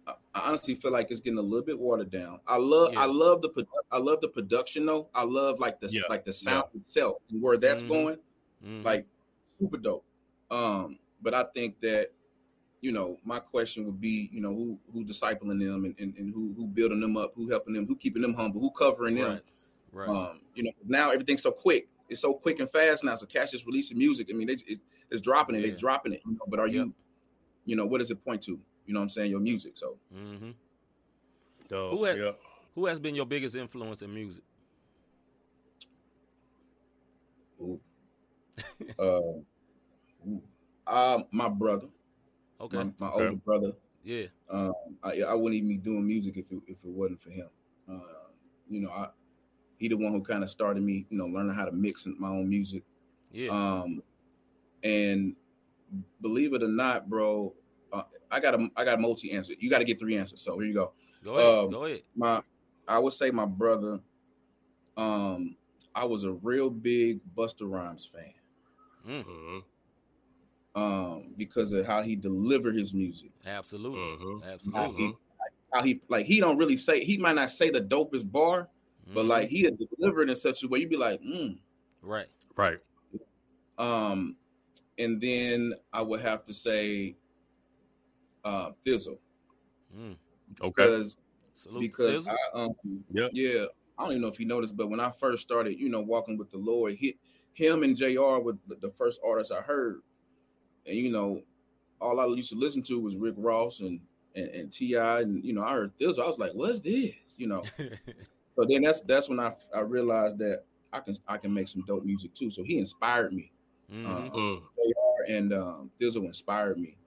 I, 0.05 0.13
I 0.35 0.47
honestly 0.47 0.75
feel 0.75 0.91
like 0.91 1.09
it's 1.09 1.21
getting 1.21 1.39
a 1.39 1.41
little 1.41 1.65
bit 1.65 1.79
watered 1.79 2.11
down. 2.11 2.41
I 2.45 2.57
love, 2.57 2.93
yeah. 2.93 3.01
I 3.01 3.05
love 3.05 3.41
the, 3.41 3.65
I 3.89 3.99
love 3.99 4.19
the 4.19 4.27
production 4.27 4.85
though. 4.85 5.07
I 5.15 5.23
love 5.23 5.59
like 5.59 5.79
the 5.79 5.87
yeah. 5.89 6.01
like 6.09 6.25
the 6.25 6.33
sound 6.33 6.65
yeah. 6.73 6.81
itself 6.81 7.17
and 7.31 7.41
where 7.41 7.57
that's 7.57 7.81
mm-hmm. 7.81 7.93
going, 7.93 8.17
mm-hmm. 8.65 8.83
like 8.83 9.05
super 9.57 9.77
dope. 9.77 10.03
Um, 10.51 10.99
but 11.21 11.33
I 11.33 11.45
think 11.53 11.79
that 11.79 12.11
you 12.83 12.91
know, 12.91 13.17
my 13.23 13.39
question 13.39 13.85
would 13.85 14.01
be, 14.01 14.29
you 14.33 14.41
know, 14.41 14.53
who 14.53 14.77
who 14.91 15.05
discipling 15.05 15.57
them 15.57 15.85
and, 15.85 15.95
and, 15.97 16.13
and 16.17 16.33
who 16.33 16.53
who 16.57 16.67
building 16.67 16.99
them 16.99 17.15
up, 17.15 17.31
who 17.33 17.49
helping 17.49 17.73
them, 17.73 17.87
who 17.87 17.95
keeping 17.95 18.21
them 18.21 18.33
humble, 18.33 18.59
who 18.59 18.69
covering 18.71 19.15
them. 19.15 19.39
Right. 19.93 20.09
right. 20.09 20.09
Um, 20.09 20.41
you 20.53 20.63
know, 20.63 20.71
now 20.85 21.09
everything's 21.09 21.41
so 21.41 21.51
quick. 21.51 21.87
It's 22.09 22.19
so 22.19 22.33
quick 22.33 22.59
and 22.59 22.69
fast 22.69 23.05
now. 23.05 23.15
So 23.15 23.25
Cash 23.25 23.53
is 23.53 23.65
releasing 23.65 23.97
music. 23.97 24.27
I 24.29 24.33
mean, 24.33 24.47
they, 24.47 24.55
it, 24.67 24.79
it's 25.09 25.21
dropping 25.21 25.55
it. 25.55 25.61
Yeah. 25.61 25.67
They're 25.67 25.77
dropping 25.77 26.11
it. 26.11 26.21
You 26.25 26.33
know, 26.33 26.45
but 26.45 26.59
are 26.59 26.67
yep. 26.67 26.73
you, 26.73 26.93
you 27.65 27.75
know, 27.77 27.85
what 27.85 27.99
does 27.99 28.11
it 28.11 28.23
point 28.25 28.41
to? 28.43 28.59
You 28.85 28.93
know 28.93 28.99
what 28.99 29.03
I'm 29.03 29.09
saying? 29.09 29.31
Your 29.31 29.39
music. 29.39 29.77
So. 29.77 29.95
Mm-hmm. 30.13 30.51
Dope. 31.69 31.93
Who, 31.93 32.03
has, 32.03 32.17
yeah. 32.17 32.31
who 32.75 32.85
has 32.87 32.99
been 32.99 33.15
your 33.15 33.25
biggest 33.25 33.55
influence 33.55 34.01
in 34.01 34.13
music? 34.13 34.43
Ooh. 37.61 37.79
uh, 38.99 39.03
ooh. 40.27 40.41
Uh, 40.85 41.19
my 41.31 41.47
brother. 41.47 41.87
Okay. 42.63 42.77
My, 42.77 42.83
my 42.99 43.07
okay. 43.09 43.23
older 43.25 43.35
brother. 43.35 43.71
Yeah. 44.03 44.25
Um, 44.49 44.73
I, 45.03 45.21
I 45.21 45.33
wouldn't 45.33 45.55
even 45.55 45.69
be 45.69 45.77
doing 45.77 46.07
music 46.07 46.37
if 46.37 46.51
it, 46.51 46.59
if 46.67 46.77
it 46.83 46.89
wasn't 46.89 47.21
for 47.21 47.29
him. 47.29 47.49
Uh, 47.89 48.29
you 48.69 48.81
know, 48.81 48.89
I 48.89 49.09
he 49.77 49.89
the 49.89 49.97
one 49.97 50.13
who 50.13 50.21
kind 50.21 50.43
of 50.43 50.49
started 50.49 50.81
me, 50.81 51.05
you 51.09 51.17
know, 51.17 51.25
learning 51.25 51.53
how 51.53 51.65
to 51.65 51.71
mix 51.71 52.07
my 52.17 52.29
own 52.29 52.47
music. 52.47 52.83
Yeah. 53.31 53.49
Um, 53.49 54.01
and 54.83 55.35
believe 56.21 56.53
it 56.53 56.63
or 56.63 56.69
not, 56.69 57.09
bro, 57.09 57.53
uh, 57.91 58.03
I 58.31 58.39
got 58.39 58.55
a 58.55 58.69
I 58.77 58.85
got 58.85 58.95
a 58.97 59.01
multi 59.01 59.33
answer. 59.33 59.53
You 59.59 59.69
got 59.69 59.79
to 59.79 59.83
get 59.83 59.99
three 59.99 60.17
answers. 60.17 60.41
So 60.41 60.57
here 60.57 60.67
you 60.67 60.73
go. 60.73 60.93
Go 61.23 61.33
ahead. 61.35 61.65
Um, 61.65 61.69
go 61.69 61.83
ahead. 61.85 62.01
My, 62.15 62.41
I 62.87 62.99
would 62.99 63.13
say 63.13 63.29
my 63.31 63.45
brother. 63.45 63.99
Um, 64.95 65.57
I 65.95 66.05
was 66.05 66.23
a 66.23 66.31
real 66.31 66.69
big 66.69 67.19
Busta 67.35 67.69
Rhymes 67.69 68.05
fan. 68.05 68.33
Mm-hmm 69.07 69.59
um, 70.75 71.33
because 71.37 71.73
of 71.73 71.85
how 71.85 72.01
he 72.01 72.15
delivered 72.15 72.75
his 72.75 72.93
music. 72.93 73.31
Absolutely, 73.45 73.99
mm-hmm. 73.99 74.49
absolutely. 74.49 74.81
How 74.81 74.91
he, 74.91 75.13
how 75.73 75.83
he, 75.83 76.01
like 76.09 76.25
he 76.25 76.39
don't 76.39 76.57
really 76.57 76.77
say 76.77 77.03
he 77.03 77.17
might 77.17 77.35
not 77.35 77.51
say 77.51 77.69
the 77.69 77.81
dopest 77.81 78.31
bar, 78.31 78.69
mm-hmm. 79.05 79.13
but 79.13 79.25
like 79.25 79.49
he 79.49 79.63
had 79.63 79.77
delivered 79.77 80.29
in 80.29 80.35
such 80.35 80.63
a 80.63 80.67
way 80.67 80.79
you'd 80.79 80.89
be 80.89 80.97
like, 80.97 81.21
mm. 81.21 81.57
right, 82.01 82.27
right. 82.55 82.79
Um, 83.77 84.35
and 84.97 85.19
then 85.19 85.73
I 85.91 86.01
would 86.01 86.21
have 86.21 86.45
to 86.45 86.53
say, 86.53 87.15
uh, 88.43 88.71
Thi'sl. 88.85 89.17
Mm. 89.97 90.15
Okay. 90.61 90.71
Because, 90.71 91.17
because 91.79 92.27
I, 92.27 92.35
um, 92.53 92.71
yeah, 93.11 93.27
yeah. 93.31 93.65
I 93.97 94.03
don't 94.03 94.11
even 94.11 94.21
know 94.21 94.27
if 94.27 94.39
you 94.39 94.45
noticed, 94.45 94.75
but 94.75 94.89
when 94.89 94.99
I 94.99 95.11
first 95.11 95.43
started, 95.43 95.79
you 95.79 95.89
know, 95.89 96.01
walking 96.01 96.37
with 96.37 96.49
the 96.49 96.57
Lord, 96.57 96.95
hit 96.95 97.15
him 97.53 97.83
and 97.83 97.95
Jr. 97.95 98.39
were 98.39 98.57
the 98.67 98.91
first 98.97 99.19
artists 99.23 99.51
I 99.51 99.61
heard 99.61 100.01
and 100.85 100.95
you 100.95 101.11
know, 101.11 101.41
all 102.01 102.19
I 102.19 102.25
used 102.27 102.49
to 102.49 102.55
listen 102.55 102.83
to 102.83 102.99
was 102.99 103.15
Rick 103.15 103.35
Ross 103.37 103.79
and 103.79 103.99
and, 104.35 104.47
and 104.49 104.71
T.I. 104.71 105.21
and 105.21 105.43
you 105.43 105.53
know, 105.53 105.63
I 105.63 105.73
heard 105.73 105.91
this. 105.97 106.19
I 106.19 106.25
was 106.25 106.37
like, 106.37 106.51
"What's 106.53 106.79
this?" 106.79 107.13
You 107.37 107.47
know. 107.47 107.63
so 108.55 108.65
then 108.67 108.81
that's 108.81 109.01
that's 109.01 109.29
when 109.29 109.39
I 109.39 109.53
I 109.73 109.81
realized 109.81 110.37
that 110.39 110.63
I 110.91 110.99
can 110.99 111.17
I 111.27 111.37
can 111.37 111.53
make 111.53 111.67
some 111.67 111.83
dope 111.85 112.05
music 112.05 112.33
too. 112.33 112.49
So 112.49 112.63
he 112.63 112.77
inspired 112.77 113.33
me. 113.33 113.51
Mm-hmm. 113.91 114.35
Um, 114.35 114.63
and 115.27 115.53
um, 115.53 115.91
Thi'sl 115.99 116.25
inspired 116.25 116.79
me. 116.79 116.97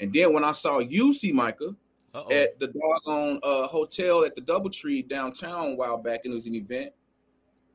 And 0.00 0.12
then 0.12 0.32
when 0.32 0.44
I 0.44 0.52
saw 0.52 0.78
you, 0.78 1.12
see 1.12 1.32
Micah, 1.32 1.74
Uh-oh. 2.14 2.32
at 2.32 2.58
the 2.58 2.68
doggone 2.68 3.40
uh, 3.42 3.66
hotel 3.66 4.24
at 4.24 4.34
the 4.34 4.42
DoubleTree 4.42 5.08
downtown 5.08 5.72
a 5.72 5.74
while 5.74 5.98
back, 5.98 6.20
and 6.24 6.32
it 6.32 6.34
was 6.36 6.46
an 6.46 6.54
event, 6.54 6.92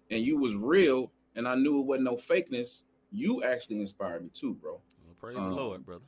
and 0.09 0.21
you 0.21 0.37
was 0.37 0.55
real, 0.55 1.11
and 1.35 1.47
I 1.47 1.55
knew 1.55 1.79
it 1.79 1.85
wasn't 1.85 2.05
no 2.05 2.15
fakeness. 2.15 2.83
You 3.11 3.43
actually 3.43 3.79
inspired 3.79 4.23
me 4.23 4.29
too, 4.33 4.53
bro. 4.55 4.79
Praise 5.23 5.37
um, 5.37 5.51
the 5.51 5.55
Lord, 5.55 5.85
brother. 5.85 6.03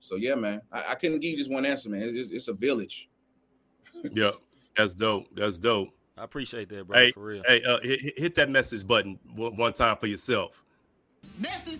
So 0.00 0.16
yeah, 0.16 0.34
man, 0.34 0.60
I, 0.72 0.86
I 0.88 0.94
couldn't 0.96 1.20
give 1.20 1.30
you 1.30 1.36
just 1.36 1.50
one 1.50 1.64
answer, 1.64 1.88
man. 1.88 2.02
It's, 2.02 2.16
it's, 2.16 2.30
it's 2.30 2.48
a 2.48 2.52
village. 2.52 3.08
yeah, 4.12 4.32
that's 4.76 4.96
dope. 4.96 5.26
That's 5.36 5.56
dope. 5.60 5.90
I 6.18 6.24
appreciate 6.24 6.68
that, 6.70 6.88
bro. 6.88 6.98
Hey, 6.98 7.12
for 7.12 7.20
real. 7.20 7.44
Hey, 7.46 7.62
uh, 7.62 7.78
hit, 7.80 8.18
hit, 8.18 8.34
that 8.34 8.50
message 8.50 8.84
button 8.84 9.20
one 9.36 9.72
time 9.72 9.96
for 9.98 10.08
yourself. 10.08 10.64
Message. 11.38 11.78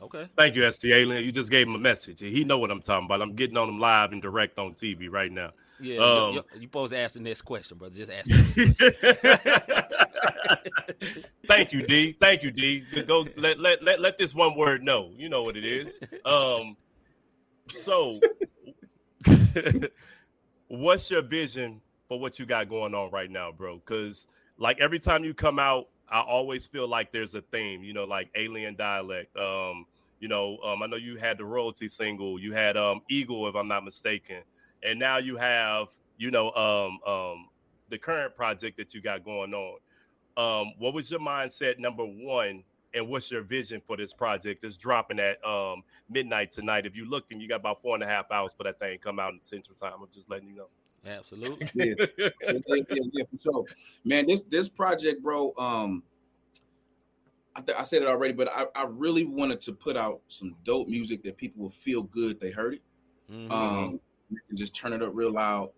Okay. 0.00 0.28
Thank 0.36 0.54
you, 0.54 0.70
ST 0.70 0.92
Alien. 0.92 1.24
You 1.24 1.32
just 1.32 1.50
gave 1.50 1.66
him 1.66 1.74
a 1.74 1.78
message. 1.78 2.20
He 2.20 2.44
know 2.44 2.58
what 2.58 2.70
I'm 2.70 2.82
talking 2.82 3.06
about. 3.06 3.20
I'm 3.20 3.34
getting 3.34 3.56
on 3.56 3.68
him 3.68 3.80
live 3.80 4.12
and 4.12 4.22
direct 4.22 4.60
on 4.60 4.74
TV 4.74 5.10
right 5.10 5.32
now. 5.32 5.50
Yeah, 5.82 5.98
um, 5.98 6.34
you're, 6.34 6.44
you're 6.54 6.62
supposed 6.62 6.92
to 6.92 6.98
ask 6.98 7.14
the 7.14 7.20
next 7.20 7.42
question, 7.42 7.76
brother. 7.76 7.94
Just 7.94 8.10
ask. 8.10 8.30
Thank 11.46 11.72
you, 11.72 11.84
D. 11.84 12.16
Thank 12.18 12.44
you, 12.44 12.52
D. 12.52 12.84
Go 13.06 13.26
let, 13.36 13.58
let 13.58 13.82
let 13.82 14.00
let 14.00 14.16
this 14.16 14.34
one 14.34 14.56
word 14.56 14.82
know. 14.82 15.10
You 15.16 15.28
know 15.28 15.42
what 15.42 15.56
it 15.56 15.64
is. 15.64 15.98
Um 16.24 16.76
so 17.74 18.20
what's 20.68 21.10
your 21.10 21.22
vision 21.22 21.80
for 22.08 22.20
what 22.20 22.38
you 22.38 22.46
got 22.46 22.68
going 22.68 22.94
on 22.94 23.10
right 23.10 23.30
now, 23.30 23.50
bro? 23.50 23.80
Cuz 23.80 24.28
like 24.58 24.78
every 24.80 25.00
time 25.00 25.24
you 25.24 25.34
come 25.34 25.58
out, 25.58 25.88
I 26.08 26.20
always 26.20 26.68
feel 26.68 26.86
like 26.86 27.10
there's 27.10 27.34
a 27.34 27.40
theme, 27.40 27.82
you 27.82 27.92
know, 27.92 28.04
like 28.04 28.30
alien 28.36 28.76
dialect. 28.76 29.36
Um, 29.36 29.86
you 30.20 30.28
know, 30.28 30.58
um, 30.58 30.82
I 30.82 30.86
know 30.86 30.96
you 30.96 31.16
had 31.16 31.38
the 31.38 31.44
royalty 31.44 31.88
single, 31.88 32.38
you 32.38 32.52
had 32.52 32.76
um 32.76 33.00
Eagle, 33.10 33.48
if 33.48 33.56
I'm 33.56 33.66
not 33.66 33.84
mistaken, 33.84 34.42
and 34.82 34.98
now 34.98 35.18
you 35.18 35.36
have, 35.36 35.88
you 36.18 36.30
know, 36.30 36.50
um 36.52 37.00
um 37.06 37.48
the 37.88 37.98
current 37.98 38.34
project 38.34 38.76
that 38.78 38.94
you 38.94 39.00
got 39.00 39.24
going 39.24 39.52
on 39.52 39.78
um, 40.36 40.72
what 40.78 40.94
was 40.94 41.10
your 41.10 41.20
mindset 41.20 41.78
number 41.78 42.04
one 42.04 42.62
and 42.94 43.08
what's 43.08 43.30
your 43.30 43.42
vision 43.42 43.82
for 43.86 43.96
this 43.96 44.12
project? 44.12 44.64
It's 44.64 44.76
dropping 44.76 45.18
at 45.18 45.44
um, 45.44 45.82
midnight 46.08 46.50
tonight. 46.50 46.86
If 46.86 46.96
you're 46.96 47.06
looking, 47.06 47.40
you 47.40 47.48
got 47.48 47.60
about 47.60 47.82
four 47.82 47.94
and 47.94 48.02
a 48.02 48.06
half 48.06 48.30
hours 48.30 48.54
for 48.54 48.64
that 48.64 48.78
thing 48.78 48.98
come 48.98 49.18
out 49.18 49.32
in 49.32 49.42
Central 49.42 49.76
Time. 49.76 49.94
I'm 50.00 50.08
just 50.12 50.30
letting 50.30 50.48
you 50.48 50.56
know. 50.56 50.68
Absolutely. 51.04 51.68
yeah. 51.74 51.94
yeah, 52.18 52.28
yeah, 52.46 52.82
yeah, 52.88 53.24
for 53.30 53.42
sure. 53.42 53.64
Man, 54.04 54.26
this 54.26 54.42
this 54.48 54.68
project, 54.68 55.22
bro. 55.22 55.52
Um, 55.58 56.02
I, 57.54 57.60
th- 57.60 57.76
I 57.76 57.82
said 57.82 58.02
it 58.02 58.08
already, 58.08 58.32
but 58.32 58.48
I, 58.50 58.66
I 58.74 58.84
really 58.88 59.24
wanted 59.24 59.60
to 59.62 59.72
put 59.72 59.96
out 59.96 60.20
some 60.28 60.54
dope 60.64 60.88
music 60.88 61.22
that 61.24 61.36
people 61.36 61.62
will 61.62 61.70
feel 61.70 62.04
good 62.04 62.40
they 62.40 62.50
heard 62.50 62.74
it. 62.74 62.82
Mm-hmm. 63.30 63.52
Um, 63.52 64.00
and 64.48 64.58
just 64.58 64.74
turn 64.74 64.92
it 64.92 65.02
up 65.02 65.10
real 65.14 65.32
loud. 65.32 65.70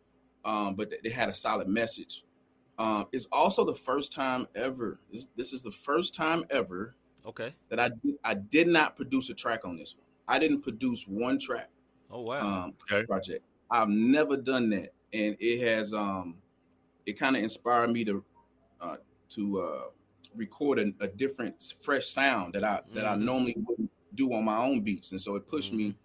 Um, 0.45 0.75
but 0.75 0.93
they 1.03 1.11
had 1.11 1.29
a 1.29 1.35
solid 1.35 1.69
message. 1.69 2.25
Um, 2.79 3.07
it's 3.12 3.27
also 3.33 3.64
the 3.64 3.75
first 3.75 4.12
time 4.12 4.47
ever. 4.55 5.01
This, 5.12 5.27
this 5.37 5.53
is 5.53 5.62
the 5.62 5.71
first 5.71 6.14
time 6.14 6.45
ever. 6.51 6.97
Okay. 7.27 7.55
That 7.71 7.81
I 7.81 7.88
did, 7.88 8.17
I 8.23 8.35
did 8.35 8.69
not 8.69 8.97
produce 8.97 9.31
a 9.31 9.35
track 9.35 9.64
on 9.64 9.77
this 9.77 9.95
one. 9.95 10.05
I 10.29 10.38
didn't 10.38 10.61
produce 10.62 11.05
one 11.09 11.38
track. 11.38 11.71
Oh 12.11 12.23
wow. 12.23 12.64
Um, 12.64 12.75
okay. 12.83 13.07
Project. 13.07 13.45
I've 13.71 13.88
never 13.88 14.37
done 14.37 14.71
that, 14.71 14.93
and 15.12 15.37
it 15.40 15.67
has 15.67 15.95
um, 15.95 16.37
it 17.07 17.19
kind 17.19 17.37
of 17.37 17.43
inspired 17.43 17.90
me 17.90 18.05
to 18.05 18.25
uh, 18.81 18.97
to 19.31 19.61
uh, 19.61 19.83
record 20.37 20.79
a, 20.79 20.93
a, 21.01 21.09
different, 21.09 21.75
fresh 21.81 22.07
sound 22.07 22.55
that 22.55 22.64
I 22.64 22.81
that 22.93 23.05
mm-hmm. 23.05 23.23
I 23.23 23.25
normally 23.25 23.57
wouldn't 23.57 23.90
do 24.14 24.33
on 24.35 24.45
my 24.45 24.59
own 24.59 24.83
beats, 24.83 25.12
and 25.12 25.21
so 25.21 25.35
it 25.37 25.49
pushed 25.49 25.71
mm-hmm. 25.71 25.88
me 25.88 25.97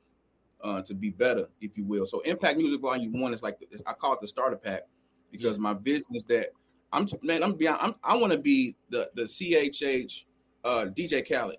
uh, 0.62 0.82
to 0.82 0.94
be 0.94 1.10
better, 1.10 1.48
if 1.62 1.78
you 1.78 1.86
will. 1.86 2.06
So 2.06 2.20
Impact 2.22 2.58
Music 2.58 2.82
Volume 2.82 3.20
One 3.20 3.34
is 3.34 3.42
like 3.44 3.58
I 3.86 3.94
call 3.94 4.14
it 4.14 4.22
the 4.22 4.28
starter 4.28 4.58
pack 4.58 4.84
because 5.32 5.58
my 5.60 5.74
vision 5.74 6.16
is 6.16 6.26
that 6.26 6.50
I'm 6.92 7.08
man, 7.24 7.44
I'm 7.44 7.54
beyond. 7.54 7.80
I'm, 7.82 7.96
I 8.04 8.16
want 8.18 8.34
to 8.34 8.40
be 8.40 8.76
the 8.90 9.10
the 9.16 9.24
CHH 9.24 10.24
uh, 10.64 10.86
DJ 10.86 11.28
Khaled. 11.28 11.58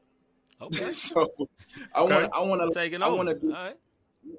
Okay. 0.60 0.92
so 0.92 1.28
I 1.94 2.02
want 2.02 2.30
I 2.34 2.40
want 2.40 2.60
to 2.60 2.78
take 2.78 2.92
it 2.92 3.02
I 3.02 3.08
want 3.08 3.28
to 3.28 3.34
do. 3.34 3.52
Right. 3.52 3.76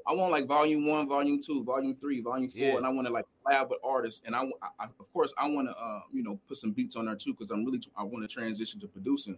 I 0.06 0.14
want 0.14 0.32
like 0.32 0.48
volume 0.48 0.88
one, 0.88 1.08
volume 1.08 1.42
two, 1.42 1.64
volume 1.64 1.96
three, 2.00 2.22
volume 2.22 2.50
four, 2.50 2.60
yeah. 2.62 2.78
and 2.78 2.86
I 2.86 2.90
want 2.90 3.08
to 3.08 3.14
like 3.14 3.26
collab 3.44 3.70
with 3.70 3.80
artists. 3.84 4.22
And 4.26 4.36
I, 4.36 4.44
I 4.80 4.86
of 4.86 5.12
course, 5.12 5.34
I 5.38 5.50
want 5.50 5.70
to, 5.70 5.76
uh, 5.76 6.02
you 6.14 6.22
know, 6.22 6.40
put 6.48 6.58
some 6.58 6.72
beats 6.72 6.96
on 6.96 7.06
there 7.06 7.16
too 7.16 7.34
because 7.34 7.50
I'm 7.50 7.66
really, 7.66 7.82
I 7.98 8.04
want 8.04 8.28
to 8.28 8.34
transition 8.34 8.80
to 8.82 8.88
producing. 8.88 9.38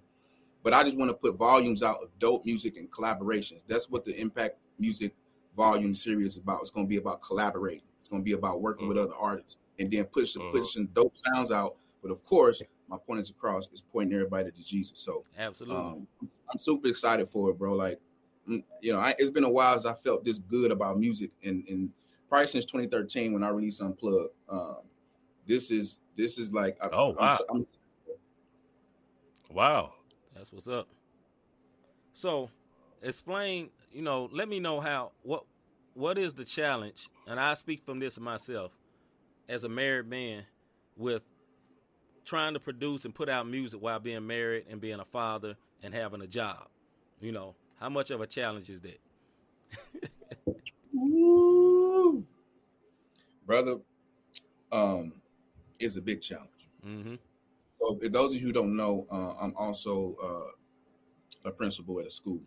But 0.61 0.73
I 0.73 0.83
just 0.83 0.97
want 0.97 1.09
to 1.09 1.13
put 1.13 1.37
volumes 1.37 1.83
out 1.83 2.01
of 2.01 2.09
dope 2.19 2.45
music 2.45 2.77
and 2.77 2.91
collaborations. 2.91 3.63
That's 3.67 3.89
what 3.89 4.03
the 4.03 4.19
Impact 4.19 4.57
Music 4.79 5.13
Volume 5.55 5.93
series 5.93 6.37
about. 6.37 6.61
It's 6.61 6.71
going 6.71 6.85
to 6.85 6.89
be 6.89 6.97
about 6.97 7.21
collaborating. 7.21 7.83
It's 7.99 8.09
going 8.09 8.21
to 8.21 8.25
be 8.25 8.33
about 8.33 8.61
working 8.61 8.87
mm-hmm. 8.87 8.97
with 8.97 9.05
other 9.05 9.15
artists 9.19 9.57
and 9.79 9.89
then 9.91 10.05
push 10.05 10.35
mm-hmm. 10.35 10.57
pushing 10.57 10.87
dope 10.93 11.15
sounds 11.15 11.51
out. 11.51 11.75
But 12.01 12.11
of 12.11 12.23
course, 12.23 12.61
my 12.87 12.97
point 12.97 13.19
is 13.21 13.29
across 13.29 13.67
is 13.71 13.81
pointing 13.81 14.13
everybody 14.13 14.51
to 14.51 14.63
Jesus. 14.63 14.99
So 14.99 15.23
absolutely, 15.37 15.77
um, 15.77 16.07
I'm 16.21 16.59
super 16.59 16.87
excited 16.87 17.29
for 17.29 17.49
it, 17.49 17.57
bro. 17.57 17.73
Like, 17.73 17.99
mm, 18.47 18.63
you 18.81 18.93
know, 18.93 18.99
I, 18.99 19.15
it's 19.17 19.31
been 19.31 19.43
a 19.43 19.49
while 19.49 19.75
as 19.75 19.85
I 19.85 19.93
felt 19.93 20.23
this 20.23 20.37
good 20.37 20.71
about 20.71 20.99
music, 20.99 21.31
and 21.43 21.63
and 21.67 21.89
probably 22.29 22.47
since 22.47 22.65
2013 22.65 23.33
when 23.33 23.43
I 23.43 23.49
released 23.49 23.81
Unplugged. 23.81 24.33
Um, 24.49 24.77
this 25.47 25.71
is 25.71 25.99
this 26.15 26.37
is 26.37 26.51
like 26.51 26.77
oh 26.91 27.15
wow, 27.17 27.39
I'm, 27.49 27.55
I'm, 27.57 27.65
wow, 29.49 29.93
that's 30.35 30.51
what's 30.51 30.67
up. 30.67 30.87
So, 32.13 32.49
explain. 33.01 33.69
You 33.93 34.01
know, 34.01 34.27
let 34.31 34.49
me 34.49 34.59
know 34.59 34.79
how 34.79 35.11
what 35.21 35.45
what 35.93 36.17
is 36.17 36.33
the 36.33 36.45
challenge, 36.45 37.07
and 37.27 37.39
I 37.39 37.53
speak 37.53 37.85
from 37.85 37.99
this 37.99 38.19
myself 38.19 38.71
as 39.47 39.63
a 39.63 39.69
married 39.69 40.07
man 40.07 40.45
with 40.97 41.23
trying 42.25 42.53
to 42.55 42.59
produce 42.59 43.05
and 43.05 43.13
put 43.13 43.29
out 43.29 43.47
music 43.47 43.81
while 43.81 43.99
being 43.99 44.25
married 44.25 44.65
and 44.69 44.81
being 44.81 44.99
a 44.99 45.05
father 45.05 45.55
and 45.83 45.93
having 45.93 46.21
a 46.21 46.27
job. 46.27 46.67
You 47.21 47.31
know, 47.33 47.55
how 47.79 47.89
much 47.89 48.09
of 48.09 48.21
a 48.21 48.27
challenge 48.27 48.69
is 48.69 48.81
that? 48.81 48.99
Brother, 53.45 53.75
um, 54.71 55.13
it's 55.79 55.97
a 55.97 56.01
big 56.01 56.21
challenge. 56.21 56.49
Mm-hmm. 56.85 57.15
So, 57.79 57.99
if 58.01 58.11
those 58.11 58.31
of 58.31 58.37
you 58.37 58.47
who 58.47 58.53
don't 58.53 58.75
know, 58.75 59.05
uh, 59.11 59.33
I'm 59.39 59.53
also 59.55 60.15
uh, 60.23 61.49
a 61.49 61.51
principal 61.51 61.99
at 61.99 62.07
a 62.07 62.09
school. 62.09 62.39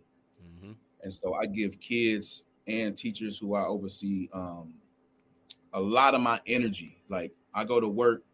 And 1.07 1.15
so 1.15 1.35
I 1.35 1.47
give 1.47 1.79
kids 1.79 2.43
and 2.67 2.97
teachers 2.97 3.39
who 3.39 3.55
I 3.55 3.65
oversee 3.65 4.29
um, 4.33 4.75
a 5.73 5.81
lot 5.81 6.17
of 6.17 6.21
my 6.21 6.41
energy. 6.49 7.01
Like 7.09 7.31
I 7.55 7.63
go 7.63 7.79
to 7.79 7.87
work, 7.87 8.25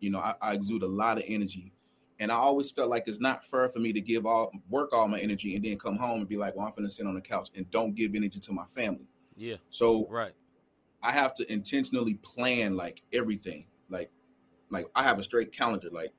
you 0.00 0.10
know, 0.10 0.18
I, 0.18 0.34
I, 0.42 0.54
exude 0.54 0.82
a 0.82 0.88
lot 0.88 1.18
of 1.18 1.24
energy. 1.28 1.72
And 2.18 2.32
I 2.32 2.34
always 2.34 2.68
felt 2.68 2.90
like 2.90 3.04
it's 3.06 3.20
not 3.20 3.44
fair 3.44 3.68
for 3.68 3.78
me 3.78 3.92
to 3.92 4.00
give 4.00 4.26
all 4.26 4.50
work 4.68 4.92
all 4.92 5.06
my 5.06 5.20
energy 5.20 5.54
and 5.54 5.64
then 5.64 5.78
come 5.78 5.96
home 5.96 6.18
and 6.18 6.28
be 6.28 6.36
like, 6.36 6.56
well, 6.56 6.66
I'm 6.66 6.72
gonna 6.74 6.90
sit 6.90 7.06
on 7.06 7.14
the 7.14 7.20
couch 7.20 7.50
and 7.54 7.70
don't 7.70 7.94
give 7.94 8.16
energy 8.16 8.40
to 8.40 8.52
my 8.52 8.64
family. 8.64 9.06
Yeah. 9.36 9.56
So 9.70 10.08
right. 10.10 10.32
I 11.04 11.12
have 11.12 11.32
to 11.34 11.52
intentionally 11.52 12.14
plan 12.14 12.74
like 12.74 13.02
everything. 13.12 13.68
Like 13.88 14.10
like 14.70 14.86
I 14.96 15.04
have 15.04 15.20
a 15.20 15.22
straight 15.22 15.52
calendar. 15.52 15.90
Like 15.92 16.10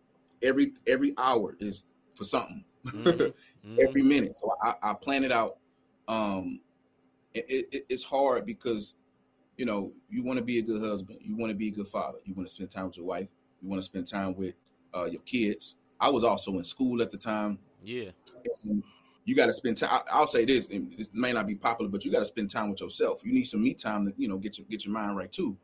every 0.41 0.71
every 0.87 1.13
hour 1.17 1.57
is 1.59 1.83
for 2.15 2.23
something. 2.23 2.63
Mm-hmm. 2.85 3.09
mm-hmm. 3.09 3.77
every 3.85 4.03
minute. 4.03 4.35
So 4.35 4.49
I, 4.63 4.75
I 4.81 4.93
plan 4.93 5.25
it 5.25 5.33
out. 5.33 5.57
Um 6.07 6.61
it, 7.33 7.67
it, 7.71 7.85
it's 7.89 8.03
hard 8.03 8.45
because 8.45 8.93
you 9.57 9.65
know, 9.65 9.91
you 10.09 10.23
want 10.23 10.37
to 10.37 10.43
be 10.43 10.59
a 10.59 10.61
good 10.61 10.81
husband, 10.81 11.19
you 11.21 11.35
want 11.35 11.49
to 11.49 11.55
be 11.55 11.67
a 11.67 11.71
good 11.71 11.87
father, 11.87 12.19
you 12.25 12.33
want 12.35 12.47
to 12.47 12.53
spend 12.53 12.69
time 12.69 12.85
with 12.85 12.97
your 12.97 13.05
wife, 13.05 13.27
you 13.61 13.67
want 13.67 13.81
to 13.81 13.85
spend 13.85 14.07
time 14.07 14.35
with 14.35 14.53
uh, 14.95 15.05
your 15.05 15.21
kids. 15.21 15.75
I 15.99 16.09
was 16.09 16.23
also 16.23 16.53
in 16.53 16.63
school 16.63 17.01
at 17.01 17.09
the 17.09 17.17
time. 17.17 17.57
Yeah. 17.83 18.11
And 18.69 18.83
you 19.25 19.35
got 19.35 19.47
to 19.47 19.53
spend 19.53 19.77
time. 19.77 20.01
I, 20.11 20.19
will 20.19 20.27
say 20.27 20.45
this: 20.45 20.67
this 20.67 21.09
may 21.11 21.33
not 21.33 21.47
be 21.47 21.55
popular, 21.55 21.89
but 21.89 22.05
you 22.05 22.11
got 22.11 22.19
to 22.19 22.25
spend 22.25 22.49
time 22.49 22.69
with 22.69 22.81
yourself. 22.81 23.21
You 23.23 23.33
need 23.33 23.45
some 23.45 23.63
me 23.63 23.73
time 23.73 24.05
to, 24.05 24.13
you 24.17 24.27
know, 24.27 24.37
get 24.37 24.57
your 24.57 24.65
get 24.69 24.85
your 24.85 24.93
mind 24.93 25.17
right 25.17 25.31
too. 25.31 25.57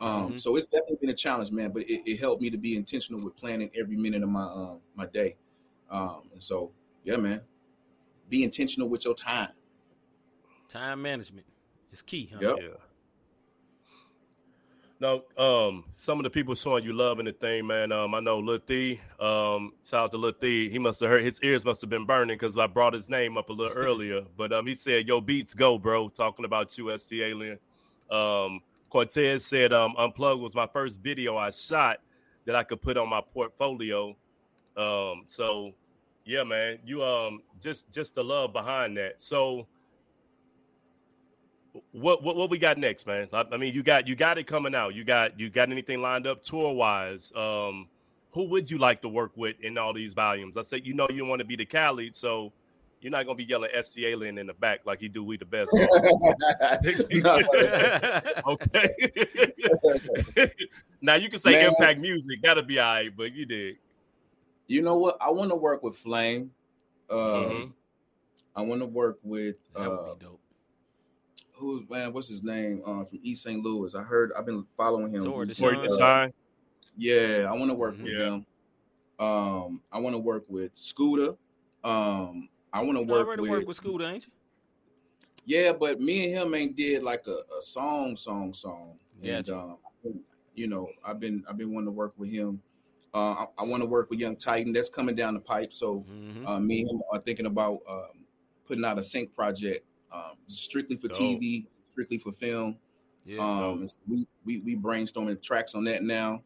Um, 0.00 0.28
mm-hmm. 0.28 0.36
So 0.36 0.54
it's 0.56 0.68
definitely 0.68 0.98
been 1.00 1.10
a 1.10 1.14
challenge, 1.14 1.50
man. 1.50 1.72
But 1.72 1.82
it, 1.82 2.08
it, 2.08 2.20
helped 2.20 2.40
me 2.40 2.50
to 2.50 2.58
be 2.58 2.76
intentional 2.76 3.20
with 3.20 3.36
planning 3.36 3.70
every 3.76 3.96
minute 3.96 4.22
of 4.22 4.28
my 4.28 4.44
uh, 4.44 4.74
my 4.94 5.06
day. 5.06 5.36
Um, 5.90 6.28
and 6.32 6.42
so, 6.42 6.70
yeah, 7.02 7.16
man, 7.16 7.40
be 8.28 8.44
intentional 8.44 8.88
with 8.88 9.04
your 9.04 9.14
time. 9.14 9.50
Time 10.68 11.02
management 11.02 11.46
is 11.92 12.02
key. 12.02 12.30
Huh? 12.32 12.38
Yep. 12.42 12.56
Yeah. 12.60 12.68
No, 15.00 15.22
um, 15.38 15.84
some 15.92 16.18
of 16.18 16.24
the 16.24 16.30
people 16.30 16.56
showing 16.56 16.82
you 16.82 16.92
love 16.92 17.20
in 17.20 17.26
the 17.26 17.32
thing, 17.32 17.68
man. 17.68 17.92
Um, 17.92 18.16
I 18.16 18.20
know 18.20 18.40
Lil 18.40 18.58
Thee, 18.66 19.00
um, 19.20 19.72
shout 19.88 20.04
out 20.06 20.10
to 20.10 20.16
Lil 20.16 20.32
Thee. 20.40 20.68
He 20.68 20.80
must 20.80 20.98
have 21.00 21.08
heard 21.08 21.24
his 21.24 21.40
ears 21.40 21.64
must 21.64 21.80
have 21.82 21.90
been 21.90 22.04
burning 22.04 22.34
because 22.36 22.58
I 22.58 22.66
brought 22.66 22.94
his 22.94 23.08
name 23.08 23.38
up 23.38 23.48
a 23.48 23.52
little 23.52 23.76
earlier. 23.76 24.22
But 24.36 24.52
um, 24.52 24.66
he 24.66 24.74
said, 24.74 25.06
"Yo, 25.06 25.20
beats 25.20 25.54
go, 25.54 25.78
bro." 25.78 26.08
Talking 26.08 26.44
about 26.44 26.76
you, 26.76 26.96
ST 26.98 27.20
Alien. 27.22 27.58
Um, 28.10 28.60
Cortez 28.90 29.46
said, 29.46 29.72
um, 29.72 29.94
"Unplugged 29.96 30.42
was 30.42 30.56
my 30.56 30.66
first 30.66 31.00
video 31.00 31.36
I 31.36 31.50
shot 31.50 31.98
that 32.44 32.56
I 32.56 32.64
could 32.64 32.82
put 32.82 32.96
on 32.96 33.08
my 33.08 33.20
portfolio." 33.20 34.16
Um, 34.76 35.22
so 35.28 35.74
yeah, 36.24 36.42
man, 36.42 36.78
you 36.84 37.04
um, 37.04 37.42
just 37.60 37.92
just 37.92 38.16
the 38.16 38.24
love 38.24 38.52
behind 38.52 38.96
that. 38.96 39.22
So 39.22 39.68
what, 41.92 42.22
what 42.22 42.36
what 42.36 42.50
we 42.50 42.58
got 42.58 42.78
next, 42.78 43.06
man? 43.06 43.28
I, 43.32 43.44
I, 43.52 43.56
mean, 43.56 43.74
you 43.74 43.82
got 43.82 44.06
you 44.06 44.14
got 44.14 44.38
it 44.38 44.44
coming 44.44 44.74
out. 44.74 44.94
You 44.94 45.04
got 45.04 45.38
you 45.38 45.50
got 45.50 45.70
anything 45.70 46.00
lined 46.00 46.26
up 46.26 46.42
tour 46.42 46.72
wise? 46.72 47.32
Um, 47.34 47.88
who 48.32 48.44
would 48.44 48.70
you 48.70 48.78
like 48.78 49.02
to 49.02 49.08
work 49.08 49.32
with 49.36 49.56
in 49.60 49.78
all 49.78 49.92
these 49.92 50.14
volumes? 50.14 50.56
I 50.56 50.62
said, 50.62 50.86
you 50.86 50.94
know, 50.94 51.08
you 51.10 51.24
want 51.24 51.40
to 51.40 51.44
be 51.44 51.56
the 51.56 51.64
Khaled, 51.64 52.14
so 52.14 52.52
you're 53.00 53.10
not 53.10 53.26
gonna 53.26 53.36
be 53.36 53.44
yelling 53.44 53.70
ST 53.80 54.04
Alien 54.04 54.38
in 54.38 54.46
the 54.46 54.54
back 54.54 54.80
like 54.84 55.00
he 55.00 55.08
do. 55.08 55.24
We 55.24 55.36
the 55.36 55.44
best. 55.44 55.72
okay. 58.46 58.88
now 61.00 61.14
you 61.14 61.28
can 61.28 61.38
say 61.38 61.52
man. 61.52 61.68
Impact 61.68 62.00
Music. 62.00 62.40
That'll 62.42 62.62
be 62.62 62.78
all 62.78 62.94
right, 62.94 63.16
but 63.16 63.34
you 63.34 63.46
did. 63.46 63.76
You 64.66 64.82
know 64.82 64.96
what? 64.96 65.16
I 65.20 65.30
want 65.30 65.50
to 65.50 65.56
work 65.56 65.82
with 65.82 65.96
Flame. 65.96 66.50
Uh, 67.08 67.14
mm-hmm. 67.14 67.70
I 68.54 68.62
want 68.62 68.82
to 68.82 68.86
work 68.86 69.18
with. 69.22 69.56
That 69.74 69.88
would 69.88 70.04
be 70.04 70.10
uh, 70.10 70.30
dope 70.30 70.40
who's 71.58 71.88
man, 71.88 72.12
what's 72.12 72.28
his 72.28 72.42
name? 72.42 72.82
Um, 72.86 73.06
from 73.06 73.18
East 73.22 73.42
St. 73.42 73.62
Louis. 73.62 73.94
I 73.94 74.02
heard 74.02 74.32
I've 74.36 74.46
been 74.46 74.64
following 74.76 75.12
him. 75.12 75.22
Tory 75.22 75.46
Deshaun. 75.46 76.32
Yeah, 76.96 77.48
I 77.48 77.56
want 77.56 77.70
to 77.70 77.74
work 77.74 77.94
mm-hmm. 77.94 78.04
with 78.04 78.12
yeah. 78.12 78.26
him. 78.26 78.46
Um, 79.18 79.82
I 79.92 79.98
want 79.98 80.14
to 80.14 80.18
work 80.18 80.44
with 80.48 80.70
Scooter. 80.74 81.34
Um, 81.84 82.48
I 82.72 82.82
want 82.82 82.98
to 82.98 83.02
work 83.02 83.26
already 83.26 83.42
with, 83.42 83.50
work 83.50 83.66
with 83.68 83.76
Scooter, 83.76 84.04
ain't 84.04 84.26
you? 84.26 84.32
Yeah, 85.44 85.72
but 85.72 86.00
me 86.00 86.24
and 86.24 86.34
him 86.34 86.54
ain't 86.54 86.76
did 86.76 87.02
like 87.02 87.26
a, 87.26 87.38
a 87.56 87.62
song, 87.62 88.16
song, 88.16 88.52
song. 88.52 88.98
Yeah. 89.20 89.38
And 89.38 89.50
um, 89.50 89.78
you 90.54 90.66
know, 90.66 90.88
I've 91.04 91.20
been 91.20 91.44
I've 91.48 91.56
been 91.56 91.72
wanting 91.72 91.86
to 91.86 91.92
work 91.92 92.14
with 92.16 92.30
him. 92.30 92.60
Uh, 93.14 93.32
I, 93.32 93.46
I 93.58 93.64
want 93.64 93.82
to 93.82 93.88
work 93.88 94.10
with 94.10 94.18
Young 94.18 94.36
Titan. 94.36 94.72
That's 94.72 94.88
coming 94.88 95.14
down 95.14 95.34
the 95.34 95.40
pipe. 95.40 95.72
So 95.72 96.04
mm-hmm. 96.10 96.46
uh, 96.46 96.60
me 96.60 96.82
and 96.82 96.90
him 96.90 97.02
are 97.12 97.20
thinking 97.20 97.46
about 97.46 97.80
um, 97.88 98.24
putting 98.66 98.84
out 98.84 98.98
a 98.98 99.04
sync 99.04 99.34
project 99.34 99.87
um, 100.12 100.36
strictly 100.46 100.96
for 100.96 101.08
TV, 101.08 101.66
strictly 101.90 102.18
for 102.18 102.32
film. 102.32 102.76
Yeah, 103.24 103.40
um, 103.40 103.86
we, 104.06 104.26
we 104.44 104.58
we 104.58 104.76
brainstorming 104.76 105.42
tracks 105.42 105.74
on 105.74 105.84
that 105.84 106.02
now. 106.02 106.42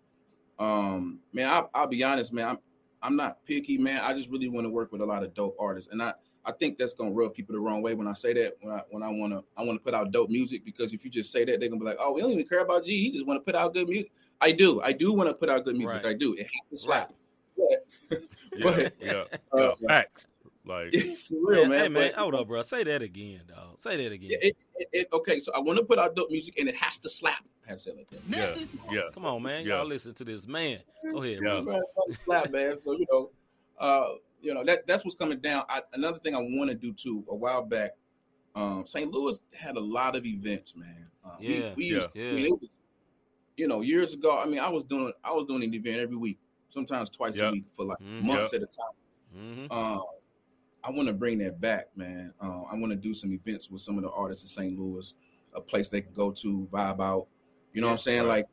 Um, 0.58 1.20
man, 1.32 1.48
I, 1.48 1.80
will 1.80 1.86
be 1.88 2.02
honest, 2.02 2.32
man. 2.32 2.48
I'm, 2.48 2.58
I'm 3.02 3.16
not 3.16 3.44
picky, 3.44 3.78
man. 3.78 4.00
I 4.02 4.12
just 4.12 4.30
really 4.30 4.48
want 4.48 4.64
to 4.64 4.70
work 4.70 4.92
with 4.92 5.00
a 5.00 5.06
lot 5.06 5.22
of 5.22 5.34
dope 5.34 5.56
artists, 5.58 5.92
and 5.92 6.02
I 6.02 6.14
I 6.44 6.52
think 6.52 6.76
that's 6.76 6.92
gonna 6.92 7.12
rub 7.12 7.34
people 7.34 7.54
the 7.54 7.60
wrong 7.60 7.82
way 7.82 7.94
when 7.94 8.08
I 8.08 8.12
say 8.14 8.32
that. 8.34 8.56
When 8.60 8.74
I 8.74 8.82
when 8.90 9.02
I 9.02 9.08
wanna 9.08 9.42
I 9.56 9.64
wanna 9.64 9.78
put 9.78 9.94
out 9.94 10.10
dope 10.10 10.30
music 10.30 10.64
because 10.64 10.92
if 10.92 11.04
you 11.04 11.10
just 11.10 11.30
say 11.30 11.44
that, 11.44 11.60
they're 11.60 11.68
gonna 11.68 11.80
be 11.80 11.86
like, 11.86 11.98
oh, 12.00 12.12
we 12.12 12.20
don't 12.20 12.32
even 12.32 12.46
care 12.46 12.60
about 12.60 12.84
G. 12.84 13.00
He 13.00 13.10
just 13.12 13.26
want 13.26 13.38
to 13.38 13.44
put 13.44 13.54
out 13.54 13.74
good 13.74 13.88
music. 13.88 14.10
I 14.40 14.50
do. 14.50 14.80
I 14.82 14.92
do 14.92 15.12
want 15.12 15.28
to 15.28 15.34
put 15.34 15.48
out 15.48 15.64
good 15.64 15.76
music. 15.76 16.02
Right. 16.02 16.06
I 16.06 16.14
do. 16.14 16.34
It 16.34 16.42
has 16.42 16.70
to 16.70 16.76
slap. 16.76 17.12
Right. 17.56 17.76
But, 18.10 18.20
yeah, 18.56 18.62
but, 18.62 18.94
yeah, 19.00 19.24
yeah. 19.54 19.60
Uh, 19.60 19.74
facts. 19.86 20.26
Like 20.64 20.94
for 21.28 21.34
real, 21.34 21.62
man. 21.62 21.70
man. 21.70 21.80
Hey 21.80 21.88
man, 21.88 22.12
but, 22.12 22.20
hold 22.20 22.34
up, 22.34 22.48
bro. 22.48 22.62
Say 22.62 22.84
that 22.84 23.02
again, 23.02 23.40
dog. 23.48 23.80
Say 23.80 23.96
that 23.96 24.12
again. 24.12 24.30
It, 24.40 24.66
it, 24.76 24.88
it, 24.92 25.08
okay, 25.12 25.40
so 25.40 25.52
I 25.54 25.58
want 25.58 25.78
to 25.78 25.84
put 25.84 25.98
out 25.98 26.14
dope 26.14 26.30
music, 26.30 26.58
and 26.58 26.68
it 26.68 26.76
has 26.76 26.98
to 26.98 27.08
slap. 27.08 27.44
I 27.66 27.70
have 27.70 27.78
to 27.78 27.82
say 27.82 27.92
like 27.92 28.08
that. 28.10 28.20
Yeah, 28.28 28.64
yeah. 28.92 29.02
Come 29.12 29.24
on, 29.24 29.42
man. 29.42 29.66
Yeah. 29.66 29.78
Y'all 29.78 29.86
listen 29.86 30.14
to 30.14 30.24
this 30.24 30.46
man. 30.46 30.78
Go 31.10 31.22
ahead, 31.22 31.40
yeah. 31.42 31.60
man. 31.60 31.80
Slap, 32.12 32.52
man. 32.52 32.76
So 32.76 32.92
you 32.92 33.06
know, 33.10 33.30
uh, 33.80 34.14
you 34.40 34.54
know 34.54 34.64
that 34.64 34.86
that's 34.86 35.04
what's 35.04 35.16
coming 35.16 35.38
down. 35.38 35.64
I, 35.68 35.82
another 35.94 36.20
thing 36.20 36.36
I 36.36 36.38
want 36.38 36.70
to 36.70 36.74
do 36.74 36.92
too. 36.92 37.24
A 37.28 37.34
while 37.34 37.62
back, 37.62 37.92
um, 38.54 38.86
St. 38.86 39.10
Louis 39.10 39.40
had 39.52 39.76
a 39.76 39.80
lot 39.80 40.14
of 40.14 40.24
events, 40.24 40.76
man. 40.76 41.08
Um, 41.24 41.32
yeah, 41.40 41.72
we, 41.74 41.74
we 41.76 41.84
yeah. 41.84 41.94
Used, 41.94 42.08
yeah. 42.14 42.28
I 42.28 42.32
mean, 42.32 42.46
it 42.46 42.50
was, 42.52 42.68
you 43.56 43.66
know, 43.66 43.80
years 43.80 44.14
ago. 44.14 44.38
I 44.38 44.46
mean, 44.46 44.60
I 44.60 44.68
was 44.68 44.84
doing 44.84 45.12
I 45.24 45.32
was 45.32 45.46
doing 45.46 45.64
an 45.64 45.74
event 45.74 45.98
every 45.98 46.16
week, 46.16 46.38
sometimes 46.68 47.10
twice 47.10 47.36
yep. 47.36 47.48
a 47.48 47.52
week 47.52 47.64
for 47.72 47.84
like 47.84 47.98
mm-hmm. 47.98 48.28
months 48.28 48.52
yep. 48.52 48.62
at 48.62 48.68
a 48.68 48.76
time. 48.76 49.66
Mm-hmm. 49.68 49.72
Um, 49.72 50.02
I 50.84 50.90
want 50.90 51.08
to 51.08 51.14
bring 51.14 51.38
that 51.38 51.60
back, 51.60 51.88
man. 51.96 52.32
Uh, 52.40 52.62
I 52.70 52.74
want 52.74 52.90
to 52.90 52.96
do 52.96 53.14
some 53.14 53.32
events 53.32 53.70
with 53.70 53.80
some 53.80 53.96
of 53.96 54.04
the 54.04 54.10
artists 54.10 54.44
in 54.44 54.48
St. 54.48 54.78
Louis, 54.78 55.14
a 55.54 55.60
place 55.60 55.88
they 55.88 56.00
can 56.00 56.12
go 56.12 56.30
to, 56.32 56.68
vibe 56.72 57.00
out. 57.00 57.26
You 57.72 57.80
know 57.80 57.86
yeah, 57.86 57.92
what 57.92 57.92
I'm 57.92 57.98
saying? 57.98 58.20
Right. 58.22 58.28
Like, 58.28 58.46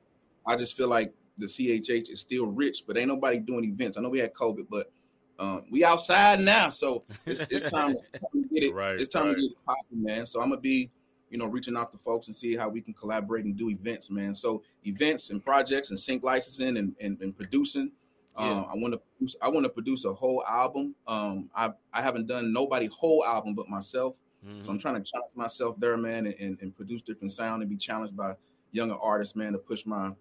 I 0.46 0.56
just 0.56 0.78
feel 0.78 0.88
like 0.88 1.14
the 1.38 1.48
CHH 1.48 2.10
is 2.10 2.20
still 2.20 2.48
rich, 2.48 2.84
but 2.86 2.98
ain't 2.98 3.08
nobody 3.08 3.40
doing 3.40 3.66
events. 3.66 3.98
I 3.98 4.02
know 4.02 4.10
we 4.10 4.20
had 4.20 4.34
COVID, 4.34 4.68
but 4.70 4.92
um, 5.40 5.64
we 5.72 5.84
outside 5.84 6.42
now, 6.42 6.70
so 6.70 7.02
it's, 7.26 7.40
it's, 7.50 7.72
time, 7.72 7.94
to 7.94 8.50
get 8.54 8.64
it. 8.64 8.74
Right, 8.74 9.00
it's 9.00 9.14
time 9.14 9.28
right. 9.28 9.36
to 9.36 9.42
get 9.42 9.52
it 9.52 9.58
popping, 9.66 10.04
man. 10.04 10.28
So 10.28 10.42
I'm 10.42 10.50
gonna 10.50 10.62
be, 10.62 10.92
you 11.30 11.38
know, 11.38 11.46
reaching 11.46 11.78
out 11.78 11.92
to 11.94 11.98
folks 11.98 12.28
and 12.28 12.36
see 12.36 12.56
how 12.56 12.68
we 12.68 12.82
can 12.82 12.94
collaborate 12.94 13.46
and 13.46 13.56
do 13.56 13.70
events, 13.70 14.12
man. 14.12 14.36
So 14.36 14.62
events 14.86 15.30
and 15.30 15.44
projects 15.44 15.92
and 15.92 16.00
sync 16.00 16.24
licensing 16.24 16.78
and, 16.78 16.94
and, 17.00 17.20
and 17.22 17.36
producing. 17.36 17.92
Yeah. 18.38 18.52
Um, 18.52 18.68
I 18.70 18.76
want 18.76 18.94
to 18.94 19.00
produce. 19.00 19.36
I 19.42 19.50
want 19.50 19.66
to 19.66 19.70
produce 19.70 20.06
a 20.06 20.14
whole 20.14 20.44
album. 20.46 20.96
Um, 21.08 21.50
I 21.56 21.72
I 21.94 22.02
haven't 22.02 22.28
done 22.28 22.54
nobody 22.54 22.88
whole 22.88 23.26
album 23.26 23.56
but 23.56 23.70
myself. 23.70 24.16
Mm-hmm. 24.46 24.64
So 24.64 24.72
I'm 24.72 24.80
trying 24.80 25.02
to 25.02 25.12
challenge 25.12 25.36
myself 25.36 25.78
there, 25.80 25.98
man, 25.98 26.26
and, 26.26 26.36
and, 26.40 26.58
and, 26.62 26.74
produce 26.74 27.02
different 27.02 27.34
sound 27.34 27.62
and 27.62 27.70
be 27.70 27.76
challenged 27.76 28.16
by 28.16 28.36
younger 28.72 28.96
artists, 28.96 29.36
man, 29.36 29.52
to 29.52 29.58
push 29.58 29.86
my 29.86 30.12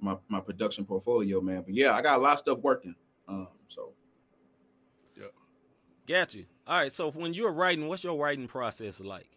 my 0.00 0.16
my 0.28 0.40
production 0.40 0.84
portfolio, 0.84 1.40
man. 1.40 1.62
But 1.62 1.74
yeah, 1.74 1.94
I 1.94 2.02
got 2.02 2.18
a 2.18 2.22
lot 2.22 2.34
of 2.34 2.38
stuff 2.38 2.58
working. 2.58 2.94
Um, 3.28 3.48
so 3.66 3.92
Got 6.06 6.34
you. 6.34 6.46
All 6.66 6.78
right. 6.78 6.92
So 6.92 7.10
when 7.10 7.34
you're 7.34 7.52
writing, 7.52 7.88
what's 7.88 8.04
your 8.04 8.16
writing 8.16 8.46
process 8.46 9.00
like? 9.00 9.28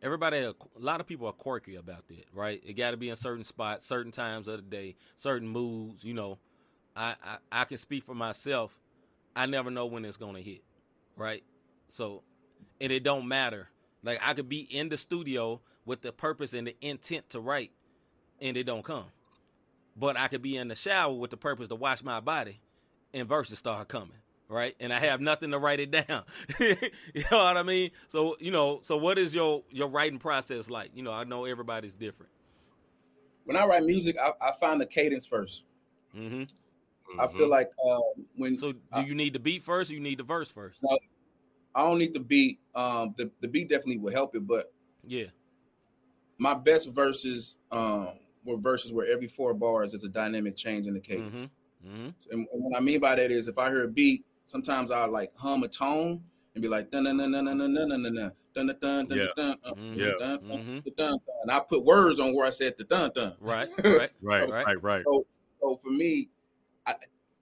Everybody, 0.00 0.38
a 0.38 0.54
lot 0.78 1.00
of 1.00 1.06
people 1.06 1.26
are 1.26 1.32
quirky 1.32 1.74
about 1.74 2.06
that, 2.08 2.24
right? 2.32 2.62
It 2.64 2.74
got 2.74 2.92
to 2.92 2.96
be 2.96 3.10
in 3.10 3.16
certain 3.16 3.42
spots, 3.42 3.84
certain 3.84 4.12
times 4.12 4.46
of 4.46 4.56
the 4.56 4.62
day, 4.62 4.96
certain 5.16 5.48
moods. 5.48 6.04
You 6.04 6.14
know, 6.14 6.38
I, 6.98 7.14
I 7.24 7.60
I 7.60 7.64
can 7.64 7.78
speak 7.78 8.04
for 8.04 8.14
myself. 8.14 8.76
I 9.36 9.46
never 9.46 9.70
know 9.70 9.86
when 9.86 10.04
it's 10.04 10.16
gonna 10.16 10.40
hit, 10.40 10.62
right? 11.16 11.44
So, 11.86 12.22
and 12.80 12.92
it 12.92 13.04
don't 13.04 13.28
matter. 13.28 13.68
Like 14.02 14.18
I 14.22 14.34
could 14.34 14.48
be 14.48 14.60
in 14.60 14.88
the 14.88 14.98
studio 14.98 15.60
with 15.86 16.02
the 16.02 16.12
purpose 16.12 16.52
and 16.52 16.66
the 16.66 16.76
intent 16.80 17.30
to 17.30 17.40
write, 17.40 17.70
and 18.40 18.56
it 18.56 18.64
don't 18.64 18.84
come. 18.84 19.06
But 19.96 20.16
I 20.16 20.28
could 20.28 20.42
be 20.42 20.56
in 20.56 20.68
the 20.68 20.76
shower 20.76 21.14
with 21.14 21.30
the 21.30 21.36
purpose 21.36 21.68
to 21.68 21.76
wash 21.76 22.02
my 22.02 22.20
body, 22.20 22.60
and 23.14 23.28
verses 23.28 23.58
start 23.58 23.88
coming 23.88 24.18
right? 24.48 24.74
And 24.80 24.92
I 24.92 24.98
have 24.98 25.20
nothing 25.20 25.50
to 25.50 25.58
write 25.58 25.78
it 25.80 25.90
down. 26.08 26.24
you 26.58 26.74
know 27.30 27.44
what 27.44 27.56
I 27.56 27.62
mean? 27.62 27.90
So, 28.08 28.36
you 28.40 28.50
know, 28.50 28.80
so 28.82 28.96
what 28.96 29.18
is 29.18 29.34
your 29.34 29.62
your 29.70 29.88
writing 29.88 30.18
process 30.18 30.70
like? 30.70 30.90
You 30.94 31.02
know, 31.02 31.12
I 31.12 31.24
know 31.24 31.44
everybody's 31.44 31.94
different. 31.94 32.32
When 33.44 33.56
I 33.56 33.66
write 33.66 33.84
music, 33.84 34.16
I, 34.18 34.32
I 34.40 34.52
find 34.52 34.80
the 34.80 34.86
cadence 34.86 35.26
1st 35.26 35.62
mm-hmm. 36.16 36.42
I 37.18 37.26
feel 37.26 37.42
mm-hmm. 37.42 37.50
like 37.50 37.70
uh, 37.88 38.00
when 38.36 38.56
so 38.56 38.72
do 38.72 38.78
I, 38.92 39.04
you 39.04 39.14
need 39.14 39.32
the 39.32 39.38
beat 39.38 39.62
first 39.62 39.90
or 39.90 39.94
you 39.94 40.00
need 40.00 40.18
the 40.18 40.24
verse 40.24 40.50
first? 40.50 40.82
No, 40.82 40.98
I 41.74 41.82
don't 41.82 41.98
need 41.98 42.12
the 42.12 42.20
beat. 42.20 42.60
Um, 42.74 43.14
the, 43.16 43.30
the 43.40 43.48
beat 43.48 43.68
definitely 43.68 43.98
will 43.98 44.12
help 44.12 44.34
it, 44.34 44.46
but 44.46 44.72
yeah, 45.06 45.26
my 46.38 46.54
best 46.54 46.90
verses 46.90 47.56
um 47.70 48.10
were 48.44 48.56
verses 48.56 48.92
where 48.92 49.06
every 49.06 49.28
four 49.28 49.54
bars 49.54 49.94
is 49.94 50.04
a 50.04 50.08
dynamic 50.08 50.56
change 50.56 50.86
in 50.86 50.94
the 50.94 51.00
cadence. 51.00 51.42
Mm-hmm. 51.42 51.88
Mm-hmm. 51.88 52.08
And, 52.32 52.46
and, 52.52 52.64
what 52.64 52.76
I 52.76 52.80
mean 52.80 53.00
by 53.00 53.14
that 53.14 53.30
is 53.30 53.46
if 53.46 53.58
I 53.58 53.68
hear 53.68 53.84
a 53.84 53.88
beat 53.88 54.24
sometimes 54.46 54.90
I 54.90 55.04
like 55.04 55.30
hum 55.36 55.62
a 55.62 55.68
tone 55.68 56.20
and 56.54 56.62
be 56.62 56.68
like 56.68 56.90
dun 56.90 57.04
dun 57.04 57.18
dun 57.18 57.32
dun 57.32 57.44
dun 57.44 57.58
dun 57.58 57.74
dun 57.74 57.88
dun 57.88 58.02
dun 58.02 58.22
dun 58.54 58.76
dun 58.76 59.06
dun 59.06 59.06
dun 59.06 59.56
dun 59.96 60.82
dun 60.96 61.18
and 61.42 61.50
I 61.50 61.60
put 61.60 61.84
words 61.84 62.18
on 62.18 62.34
where 62.34 62.46
I 62.46 62.50
said 62.50 62.74
the 62.76 62.84
dun 62.84 63.10
dun. 63.14 63.34
Right, 63.40 63.68
right, 63.84 64.10
right, 64.20 64.48
right, 64.50 64.82
right. 64.82 65.04
So 65.60 65.76
for 65.76 65.90
me, 65.90 66.28
I, 66.88 66.94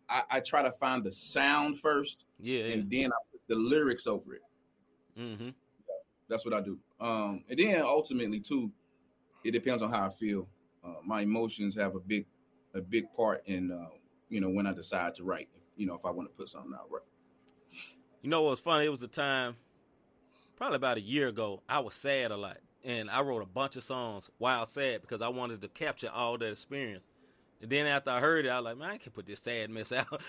I, 0.09 0.22
I 0.30 0.40
try 0.40 0.62
to 0.62 0.72
find 0.72 1.03
the 1.03 1.11
sound 1.11 1.80
first, 1.80 2.24
yeah, 2.38 2.64
and 2.64 2.90
then 2.90 3.12
I 3.12 3.16
put 3.32 3.40
the 3.49 3.57
lyrics 3.57 4.07
over 4.07 4.34
it. 4.34 4.42
Mm-hmm. 5.18 5.49
That's 6.28 6.44
what 6.44 6.55
I 6.55 6.61
do. 6.61 6.78
Um, 7.01 7.44
and 7.49 7.59
then 7.59 7.82
ultimately 7.82 8.40
too, 8.40 8.70
it 9.44 9.53
depends 9.53 9.82
on 9.82 9.90
how 9.90 10.07
I 10.07 10.11
feel. 10.11 10.49
Uh, 10.84 10.94
my 11.05 11.22
emotions 11.22 11.74
have 11.76 11.94
a 11.94 12.01
big, 12.01 12.26
a 12.74 12.80
big 12.80 13.05
part 13.16 13.42
in, 13.47 13.70
uh, 13.70 13.88
you 14.28 14.40
know, 14.40 14.51
when 14.51 14.66
I 14.66 14.72
decide 14.72 15.14
to 15.16 15.24
write 15.24 15.49
you 15.76 15.86
know, 15.86 15.94
if 15.94 16.05
I 16.05 16.11
want 16.11 16.28
to 16.28 16.34
put 16.34 16.49
something 16.49 16.72
out 16.74 16.90
right. 16.90 17.03
You 18.22 18.30
know 18.30 18.42
what's 18.42 18.61
funny? 18.61 18.86
It 18.86 18.90
was 18.90 19.03
a 19.03 19.09
time, 19.09 19.57
probably 20.57 20.76
about 20.76 20.97
a 20.97 21.03
year 21.03 21.28
ago, 21.28 21.62
I 21.68 21.78
was 21.80 21.94
sad 21.94 22.30
a 22.30 22.36
lot. 22.36 22.59
And 22.84 23.11
I 23.11 23.20
wrote 23.20 23.42
a 23.42 23.47
bunch 23.47 23.76
of 23.76 23.82
songs 23.82 24.30
while 24.38 24.64
sad 24.64 25.01
because 25.03 25.20
I 25.20 25.28
wanted 25.28 25.61
to 25.61 25.68
capture 25.68 26.11
all 26.11 26.38
that 26.38 26.51
experience. 26.51 27.09
And 27.61 27.71
then 27.71 27.87
after 27.87 28.11
I 28.11 28.21
heard 28.21 28.47
it, 28.47 28.51
I 28.51 28.61
was 28.61 28.65
like, 28.65 28.79
man, 28.79 28.91
I 28.91 28.97
can't 28.99 29.15
put 29.15 29.27
this 29.27 29.41
sad 29.41 29.71
mess 29.71 29.93
out. 29.93 30.21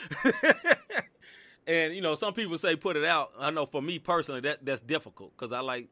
and 1.68 1.94
you 1.94 2.02
know, 2.02 2.16
some 2.16 2.34
people 2.34 2.58
say 2.58 2.76
put 2.76 2.96
it 2.96 3.04
out. 3.04 3.32
I 3.40 3.52
know 3.52 3.66
for 3.66 3.82
me 3.82 4.00
personally, 4.00 4.42
that 4.42 4.66
that's 4.66 4.82
difficult 4.82 5.34
because 5.38 5.52
I 5.52 5.60
like 5.60 5.88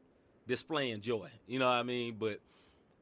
displaying 0.46 1.00
joy. 1.00 1.28
You 1.46 1.58
know 1.58 1.66
what 1.66 1.74
I 1.74 1.82
mean? 1.82 2.16
But 2.18 2.40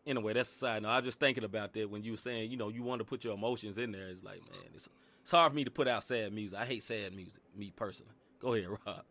anyway, 0.07 0.32
that's 0.32 0.51
a 0.51 0.59
side 0.59 0.82
note. 0.82 0.91
I 0.91 0.97
was 0.97 1.05
just 1.05 1.20
thinking 1.20 1.45
about 1.45 1.72
that 1.74 1.89
when 1.89 2.03
you 2.03 2.12
were 2.12 2.18
saying, 2.18 2.51
you 2.51 2.57
know, 2.57 2.68
you 2.68 2.82
want 2.82 3.01
to 3.01 3.05
put 3.05 3.24
your 3.24 3.35
emotions 3.35 3.78
in 3.78 3.93
there. 3.93 4.09
It's 4.09 4.22
like, 4.22 4.41
man, 4.41 4.70
it's 4.74 4.89
it's 5.22 5.30
hard 5.30 5.53
for 5.53 5.57
me 5.57 5.64
to 5.64 5.70
put 5.70 5.89
out 5.89 6.05
sad 6.05 6.32
music. 6.32 6.59
I 6.59 6.66
hate 6.66 6.82
sad 6.82 7.14
music, 7.14 7.41
me 7.57 7.72
personally. 7.74 8.12
Go 8.41 8.55
ahead, 8.55 8.68
Rob. 8.87 9.05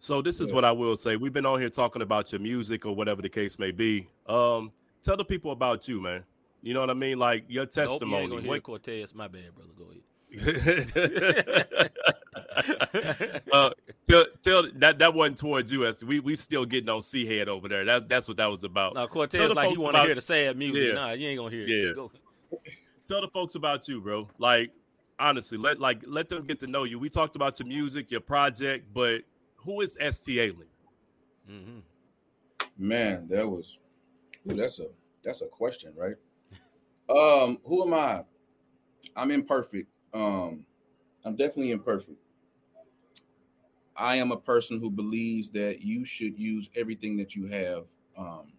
So 0.00 0.22
this 0.22 0.40
is 0.40 0.52
what 0.52 0.64
I 0.64 0.72
will 0.72 0.96
say. 0.96 1.16
We've 1.16 1.32
been 1.32 1.46
on 1.46 1.60
here 1.60 1.68
talking 1.68 2.00
about 2.00 2.32
your 2.32 2.40
music 2.40 2.86
or 2.86 2.96
whatever 2.96 3.20
the 3.20 3.28
case 3.28 3.58
may 3.58 3.70
be. 3.70 4.08
Um, 4.26 4.72
tell 5.02 5.16
the 5.16 5.24
people 5.24 5.52
about 5.52 5.86
you, 5.86 6.00
man. 6.00 6.24
You 6.62 6.74
know 6.74 6.80
what 6.80 6.90
I 6.90 6.94
mean? 6.94 7.18
Like 7.18 7.44
your 7.48 7.66
testimony. 7.66 8.28
Nope, 8.28 8.42
you 8.42 8.48
what... 8.48 8.62
Cortez, 8.62 9.14
my 9.14 9.28
bad, 9.28 9.54
brother. 9.54 9.72
Go 9.76 9.84
ahead. 9.90 10.02
uh, 13.52 13.70
tell, 14.08 14.24
tell 14.40 14.70
that 14.76 14.98
that 15.00 15.12
wasn't 15.12 15.38
towards 15.38 15.72
you. 15.72 15.86
As 15.86 16.04
we 16.04 16.20
we 16.20 16.36
still 16.36 16.64
getting 16.64 16.88
on 16.88 17.02
C 17.02 17.26
head 17.26 17.48
over 17.48 17.68
there. 17.68 17.84
That's 17.84 18.06
that's 18.06 18.28
what 18.28 18.36
that 18.36 18.46
was 18.46 18.62
about. 18.62 18.94
Now 18.94 19.08
Cortez 19.08 19.52
like 19.52 19.70
he 19.70 19.76
want 19.76 19.96
to 19.96 20.02
hear 20.02 20.14
the 20.14 20.20
sad 20.20 20.56
music. 20.56 20.84
Yeah. 20.88 20.92
Nah, 20.92 21.10
you 21.12 21.28
ain't 21.28 21.38
gonna 21.38 21.50
hear 21.50 21.62
it. 21.62 21.96
Yeah. 21.96 22.60
Tell 23.06 23.20
the 23.20 23.28
folks 23.28 23.56
about 23.56 23.88
you, 23.88 24.00
bro. 24.00 24.28
Like 24.38 24.70
honestly, 25.18 25.58
let 25.58 25.80
like 25.80 26.02
let 26.06 26.28
them 26.28 26.46
get 26.46 26.60
to 26.60 26.66
know 26.66 26.84
you. 26.84 26.98
We 26.98 27.08
talked 27.08 27.34
about 27.34 27.58
your 27.58 27.66
music, 27.68 28.10
your 28.10 28.20
project, 28.20 28.86
but 28.94 29.22
who 29.56 29.80
is 29.80 29.98
ST 30.00 30.38
Alien? 30.38 30.66
Mm-hmm. 31.50 31.78
Man, 32.78 33.26
that 33.28 33.48
was 33.48 33.78
ooh, 34.50 34.54
that's 34.54 34.78
a 34.78 34.86
that's 35.22 35.42
a 35.42 35.46
question, 35.46 35.92
right? 35.96 36.14
Um, 37.10 37.58
who 37.64 37.86
am 37.86 37.94
I? 37.94 38.24
I'm 39.16 39.30
imperfect. 39.30 39.90
Um, 40.14 40.64
I'm 41.24 41.36
definitely 41.36 41.72
imperfect. 41.72 42.22
I 43.96 44.16
am 44.16 44.32
a 44.32 44.36
person 44.36 44.78
who 44.80 44.90
believes 44.90 45.50
that 45.50 45.82
you 45.82 46.04
should 46.04 46.38
use 46.38 46.70
everything 46.74 47.16
that 47.18 47.34
you 47.34 47.46
have, 47.48 47.84
um, 48.16 48.52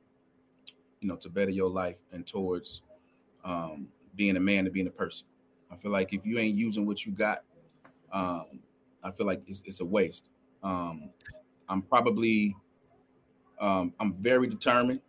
you 0.99 1.07
know, 1.07 1.15
to 1.15 1.29
better 1.29 1.49
your 1.49 1.69
life 1.69 1.97
and 2.11 2.27
towards 2.27 2.83
um, 3.43 3.87
being 4.15 4.37
a 4.37 4.39
man 4.39 4.65
and 4.65 4.73
being 4.73 4.87
a 4.87 4.91
person. 4.91 5.25
I 5.71 5.77
feel 5.77 5.91
like 5.91 6.13
if 6.13 6.25
you 6.25 6.37
ain't 6.37 6.57
using 6.57 6.85
what 6.85 7.05
you 7.05 7.11
got, 7.11 7.43
um, 8.11 8.59
I 9.03 9.11
feel 9.11 9.25
like 9.25 9.41
it's, 9.47 9.63
it's 9.65 9.79
a 9.79 9.85
waste. 9.85 10.29
Um, 10.61 11.09
I'm 11.69 11.81
probably, 11.81 12.55
um, 13.59 13.93
I'm 13.99 14.13
very 14.15 14.47
determined. 14.47 15.01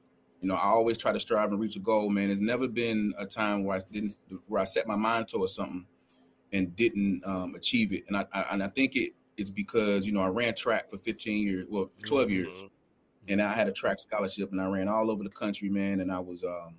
You 0.43 0.49
know, 0.49 0.57
I 0.57 0.65
always 0.65 0.99
try 0.99 1.13
to 1.13 1.21
strive 1.21 1.51
and 1.53 1.61
reach 1.61 1.77
a 1.77 1.79
goal. 1.79 2.11
Man, 2.11 2.29
there's 2.29 2.41
never 2.41 2.67
been 2.67 3.15
a 3.17 3.25
time 3.25 3.65
where 3.65 3.79
I 3.79 3.81
didn't, 3.93 4.17
where 4.49 4.61
I 4.61 4.65
set 4.65 4.89
my 4.89 4.97
mind 4.97 5.29
towards 5.29 5.55
something 5.55 5.87
and 6.53 6.75
didn't 6.77 7.23
um, 7.25 7.55
achieve 7.55 7.93
it. 7.93 8.03
And 8.09 8.17
I, 8.17 8.27
I, 8.33 8.47
and 8.51 8.63
I 8.63 8.69
think 8.69 8.97
it 8.97 9.13
it's 9.37 9.51
because 9.51 10.05
you 10.05 10.13
know 10.13 10.21
I 10.21 10.29
ran 10.29 10.55
track 10.55 10.91
for 10.91 10.99
15 10.99 11.43
years, 11.43 11.67
well 11.71 11.91
12 12.05 12.25
mm-hmm. 12.25 12.35
years, 12.35 12.71
and 13.29 13.41
I 13.41 13.55
had 13.55 13.69
a 13.69 13.73
track 13.73 14.01
scholarship 14.01 14.51
and 14.53 14.61
I 14.61 14.67
ran 14.67 14.89
all 14.89 15.11
over 15.11 15.23
the 15.23 15.31
country, 15.31 15.69
man. 15.69 16.01
And 16.01 16.11
I 16.11 16.19
was, 16.19 16.45
um, 16.45 16.77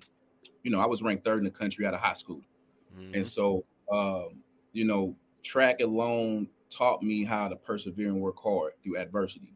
you 0.62 0.70
know, 0.70 0.80
I 0.80 0.86
was 0.86 1.02
ranked 1.02 1.24
third 1.24 1.38
in 1.38 1.44
the 1.44 1.50
country 1.50 1.86
out 1.86 1.94
of 1.94 2.00
high 2.00 2.14
school, 2.14 2.42
mm-hmm. 2.96 3.14
and 3.14 3.26
so 3.26 3.64
um, 3.90 4.42
you 4.72 4.84
know, 4.84 5.16
track 5.42 5.80
alone 5.80 6.48
taught 6.70 7.02
me 7.02 7.24
how 7.24 7.48
to 7.48 7.56
persevere 7.56 8.08
and 8.08 8.20
work 8.20 8.36
hard 8.42 8.72
through 8.82 8.98
adversity. 8.98 9.53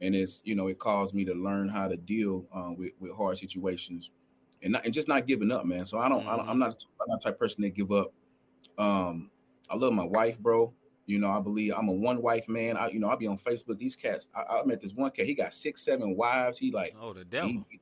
And 0.00 0.14
it's, 0.14 0.40
you 0.44 0.54
know, 0.54 0.68
it 0.68 0.78
caused 0.78 1.14
me 1.14 1.24
to 1.26 1.34
learn 1.34 1.68
how 1.68 1.88
to 1.88 1.96
deal 1.96 2.46
uh, 2.54 2.70
with, 2.76 2.92
with 3.00 3.14
hard 3.14 3.38
situations 3.38 4.10
and 4.62 4.72
not, 4.72 4.84
and 4.84 4.94
just 4.94 5.08
not 5.08 5.26
giving 5.26 5.50
up, 5.50 5.64
man. 5.64 5.86
So 5.86 5.98
I 5.98 6.08
don't, 6.08 6.24
mm-hmm. 6.24 6.48
I 6.48 6.50
am 6.50 6.58
not, 6.58 6.84
I'm 7.00 7.08
not 7.08 7.20
the 7.20 7.24
type 7.24 7.34
of 7.34 7.38
person 7.38 7.62
that 7.62 7.74
give 7.74 7.92
up. 7.92 8.12
Um, 8.78 9.30
I 9.68 9.76
love 9.76 9.92
my 9.92 10.04
wife, 10.04 10.38
bro. 10.38 10.72
You 11.06 11.18
know, 11.18 11.30
I 11.30 11.40
believe 11.40 11.74
I'm 11.76 11.88
a 11.88 11.92
one 11.92 12.22
wife 12.22 12.48
man. 12.48 12.76
I, 12.76 12.88
you 12.88 13.00
know, 13.00 13.08
I'll 13.08 13.16
be 13.16 13.26
on 13.26 13.38
Facebook. 13.38 13.78
These 13.78 13.96
cats, 13.96 14.26
I, 14.34 14.58
I 14.58 14.64
met 14.64 14.80
this 14.80 14.94
one 14.94 15.10
cat. 15.10 15.26
He 15.26 15.34
got 15.34 15.52
six, 15.52 15.82
seven 15.82 16.16
wives. 16.16 16.56
He 16.56 16.70
like, 16.70 16.94
oh, 17.00 17.12
the 17.12 17.24
devil. 17.24 17.48
He, 17.48 17.64
he, 17.70 17.80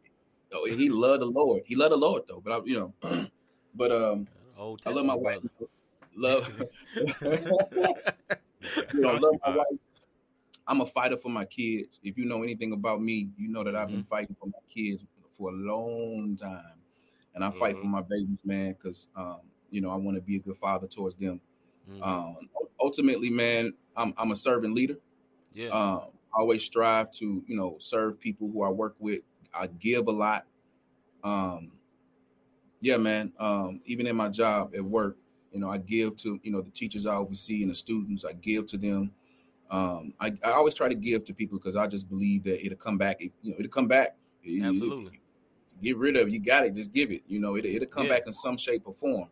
oh, 0.54 0.64
he 0.64 0.88
loved 0.88 1.22
the 1.22 1.26
Lord. 1.26 1.62
He 1.66 1.76
loved 1.76 1.92
the 1.92 1.96
Lord 1.96 2.22
though. 2.26 2.40
But 2.42 2.52
I, 2.52 2.60
you 2.64 2.92
know, 3.02 3.26
but 3.74 3.92
um, 3.92 4.26
I 4.58 4.90
love 4.90 5.04
my 5.04 5.14
wife. 5.14 5.40
Love, 6.16 6.64
you 6.96 7.10
know, 8.94 9.12
love 9.12 9.34
my 9.46 9.56
wife. 9.56 9.66
I'm 10.68 10.82
a 10.82 10.86
fighter 10.86 11.16
for 11.16 11.30
my 11.30 11.46
kids. 11.46 11.98
If 12.02 12.18
you 12.18 12.26
know 12.26 12.42
anything 12.42 12.72
about 12.72 13.02
me, 13.02 13.30
you 13.36 13.48
know 13.48 13.64
that 13.64 13.74
I've 13.74 13.88
been 13.88 14.00
mm-hmm. 14.00 14.08
fighting 14.08 14.36
for 14.38 14.46
my 14.46 14.58
kids 14.72 15.04
for 15.36 15.50
a 15.50 15.52
long 15.52 16.36
time, 16.36 16.78
and 17.34 17.42
I 17.42 17.50
fight 17.50 17.74
mm-hmm. 17.74 17.82
for 17.82 17.88
my 17.88 18.02
babies, 18.02 18.42
man, 18.44 18.72
because 18.72 19.08
um, 19.16 19.40
you 19.70 19.80
know 19.80 19.90
I 19.90 19.96
want 19.96 20.16
to 20.16 20.20
be 20.20 20.36
a 20.36 20.40
good 20.40 20.56
father 20.56 20.86
towards 20.86 21.16
them. 21.16 21.40
Mm-hmm. 21.90 22.02
Um, 22.02 22.36
ultimately, 22.80 23.30
man, 23.30 23.72
I'm 23.96 24.12
I'm 24.18 24.30
a 24.30 24.36
servant 24.36 24.74
leader. 24.74 24.98
Yeah. 25.52 25.68
Um, 25.68 26.02
I 26.36 26.40
always 26.40 26.62
strive 26.62 27.10
to 27.12 27.42
you 27.46 27.56
know 27.56 27.76
serve 27.78 28.20
people 28.20 28.50
who 28.52 28.62
I 28.62 28.68
work 28.68 28.94
with. 28.98 29.22
I 29.54 29.66
give 29.66 30.06
a 30.06 30.12
lot. 30.12 30.44
Um, 31.24 31.72
yeah, 32.80 32.96
man. 32.96 33.32
Um, 33.38 33.80
even 33.86 34.06
in 34.06 34.16
my 34.16 34.28
job 34.28 34.74
at 34.74 34.84
work, 34.84 35.16
you 35.52 35.60
know, 35.60 35.70
I 35.70 35.78
give 35.78 36.16
to 36.18 36.38
you 36.42 36.52
know 36.52 36.60
the 36.60 36.70
teachers 36.70 37.06
I 37.06 37.14
oversee 37.14 37.62
and 37.62 37.70
the 37.70 37.74
students. 37.74 38.24
I 38.24 38.34
give 38.34 38.66
to 38.66 38.76
them. 38.78 39.12
Um, 39.70 40.14
I, 40.18 40.32
I 40.42 40.52
always 40.52 40.74
try 40.74 40.88
to 40.88 40.94
give 40.94 41.24
to 41.26 41.34
people 41.34 41.58
because 41.58 41.76
I 41.76 41.86
just 41.86 42.08
believe 42.08 42.44
that 42.44 42.64
it'll 42.64 42.78
come 42.78 42.96
back. 42.96 43.20
you 43.20 43.30
know, 43.42 43.56
it'll 43.58 43.70
come 43.70 43.88
back. 43.88 44.16
Absolutely. 44.44 45.20
get 45.82 45.96
rid 45.98 46.16
of 46.16 46.28
it. 46.28 46.30
You 46.30 46.38
got 46.38 46.64
it. 46.64 46.74
Just 46.74 46.92
give 46.92 47.10
it. 47.10 47.22
You 47.26 47.38
know, 47.38 47.56
it, 47.56 47.64
it'll 47.64 47.86
come 47.86 48.06
yeah. 48.06 48.14
back 48.14 48.22
in 48.26 48.32
some 48.32 48.56
shape 48.56 48.82
or 48.86 48.94
form. 48.94 49.28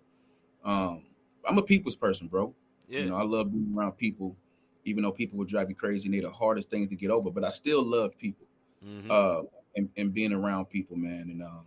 Um, 0.64 1.04
I'm 1.48 1.56
a 1.58 1.62
people's 1.62 1.96
person, 1.96 2.26
bro. 2.26 2.54
Yeah. 2.88 3.00
You 3.00 3.10
know, 3.10 3.16
I 3.16 3.22
love 3.22 3.52
being 3.52 3.72
around 3.74 3.92
people, 3.92 4.36
even 4.84 5.02
though 5.02 5.12
people 5.12 5.38
will 5.38 5.46
drive 5.46 5.70
you 5.70 5.74
crazy 5.74 6.06
and 6.06 6.14
they're 6.14 6.22
the 6.22 6.30
hardest 6.30 6.70
things 6.70 6.90
to 6.90 6.96
get 6.96 7.10
over. 7.10 7.30
But 7.30 7.44
I 7.44 7.50
still 7.50 7.82
love 7.82 8.16
people, 8.18 8.46
mm-hmm. 8.84 9.10
uh, 9.10 9.42
and, 9.76 9.88
and 9.96 10.12
being 10.12 10.32
around 10.32 10.66
people, 10.66 10.96
man. 10.96 11.28
And 11.30 11.42
um, 11.42 11.64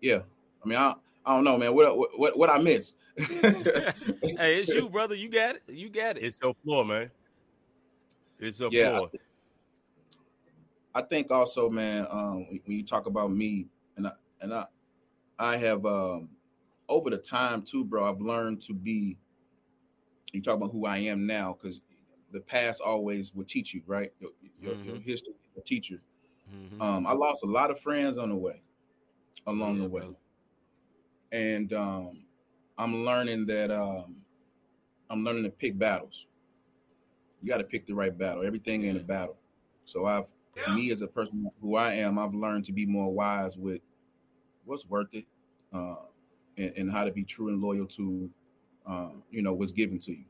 yeah, 0.00 0.20
I 0.64 0.68
mean, 0.68 0.78
I 0.78 0.94
I 1.24 1.34
don't 1.34 1.44
know, 1.44 1.56
man. 1.56 1.74
What 1.74 2.18
what 2.18 2.36
what 2.36 2.50
I 2.50 2.58
miss? 2.58 2.94
hey, 3.16 3.94
it's 4.22 4.68
you, 4.68 4.88
brother. 4.88 5.14
You 5.14 5.28
got 5.28 5.56
it. 5.56 5.62
You 5.68 5.88
got 5.88 6.16
it. 6.16 6.24
It's 6.24 6.40
your 6.42 6.54
floor, 6.64 6.84
man. 6.84 7.10
It's 8.38 8.58
your 8.58 8.70
yeah, 8.72 8.96
floor. 8.96 9.10
I, 10.94 11.00
I 11.00 11.02
think 11.02 11.30
also, 11.30 11.70
man, 11.70 12.06
um, 12.10 12.46
when 12.64 12.76
you 12.76 12.84
talk 12.84 13.06
about 13.06 13.30
me, 13.30 13.66
and 13.96 14.08
I 14.08 14.12
and 14.40 14.52
I, 14.52 14.66
I 15.38 15.56
have 15.58 15.86
um, 15.86 16.28
over 16.88 17.10
the 17.10 17.18
time 17.18 17.62
too, 17.62 17.84
bro. 17.84 18.08
I've 18.08 18.20
learned 18.20 18.60
to 18.62 18.74
be. 18.74 19.16
You 20.32 20.40
talk 20.40 20.56
about 20.56 20.72
who 20.72 20.86
I 20.86 20.96
am 20.98 21.26
now, 21.26 21.56
because 21.60 21.80
the 22.32 22.40
past 22.40 22.80
always 22.80 23.34
will 23.34 23.44
teach 23.44 23.74
you, 23.74 23.82
right? 23.86 24.10
Your, 24.18 24.30
your, 24.58 24.72
mm-hmm. 24.72 24.88
your 24.88 24.98
history, 24.98 25.34
a 25.58 25.60
teacher. 25.60 26.00
Mm-hmm. 26.50 26.80
Um, 26.80 27.06
I 27.06 27.12
lost 27.12 27.44
a 27.44 27.46
lot 27.46 27.70
of 27.70 27.78
friends 27.78 28.16
on 28.16 28.30
the 28.30 28.34
way, 28.34 28.62
along 29.46 29.76
yeah, 29.76 29.82
the 29.82 29.88
way. 29.88 30.00
Brother 30.00 30.16
and 31.32 31.72
um, 31.72 32.18
I'm 32.78 33.04
learning 33.04 33.46
that 33.46 33.70
um, 33.70 34.16
I'm 35.10 35.24
learning 35.24 35.44
to 35.44 35.50
pick 35.50 35.78
battles. 35.78 36.26
You 37.42 37.48
got 37.48 37.58
to 37.58 37.64
pick 37.64 37.86
the 37.86 37.94
right 37.94 38.16
battle. 38.16 38.46
Everything 38.46 38.84
in 38.84 38.96
a 38.96 39.00
battle. 39.00 39.36
So 39.84 40.04
I've, 40.04 40.26
yeah. 40.56 40.74
me 40.74 40.92
as 40.92 41.02
a 41.02 41.08
person 41.08 41.50
who 41.60 41.76
I 41.76 41.94
am, 41.94 42.18
I've 42.18 42.34
learned 42.34 42.66
to 42.66 42.72
be 42.72 42.86
more 42.86 43.12
wise 43.12 43.56
with 43.56 43.80
what's 44.64 44.86
worth 44.86 45.08
it, 45.12 45.24
uh, 45.72 45.96
and, 46.56 46.72
and, 46.76 46.92
how 46.92 47.04
to 47.04 47.10
be 47.10 47.24
true 47.24 47.48
and 47.48 47.60
loyal 47.60 47.86
to, 47.86 48.30
uh, 48.86 49.08
you 49.30 49.42
know, 49.42 49.54
what's 49.54 49.72
given 49.72 49.98
to 50.00 50.12
you. 50.12 50.24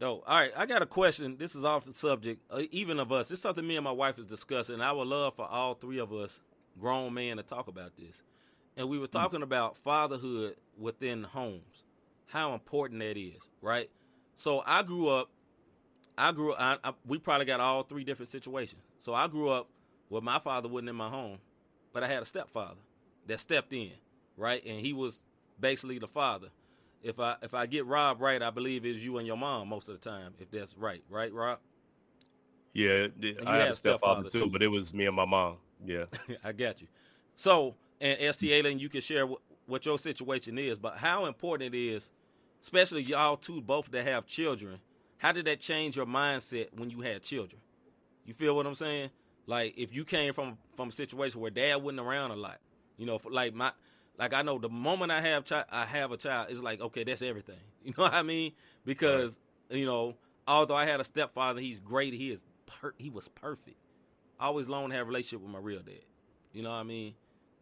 No, 0.00 0.22
all 0.26 0.38
right. 0.38 0.52
I 0.54 0.66
got 0.66 0.82
a 0.82 0.86
question. 0.86 1.36
This 1.38 1.54
is 1.54 1.64
off 1.64 1.86
the 1.86 1.94
subject, 1.94 2.42
uh, 2.50 2.62
even 2.70 2.98
of 2.98 3.10
us. 3.10 3.30
It's 3.30 3.40
something 3.40 3.66
me 3.66 3.76
and 3.76 3.84
my 3.84 3.92
wife 3.92 4.18
is 4.18 4.26
discussing. 4.26 4.82
I 4.82 4.92
would 4.92 5.06
love 5.06 5.36
for 5.36 5.46
all 5.46 5.74
three 5.74 5.98
of 5.98 6.12
us, 6.12 6.40
grown 6.78 7.14
men, 7.14 7.38
to 7.38 7.42
talk 7.42 7.68
about 7.68 7.96
this 7.96 8.20
and 8.76 8.88
we 8.88 8.98
were 8.98 9.06
hmm. 9.06 9.12
talking 9.12 9.42
about 9.42 9.76
fatherhood 9.76 10.56
within 10.78 11.24
homes, 11.24 11.84
how 12.26 12.54
important 12.54 13.00
that 13.00 13.16
is, 13.16 13.48
right? 13.62 13.90
So 14.36 14.62
I 14.66 14.82
grew 14.82 15.08
up, 15.08 15.30
I 16.18 16.32
grew 16.32 16.52
up, 16.52 16.80
I, 16.84 16.90
I, 16.90 16.92
we 17.06 17.18
probably 17.18 17.46
got 17.46 17.60
all 17.60 17.82
three 17.82 18.04
different 18.04 18.28
situations. 18.28 18.82
So 18.98 19.14
I 19.14 19.28
grew 19.28 19.48
up 19.48 19.68
where 20.08 20.22
my 20.22 20.38
father 20.38 20.68
wasn't 20.68 20.90
in 20.90 20.96
my 20.96 21.08
home, 21.08 21.38
but 21.92 22.02
I 22.04 22.08
had 22.08 22.22
a 22.22 22.26
stepfather 22.26 22.80
that 23.26 23.40
stepped 23.40 23.72
in, 23.72 23.92
right? 24.36 24.64
And 24.64 24.80
he 24.80 24.92
was 24.92 25.22
basically 25.58 25.98
the 25.98 26.08
father. 26.08 26.48
If 27.02 27.20
I 27.20 27.36
if 27.42 27.54
I 27.54 27.66
get 27.66 27.86
Rob 27.86 28.20
right, 28.20 28.42
I 28.42 28.50
believe 28.50 28.84
it's 28.84 28.98
you 28.98 29.18
and 29.18 29.26
your 29.26 29.36
mom 29.36 29.68
most 29.68 29.88
of 29.88 30.00
the 30.00 30.10
time, 30.10 30.34
if 30.40 30.50
that's 30.50 30.76
right, 30.76 31.02
right, 31.08 31.32
Rob? 31.32 31.58
Yeah, 32.72 33.06
I 33.46 33.56
had 33.56 33.70
a 33.70 33.76
stepfather, 33.76 34.28
too, 34.28 34.40
too, 34.40 34.50
but 34.50 34.62
it 34.62 34.68
was 34.68 34.92
me 34.92 35.06
and 35.06 35.16
my 35.16 35.24
mom. 35.24 35.56
Yeah, 35.84 36.04
I 36.44 36.52
got 36.52 36.80
you. 36.80 36.88
So 37.34 37.74
and 38.00 38.34
ST 38.34 38.52
Alien, 38.52 38.78
you 38.78 38.88
can 38.88 39.00
share 39.00 39.26
what 39.66 39.86
your 39.86 39.98
situation 39.98 40.58
is, 40.58 40.78
but 40.78 40.96
how 40.96 41.26
important 41.26 41.74
it 41.74 41.78
is, 41.78 42.10
especially 42.62 43.02
y'all 43.02 43.36
two 43.36 43.60
both 43.60 43.90
that 43.90 44.06
have 44.06 44.26
children. 44.26 44.78
How 45.18 45.32
did 45.32 45.46
that 45.46 45.60
change 45.60 45.96
your 45.96 46.06
mindset 46.06 46.68
when 46.76 46.90
you 46.90 47.00
had 47.00 47.22
children? 47.22 47.60
You 48.24 48.34
feel 48.34 48.54
what 48.54 48.66
I'm 48.66 48.74
saying? 48.74 49.10
Like 49.46 49.74
if 49.78 49.94
you 49.94 50.04
came 50.04 50.32
from 50.32 50.58
from 50.76 50.88
a 50.88 50.92
situation 50.92 51.40
where 51.40 51.50
dad 51.50 51.76
wasn't 51.76 52.00
around 52.00 52.32
a 52.32 52.36
lot, 52.36 52.58
you 52.96 53.06
know, 53.06 53.20
like 53.30 53.54
my 53.54 53.72
like 54.18 54.34
I 54.34 54.42
know 54.42 54.58
the 54.58 54.68
moment 54.68 55.12
I 55.12 55.20
have 55.20 55.44
chi- 55.44 55.64
I 55.70 55.84
have 55.86 56.12
a 56.12 56.16
child, 56.16 56.48
it's 56.50 56.62
like 56.62 56.80
okay, 56.80 57.04
that's 57.04 57.22
everything. 57.22 57.56
You 57.86 57.94
know 57.96 58.02
what 58.02 58.14
I 58.14 58.22
mean? 58.22 58.50
Because 58.84 59.38
right. 59.70 59.78
you 59.78 59.86
know, 59.86 60.16
although 60.48 60.74
I 60.74 60.86
had 60.86 60.98
a 60.98 61.04
stepfather, 61.04 61.60
he's 61.60 61.78
great. 61.78 62.14
He 62.14 62.32
is 62.32 62.42
per- 62.66 62.94
he 62.98 63.10
was 63.10 63.28
perfect. 63.28 63.76
I 64.40 64.46
always 64.46 64.68
long 64.68 64.90
to 64.90 64.96
have 64.96 65.06
a 65.06 65.08
relationship 65.08 65.42
with 65.42 65.52
my 65.52 65.60
real 65.60 65.82
dad. 65.82 66.00
You 66.52 66.64
know 66.64 66.70
what 66.70 66.78
I 66.78 66.82
mean? 66.82 67.14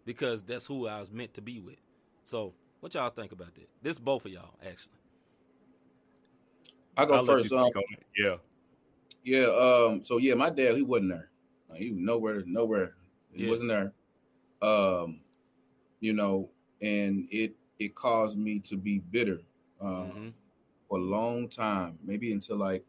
Because 0.04 0.42
that's 0.42 0.66
who 0.66 0.86
I 0.86 1.00
was 1.00 1.12
meant 1.12 1.34
to 1.34 1.42
be 1.42 1.60
with. 1.60 1.76
So, 2.22 2.54
what 2.80 2.94
y'all 2.94 3.10
think 3.10 3.32
about 3.32 3.54
that? 3.54 3.68
This 3.82 3.98
both 3.98 4.24
of 4.24 4.32
y'all 4.32 4.54
actually. 4.60 4.92
I 6.96 7.04
go 7.06 7.14
I'll 7.14 7.24
first. 7.24 7.52
Um, 7.52 7.70
yeah, 8.16 8.36
yeah. 9.24 9.46
Um. 9.46 10.02
So 10.02 10.18
yeah, 10.18 10.34
my 10.34 10.50
dad 10.50 10.76
he 10.76 10.82
wasn't 10.82 11.10
there. 11.10 11.30
He 11.74 11.90
was 11.90 12.00
nowhere. 12.00 12.42
Nowhere. 12.46 12.94
He 13.32 13.44
yeah. 13.44 13.50
wasn't 13.50 13.70
there. 13.70 13.92
Um. 14.62 15.20
You 16.00 16.12
know, 16.12 16.50
and 16.82 17.26
it 17.30 17.54
it 17.78 17.94
caused 17.94 18.38
me 18.38 18.58
to 18.60 18.76
be 18.76 19.00
bitter 19.10 19.40
um, 19.80 19.88
mm-hmm. 19.88 20.28
for 20.88 20.98
a 20.98 21.02
long 21.02 21.48
time, 21.48 21.98
maybe 22.04 22.32
until 22.32 22.56
like 22.56 22.84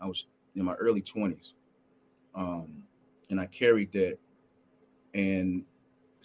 I 0.00 0.06
was 0.06 0.26
in 0.54 0.64
my 0.64 0.74
early 0.74 1.00
twenties. 1.00 1.54
Um, 2.34 2.82
and 3.30 3.40
I 3.40 3.46
carried 3.46 3.92
that, 3.92 4.18
and 5.14 5.64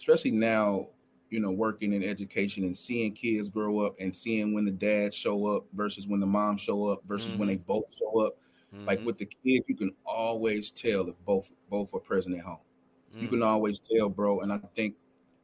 especially 0.02 0.32
now, 0.32 0.88
you 1.30 1.38
know, 1.38 1.52
working 1.52 1.92
in 1.92 2.02
education 2.02 2.64
and 2.64 2.76
seeing 2.76 3.12
kids 3.12 3.48
grow 3.48 3.78
up 3.80 3.94
and 4.00 4.12
seeing 4.12 4.52
when 4.52 4.64
the 4.64 4.70
dads 4.70 5.14
show 5.14 5.46
up 5.46 5.64
versus 5.74 6.08
when 6.08 6.18
the 6.18 6.26
moms 6.26 6.60
show 6.60 6.88
up 6.88 7.02
versus 7.06 7.30
mm-hmm. 7.30 7.38
when 7.38 7.48
they 7.48 7.56
both 7.56 7.84
show 7.94 8.26
up. 8.26 8.36
Mm-hmm. 8.74 8.86
Like 8.86 9.04
with 9.04 9.16
the 9.16 9.26
kids, 9.26 9.68
you 9.68 9.76
can 9.76 9.92
always 10.04 10.72
tell 10.72 11.08
if 11.08 11.14
both 11.24 11.52
both 11.70 11.94
are 11.94 12.00
present 12.00 12.36
at 12.36 12.44
home. 12.44 12.58
Mm-hmm. 13.12 13.22
You 13.22 13.28
can 13.28 13.38
mm. 13.40 13.46
always 13.46 13.78
tell, 13.78 14.08
bro. 14.08 14.40
And 14.40 14.52
I 14.52 14.58
think 14.74 14.96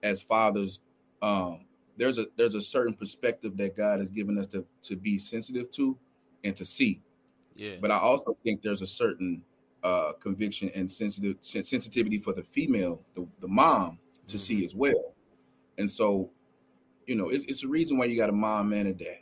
as 0.02 0.20
fathers, 0.20 0.80
um, 1.22 1.60
there's 1.96 2.18
a 2.18 2.26
there's 2.36 2.56
a 2.56 2.60
certain 2.60 2.94
perspective 2.94 3.56
that 3.58 3.76
God 3.76 4.00
has 4.00 4.10
given 4.10 4.38
us 4.38 4.48
to 4.48 4.64
to 4.82 4.96
be 4.96 5.18
sensitive 5.18 5.70
to 5.72 5.96
and 6.42 6.56
to 6.56 6.64
see. 6.64 7.00
Yeah. 7.54 7.76
But 7.80 7.92
I 7.92 7.98
also 7.98 8.36
think 8.42 8.62
there's 8.62 8.82
a 8.82 8.86
certain 8.86 9.42
uh, 9.84 10.12
conviction 10.20 10.70
and 10.74 10.90
sensitive 10.90 11.36
sensitivity 11.40 12.18
for 12.18 12.32
the 12.32 12.42
female, 12.42 13.02
the, 13.14 13.26
the 13.40 13.48
mom, 13.48 13.98
to 14.28 14.36
mm-hmm. 14.36 14.38
see 14.38 14.64
as 14.64 14.74
well. 14.74 15.14
And 15.78 15.90
so, 15.90 16.30
you 17.06 17.14
know, 17.14 17.28
it's, 17.28 17.44
it's 17.44 17.64
a 17.64 17.68
reason 17.68 17.98
why 17.98 18.06
you 18.06 18.16
got 18.16 18.30
a 18.30 18.32
mom 18.32 18.72
and 18.72 18.88
a 18.88 18.92
dad. 18.92 19.18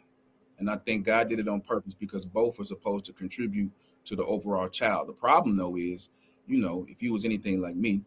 And 0.58 0.70
I 0.70 0.76
think 0.76 1.04
God 1.04 1.28
did 1.28 1.38
it 1.38 1.48
on 1.48 1.60
purpose 1.60 1.94
because 1.94 2.24
both 2.24 2.58
are 2.60 2.64
supposed 2.64 3.04
to 3.06 3.12
contribute 3.12 3.70
to 4.04 4.16
the 4.16 4.24
overall 4.24 4.68
child. 4.68 5.08
The 5.08 5.12
problem 5.12 5.56
though 5.56 5.76
is, 5.76 6.08
you 6.46 6.58
know, 6.58 6.86
if 6.88 7.02
you 7.02 7.12
was 7.12 7.24
anything 7.24 7.60
like 7.60 7.76
me, 7.76 8.02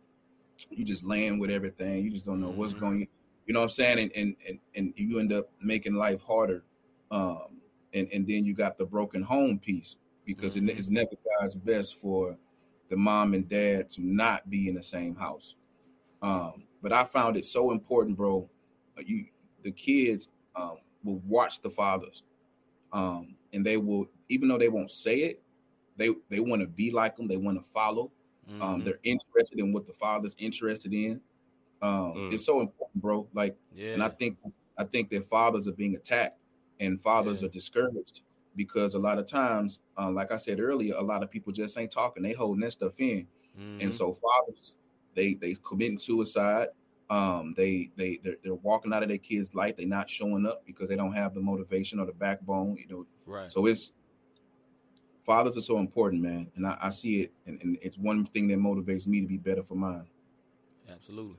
you 0.69 0.83
just 0.83 1.03
land 1.03 1.39
with 1.39 1.51
everything. 1.51 2.03
You 2.03 2.11
just 2.11 2.25
don't 2.25 2.39
know 2.39 2.49
mm-hmm. 2.49 2.57
what's 2.57 2.73
going. 2.73 3.07
You 3.45 3.53
know 3.53 3.59
what 3.59 3.65
I'm 3.65 3.69
saying? 3.69 3.99
And 3.99 4.11
and 4.15 4.35
and 4.47 4.59
and 4.75 4.93
you 4.95 5.19
end 5.19 5.33
up 5.33 5.49
making 5.61 5.93
life 5.93 6.21
harder. 6.21 6.63
Um, 7.11 7.61
and 7.93 8.07
and 8.13 8.27
then 8.27 8.45
you 8.45 8.53
got 8.53 8.77
the 8.77 8.85
broken 8.85 9.21
home 9.21 9.59
piece 9.59 9.97
because 10.25 10.55
mm-hmm. 10.55 10.69
it, 10.69 10.79
it's 10.79 10.89
never 10.89 11.11
God's 11.39 11.55
best 11.55 11.97
for 11.97 12.37
the 12.89 12.97
mom 12.97 13.33
and 13.33 13.47
dad 13.47 13.89
to 13.89 14.01
not 14.01 14.49
be 14.49 14.67
in 14.67 14.75
the 14.75 14.83
same 14.83 15.15
house. 15.15 15.55
Um, 16.21 16.63
but 16.81 16.93
I 16.93 17.03
found 17.03 17.37
it 17.37 17.45
so 17.45 17.71
important, 17.71 18.17
bro. 18.17 18.49
Uh, 18.97 19.01
you, 19.05 19.25
the 19.63 19.71
kids 19.71 20.29
um, 20.55 20.77
will 21.03 21.21
watch 21.27 21.61
the 21.61 21.69
fathers, 21.69 22.23
um, 22.93 23.35
and 23.53 23.65
they 23.65 23.77
will 23.77 24.07
even 24.29 24.47
though 24.47 24.57
they 24.57 24.69
won't 24.69 24.91
say 24.91 25.19
it, 25.21 25.41
they 25.97 26.09
they 26.29 26.39
want 26.39 26.61
to 26.61 26.67
be 26.67 26.91
like 26.91 27.17
them. 27.17 27.27
They 27.27 27.37
want 27.37 27.57
to 27.57 27.69
follow. 27.73 28.11
Um, 28.47 28.53
mm-hmm. 28.53 28.63
Um, 28.63 28.83
they're 28.83 28.99
interested 29.03 29.59
in 29.59 29.73
what 29.73 29.85
the 29.85 29.93
father's 29.93 30.35
interested 30.39 30.93
in. 30.93 31.21
Um, 31.81 32.13
mm. 32.15 32.33
It's 32.33 32.45
so 32.45 32.61
important, 32.61 33.01
bro. 33.01 33.27
Like, 33.33 33.55
yeah. 33.75 33.93
and 33.93 34.03
I 34.03 34.09
think 34.09 34.37
I 34.77 34.83
think 34.83 35.09
that 35.11 35.25
fathers 35.25 35.67
are 35.67 35.73
being 35.73 35.95
attacked 35.95 36.39
and 36.79 36.99
fathers 36.99 37.41
yeah. 37.41 37.47
are 37.47 37.51
discouraged 37.51 38.21
because 38.55 38.93
a 38.93 38.99
lot 38.99 39.19
of 39.19 39.25
times, 39.25 39.81
uh, 39.97 40.09
like 40.09 40.31
I 40.31 40.37
said 40.37 40.59
earlier, 40.59 40.95
a 40.95 41.03
lot 41.03 41.23
of 41.23 41.29
people 41.29 41.53
just 41.53 41.77
ain't 41.77 41.91
talking. 41.91 42.23
They 42.23 42.33
holding 42.33 42.61
that 42.61 42.71
stuff 42.71 42.93
in, 42.97 43.27
mm-hmm. 43.59 43.81
and 43.81 43.93
so 43.93 44.13
fathers 44.13 44.75
they 45.15 45.33
they 45.33 45.55
committing 45.63 45.97
suicide. 45.97 46.67
Um, 47.09 47.53
they 47.57 47.89
they 47.95 48.19
they're, 48.23 48.37
they're, 48.43 48.53
walking 48.55 48.93
out 48.93 49.01
of 49.01 49.09
their 49.09 49.17
kids' 49.17 49.55
life. 49.55 49.77
They're 49.77 49.87
not 49.87 50.09
showing 50.09 50.45
up 50.45 50.63
because 50.65 50.89
they 50.89 50.95
don't 50.95 51.13
have 51.13 51.33
the 51.33 51.41
motivation 51.41 51.99
or 51.99 52.05
the 52.05 52.13
backbone. 52.13 52.77
You 52.77 52.87
know, 52.87 53.05
right? 53.25 53.51
So 53.51 53.65
it's 53.65 53.93
fathers 55.25 55.57
are 55.57 55.61
so 55.61 55.79
important, 55.79 56.21
man, 56.21 56.51
and 56.55 56.65
I, 56.67 56.77
I 56.81 56.89
see 56.89 57.21
it, 57.21 57.31
and, 57.45 57.61
and, 57.61 57.77
it's 57.81 57.97
one 57.97 58.25
thing 58.25 58.47
that 58.47 58.57
motivates 58.57 59.05
me 59.05 59.21
to 59.21 59.27
be 59.27 59.37
better 59.37 59.63
for 59.63 59.75
mine. 59.75 60.07
Absolutely. 60.91 61.37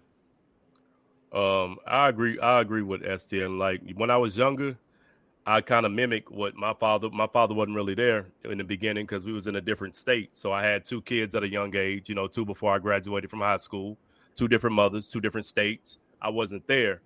Um, 1.33 1.79
I 1.87 2.09
agree. 2.09 2.39
I 2.41 2.61
agree 2.61 2.83
with 2.83 3.03
ST 3.21 3.41
Alien. 3.41 3.59
Like 3.59 3.81
when 3.95 4.11
I 4.11 4.17
was 4.17 4.37
younger, 4.37 4.77
I 5.47 5.61
kind 5.61 5.87
of 5.87 5.93
mimic 5.93 6.31
what 6.31 6.55
my 6.55 6.75
father. 6.75 7.09
My 7.11 7.27
father 7.27 7.55
wasn't 7.55 7.77
really 7.77 7.95
there 7.95 8.27
in 8.45 8.59
the 8.59 8.65
beginning 8.65 9.07
because 9.07 9.25
we 9.25 9.33
was 9.33 9.47
in 9.47 9.57
a 9.57 9.61
different 9.61 9.97
state. 9.97 10.37
So 10.37 10.53
I 10.53 10.63
had 10.63 10.85
two 10.85 11.01
kids 11.03 11.35
at 11.35 11.43
a 11.43 11.49
young 11.49 11.75
age. 11.75 12.09
You 12.09 12.15
know, 12.15 12.29
two 12.29 12.45
before 12.45 12.75
I 12.75 12.79
graduated 12.79 13.31
from 13.31 13.41
high 13.41 13.57
school. 13.57 13.97
Two 14.35 14.49
different 14.49 14.77
mothers, 14.77 15.11
two 15.11 15.21
different 15.21 15.47
states. 15.47 15.99
I 16.23 16.29
wasn't 16.29 16.67
there, 16.69 17.01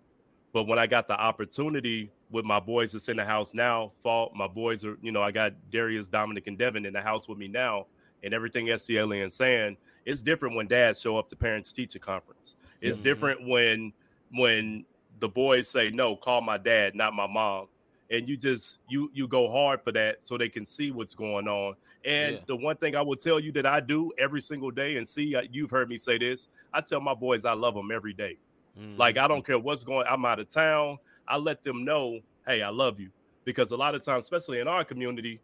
but 0.52 0.64
when 0.64 0.78
I 0.78 0.86
got 0.86 1.08
the 1.08 1.14
opportunity 1.14 2.10
with 2.30 2.44
my 2.44 2.58
boys 2.58 2.92
that's 2.92 3.08
in 3.08 3.16
the 3.16 3.24
house 3.24 3.54
now, 3.54 3.92
fall 4.02 4.32
my 4.34 4.48
boys 4.48 4.84
are. 4.84 4.98
You 5.00 5.12
know, 5.12 5.22
I 5.22 5.30
got 5.30 5.52
Darius, 5.70 6.08
Dominic, 6.08 6.48
and 6.48 6.58
Devin 6.58 6.84
in 6.84 6.92
the 6.92 7.00
house 7.00 7.28
with 7.28 7.38
me 7.38 7.48
now, 7.48 7.86
and 8.24 8.34
everything 8.34 8.76
ST 8.76 8.98
Alien 8.98 9.30
saying 9.30 9.76
it's 10.04 10.20
different 10.20 10.56
when 10.56 10.66
dads 10.66 11.00
show 11.00 11.16
up 11.16 11.28
to 11.28 11.36
parents 11.36 11.72
teacher 11.72 12.00
conference. 12.00 12.56
It's 12.80 12.98
mm-hmm. 12.98 13.04
different 13.04 13.48
when 13.48 13.92
when 14.32 14.84
the 15.20 15.28
boys 15.28 15.68
say 15.68 15.90
no, 15.90 16.16
call 16.16 16.40
my 16.40 16.58
dad, 16.58 16.94
not 16.96 17.14
my 17.14 17.28
mom 17.28 17.68
and 18.10 18.28
you 18.28 18.36
just 18.36 18.78
you 18.88 19.10
you 19.14 19.26
go 19.26 19.50
hard 19.50 19.80
for 19.82 19.92
that 19.92 20.24
so 20.24 20.36
they 20.36 20.48
can 20.48 20.66
see 20.66 20.90
what's 20.90 21.14
going 21.14 21.48
on 21.48 21.74
and 22.04 22.34
yeah. 22.34 22.40
the 22.46 22.56
one 22.56 22.76
thing 22.76 22.94
i 22.94 23.02
will 23.02 23.16
tell 23.16 23.40
you 23.40 23.50
that 23.52 23.66
i 23.66 23.80
do 23.80 24.12
every 24.18 24.40
single 24.40 24.70
day 24.70 24.96
and 24.96 25.06
see 25.06 25.34
uh, 25.34 25.42
you've 25.50 25.70
heard 25.70 25.88
me 25.88 25.96
say 25.96 26.18
this 26.18 26.48
i 26.72 26.80
tell 26.80 27.00
my 27.00 27.14
boys 27.14 27.44
i 27.44 27.52
love 27.52 27.74
them 27.74 27.90
every 27.90 28.12
day. 28.12 28.36
Mm-hmm. 28.78 28.98
like 28.98 29.16
i 29.16 29.28
don't 29.28 29.46
care 29.46 29.58
what's 29.58 29.84
going 29.84 30.06
i'm 30.08 30.24
out 30.24 30.40
of 30.40 30.48
town 30.48 30.98
i 31.28 31.36
let 31.36 31.62
them 31.62 31.84
know 31.84 32.18
hey 32.46 32.62
i 32.62 32.70
love 32.70 32.98
you 32.98 33.10
because 33.44 33.70
a 33.70 33.76
lot 33.76 33.94
of 33.94 34.04
times 34.04 34.24
especially 34.24 34.58
in 34.58 34.66
our 34.66 34.84
community 34.84 35.40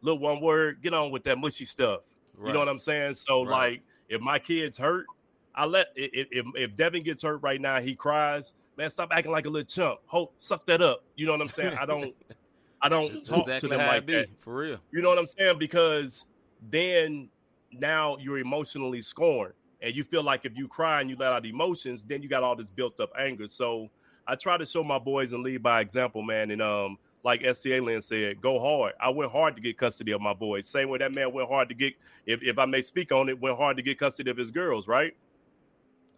little 0.00 0.18
one 0.18 0.40
word 0.40 0.78
get 0.82 0.94
on 0.94 1.10
with 1.10 1.22
that 1.24 1.36
mushy 1.36 1.66
stuff 1.66 2.00
right. 2.36 2.48
you 2.48 2.52
know 2.54 2.58
what 2.58 2.68
i'm 2.68 2.78
saying 2.78 3.12
so 3.12 3.44
right. 3.44 3.72
like 3.72 3.82
if 4.08 4.20
my 4.22 4.38
kids 4.38 4.78
hurt 4.78 5.04
i 5.54 5.66
let 5.66 5.88
if, 5.94 6.26
if 6.30 6.46
if 6.54 6.74
devin 6.74 7.02
gets 7.02 7.22
hurt 7.22 7.42
right 7.42 7.60
now 7.60 7.80
he 7.80 7.94
cries 7.94 8.54
man, 8.80 8.88
stop 8.88 9.10
acting 9.12 9.30
like 9.30 9.44
a 9.44 9.50
little 9.50 9.66
chump. 9.66 10.00
Hope 10.06 10.32
suck 10.38 10.64
that 10.66 10.80
up. 10.80 11.04
You 11.14 11.26
know 11.26 11.32
what 11.32 11.42
I'm 11.42 11.48
saying? 11.48 11.76
I 11.78 11.84
don't 11.84 12.14
I 12.80 12.88
don't 12.88 13.08
talk 13.26 13.40
exactly 13.40 13.68
to 13.68 13.76
them 13.76 13.86
like 13.86 14.06
that. 14.06 14.28
For 14.40 14.54
real. 14.54 14.78
You 14.90 15.02
know 15.02 15.10
what 15.10 15.18
I'm 15.18 15.26
saying? 15.26 15.58
Because 15.58 16.24
then 16.70 17.28
now 17.72 18.16
you're 18.18 18.38
emotionally 18.38 19.02
scorned. 19.02 19.52
And 19.82 19.94
you 19.94 20.02
feel 20.04 20.22
like 20.22 20.44
if 20.44 20.56
you 20.56 20.66
cry 20.66 21.00
and 21.00 21.08
you 21.08 21.16
let 21.16 21.32
out 21.32 21.46
emotions, 21.46 22.04
then 22.04 22.22
you 22.22 22.28
got 22.28 22.42
all 22.42 22.56
this 22.56 22.70
built 22.70 22.98
up 23.00 23.10
anger. 23.18 23.46
So 23.46 23.88
I 24.26 24.34
try 24.34 24.56
to 24.56 24.66
show 24.66 24.82
my 24.82 24.98
boys 24.98 25.32
and 25.32 25.42
lead 25.42 25.62
by 25.62 25.80
example, 25.80 26.22
man. 26.22 26.50
And 26.50 26.60
um, 26.60 26.98
like 27.22 27.42
ST 27.54 27.72
Alien 27.72 28.02
said, 28.02 28.40
go 28.42 28.60
hard. 28.60 28.92
I 29.00 29.08
went 29.08 29.30
hard 29.32 29.56
to 29.56 29.62
get 29.62 29.78
custody 29.78 30.12
of 30.12 30.20
my 30.20 30.34
boys. 30.34 30.68
Same 30.68 30.90
way 30.90 30.98
that 30.98 31.14
man 31.14 31.32
went 31.32 31.48
hard 31.48 31.68
to 31.70 31.74
get, 31.74 31.94
if, 32.26 32.42
if 32.42 32.58
I 32.58 32.66
may 32.66 32.82
speak 32.82 33.10
on 33.10 33.30
it, 33.30 33.40
went 33.40 33.56
hard 33.56 33.78
to 33.78 33.82
get 33.82 33.98
custody 33.98 34.30
of 34.30 34.36
his 34.36 34.50
girls, 34.50 34.86
right? 34.86 35.14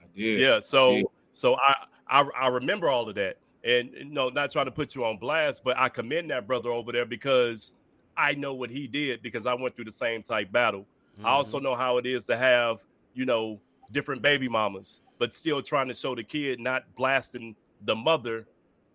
I 0.00 0.06
did. 0.16 0.40
Yeah. 0.40 0.58
So 0.60 1.12
so 1.32 1.56
I 1.56 1.74
I, 2.12 2.28
I 2.38 2.48
remember 2.48 2.88
all 2.90 3.08
of 3.08 3.14
that. 3.16 3.38
And 3.64 3.90
you 3.94 4.04
know, 4.04 4.28
not 4.28 4.50
trying 4.50 4.66
to 4.66 4.70
put 4.70 4.94
you 4.94 5.04
on 5.04 5.16
blast, 5.16 5.64
but 5.64 5.78
I 5.78 5.88
commend 5.88 6.30
that 6.30 6.46
brother 6.46 6.68
over 6.68 6.92
there 6.92 7.06
because 7.06 7.72
I 8.16 8.34
know 8.34 8.54
what 8.54 8.70
he 8.70 8.86
did 8.86 9.22
because 9.22 9.46
I 9.46 9.54
went 9.54 9.74
through 9.74 9.86
the 9.86 9.92
same 9.92 10.22
type 10.22 10.52
battle. 10.52 10.80
Mm-hmm. 11.16 11.26
I 11.26 11.30
also 11.30 11.58
know 11.58 11.74
how 11.74 11.96
it 11.96 12.06
is 12.06 12.26
to 12.26 12.36
have, 12.36 12.80
you 13.14 13.24
know, 13.24 13.58
different 13.92 14.20
baby 14.20 14.48
mamas, 14.48 15.00
but 15.18 15.32
still 15.32 15.62
trying 15.62 15.88
to 15.88 15.94
show 15.94 16.14
the 16.14 16.22
kid, 16.22 16.60
not 16.60 16.82
blasting 16.96 17.54
the 17.84 17.94
mother 17.94 18.46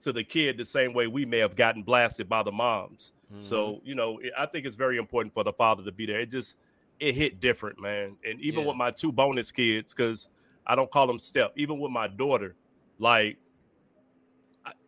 to 0.01 0.11
the 0.11 0.23
kid 0.23 0.57
the 0.57 0.65
same 0.65 0.93
way 0.93 1.07
we 1.07 1.25
may 1.25 1.39
have 1.39 1.55
gotten 1.55 1.81
blasted 1.81 2.29
by 2.29 2.43
the 2.43 2.51
moms. 2.51 3.13
Mm-hmm. 3.31 3.41
So, 3.41 3.81
you 3.83 3.95
know, 3.95 4.19
I 4.37 4.45
think 4.45 4.65
it's 4.65 4.75
very 4.75 4.97
important 4.97 5.33
for 5.33 5.43
the 5.43 5.53
father 5.53 5.83
to 5.83 5.91
be 5.91 6.05
there. 6.05 6.19
It 6.19 6.29
just 6.29 6.57
it 6.99 7.15
hit 7.15 7.39
different, 7.39 7.79
man. 7.79 8.15
And 8.25 8.39
even 8.41 8.61
yeah. 8.61 8.67
with 8.67 8.77
my 8.77 8.91
two 8.91 9.11
bonus 9.11 9.51
kids, 9.51 9.93
because 9.93 10.29
I 10.65 10.75
don't 10.75 10.91
call 10.91 11.07
them 11.07 11.19
step, 11.19 11.53
even 11.55 11.79
with 11.79 11.91
my 11.91 12.07
daughter, 12.07 12.55
like 12.99 13.37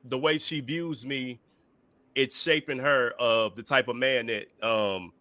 the 0.06 0.18
way 0.18 0.38
she 0.38 0.62
views 0.62 1.06
me, 1.06 1.40
it's 2.16 2.42
shaping 2.42 2.80
her 2.80 3.12
of 3.20 3.56
the 3.56 3.64
type 3.64 3.88
of 3.88 3.96
man 3.96 4.28
that 4.28 4.48
um 4.66 5.12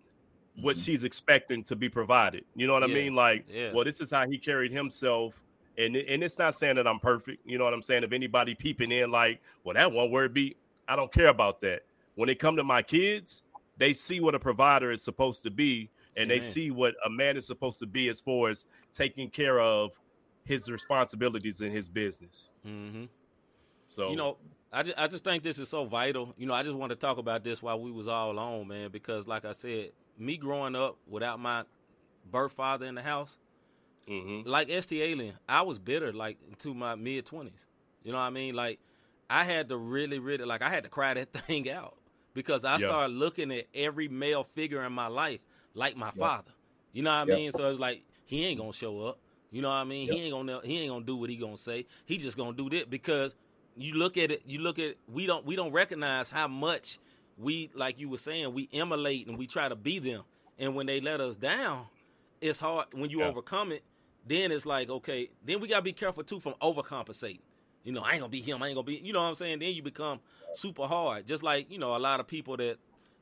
what 0.60 0.76
mm-hmm. 0.76 0.82
she's 0.82 1.04
expecting 1.04 1.62
to 1.64 1.76
be 1.76 1.88
provided. 1.88 2.44
You 2.54 2.66
know 2.66 2.72
what 2.72 2.88
yeah. 2.88 2.94
I 2.94 2.98
mean? 2.98 3.14
Like, 3.14 3.46
yeah. 3.48 3.72
well, 3.72 3.84
this 3.84 4.00
is 4.00 4.10
how 4.10 4.26
he 4.26 4.38
carried 4.38 4.72
himself. 4.72 5.34
And, 5.76 5.94
and 5.94 6.24
it's 6.24 6.38
not 6.38 6.56
saying 6.56 6.74
that 6.76 6.88
I'm 6.88 6.98
perfect. 6.98 7.46
You 7.46 7.58
know 7.58 7.64
what 7.64 7.72
I'm 7.72 7.82
saying? 7.82 8.02
If 8.02 8.12
anybody 8.12 8.56
peeping 8.56 8.90
in, 8.90 9.12
like, 9.12 9.40
well, 9.62 9.74
that 9.74 9.92
one 9.92 10.10
word 10.10 10.34
be, 10.34 10.56
I 10.88 10.96
don't 10.96 11.12
care 11.12 11.28
about 11.28 11.60
that. 11.60 11.82
When 12.16 12.28
it 12.28 12.40
come 12.40 12.56
to 12.56 12.64
my 12.64 12.82
kids, 12.82 13.44
they 13.76 13.92
see 13.92 14.18
what 14.18 14.34
a 14.34 14.40
provider 14.40 14.90
is 14.90 15.04
supposed 15.04 15.44
to 15.44 15.50
be, 15.50 15.88
and 16.16 16.28
Amen. 16.28 16.40
they 16.40 16.44
see 16.44 16.72
what 16.72 16.94
a 17.06 17.10
man 17.10 17.36
is 17.36 17.46
supposed 17.46 17.78
to 17.78 17.86
be 17.86 18.08
as 18.08 18.20
far 18.20 18.50
as 18.50 18.66
taking 18.90 19.30
care 19.30 19.60
of 19.60 19.92
his 20.48 20.70
responsibilities 20.70 21.60
in 21.60 21.70
his 21.70 21.88
business. 21.90 22.48
Mm-hmm. 22.66 23.04
So 23.86 24.10
you 24.10 24.16
know, 24.16 24.38
I 24.72 24.82
just 24.82 24.98
I 24.98 25.06
just 25.06 25.22
think 25.22 25.42
this 25.42 25.58
is 25.58 25.68
so 25.68 25.84
vital. 25.84 26.34
You 26.38 26.46
know, 26.46 26.54
I 26.54 26.62
just 26.62 26.74
want 26.74 26.90
to 26.90 26.96
talk 26.96 27.18
about 27.18 27.44
this 27.44 27.62
while 27.62 27.78
we 27.78 27.90
was 27.90 28.08
all 28.08 28.38
on, 28.38 28.66
man, 28.66 28.90
because 28.90 29.28
like 29.28 29.44
I 29.44 29.52
said, 29.52 29.90
me 30.18 30.38
growing 30.38 30.74
up 30.74 30.96
without 31.06 31.38
my 31.38 31.64
birth 32.30 32.52
father 32.52 32.86
in 32.86 32.94
the 32.94 33.02
house, 33.02 33.36
mm-hmm. 34.08 34.48
like 34.48 34.70
ST 34.70 35.00
Alien, 35.00 35.34
I 35.46 35.62
was 35.62 35.78
bitter 35.78 36.12
like 36.12 36.38
to 36.60 36.72
my 36.72 36.94
mid 36.94 37.26
twenties. 37.26 37.66
You 38.02 38.12
know 38.12 38.18
what 38.18 38.24
I 38.24 38.30
mean? 38.30 38.54
Like 38.54 38.80
I 39.28 39.44
had 39.44 39.68
to 39.68 39.76
really, 39.76 40.18
really 40.18 40.46
like 40.46 40.62
I 40.62 40.70
had 40.70 40.84
to 40.84 40.88
cry 40.88 41.12
that 41.12 41.32
thing 41.32 41.70
out 41.70 41.94
because 42.32 42.64
I 42.64 42.78
started 42.78 43.12
looking 43.12 43.52
at 43.52 43.66
every 43.74 44.08
male 44.08 44.44
figure 44.44 44.82
in 44.82 44.94
my 44.94 45.08
life 45.08 45.40
like 45.74 45.94
my 45.94 46.10
father. 46.10 46.52
You 46.94 47.02
know 47.02 47.10
what 47.10 47.30
I 47.30 47.34
mean? 47.36 47.52
So 47.52 47.68
it's 47.70 47.78
like 47.78 48.02
he 48.24 48.46
ain't 48.46 48.58
gonna 48.58 48.72
show 48.72 49.00
up. 49.00 49.18
You 49.50 49.62
know 49.62 49.68
what 49.68 49.74
I 49.74 49.84
mean? 49.84 50.08
Yep. 50.08 50.16
He 50.16 50.22
ain't 50.24 50.32
gonna 50.32 50.60
he 50.62 50.80
ain't 50.80 50.90
gonna 50.90 51.04
do 51.04 51.16
what 51.16 51.30
he 51.30 51.36
gonna 51.36 51.56
say. 51.56 51.86
He 52.04 52.18
just 52.18 52.36
gonna 52.36 52.56
do 52.56 52.68
this 52.68 52.84
because 52.84 53.34
you 53.76 53.94
look 53.94 54.16
at 54.16 54.30
it. 54.30 54.42
You 54.46 54.60
look 54.60 54.78
at 54.78 54.96
we 55.10 55.26
don't 55.26 55.44
we 55.46 55.56
don't 55.56 55.72
recognize 55.72 56.28
how 56.28 56.48
much 56.48 56.98
we 57.38 57.70
like 57.74 57.98
you 57.98 58.08
were 58.08 58.18
saying 58.18 58.52
we 58.52 58.68
emulate 58.72 59.26
and 59.26 59.38
we 59.38 59.46
try 59.46 59.68
to 59.68 59.76
be 59.76 59.98
them. 59.98 60.22
And 60.58 60.74
when 60.74 60.86
they 60.86 61.00
let 61.00 61.20
us 61.20 61.36
down, 61.36 61.86
it's 62.40 62.60
hard 62.60 62.86
when 62.92 63.10
you 63.10 63.20
yeah. 63.20 63.28
overcome 63.28 63.72
it. 63.72 63.82
Then 64.26 64.52
it's 64.52 64.66
like 64.66 64.90
okay. 64.90 65.30
Then 65.44 65.60
we 65.60 65.68
gotta 65.68 65.82
be 65.82 65.92
careful 65.92 66.24
too 66.24 66.40
from 66.40 66.54
overcompensating. 66.60 67.40
You 67.84 67.92
know, 67.92 68.02
I 68.02 68.12
ain't 68.12 68.20
gonna 68.20 68.28
be 68.30 68.42
him. 68.42 68.62
I 68.62 68.66
ain't 68.66 68.74
gonna 68.74 68.84
be. 68.84 68.96
You 68.96 69.14
know 69.14 69.22
what 69.22 69.28
I'm 69.28 69.34
saying? 69.34 69.60
Then 69.60 69.70
you 69.70 69.82
become 69.82 70.20
super 70.52 70.86
hard. 70.86 71.26
Just 71.26 71.42
like 71.42 71.70
you 71.70 71.78
know 71.78 71.96
a 71.96 71.98
lot 71.98 72.20
of 72.20 72.26
people 72.26 72.58
that 72.58 72.76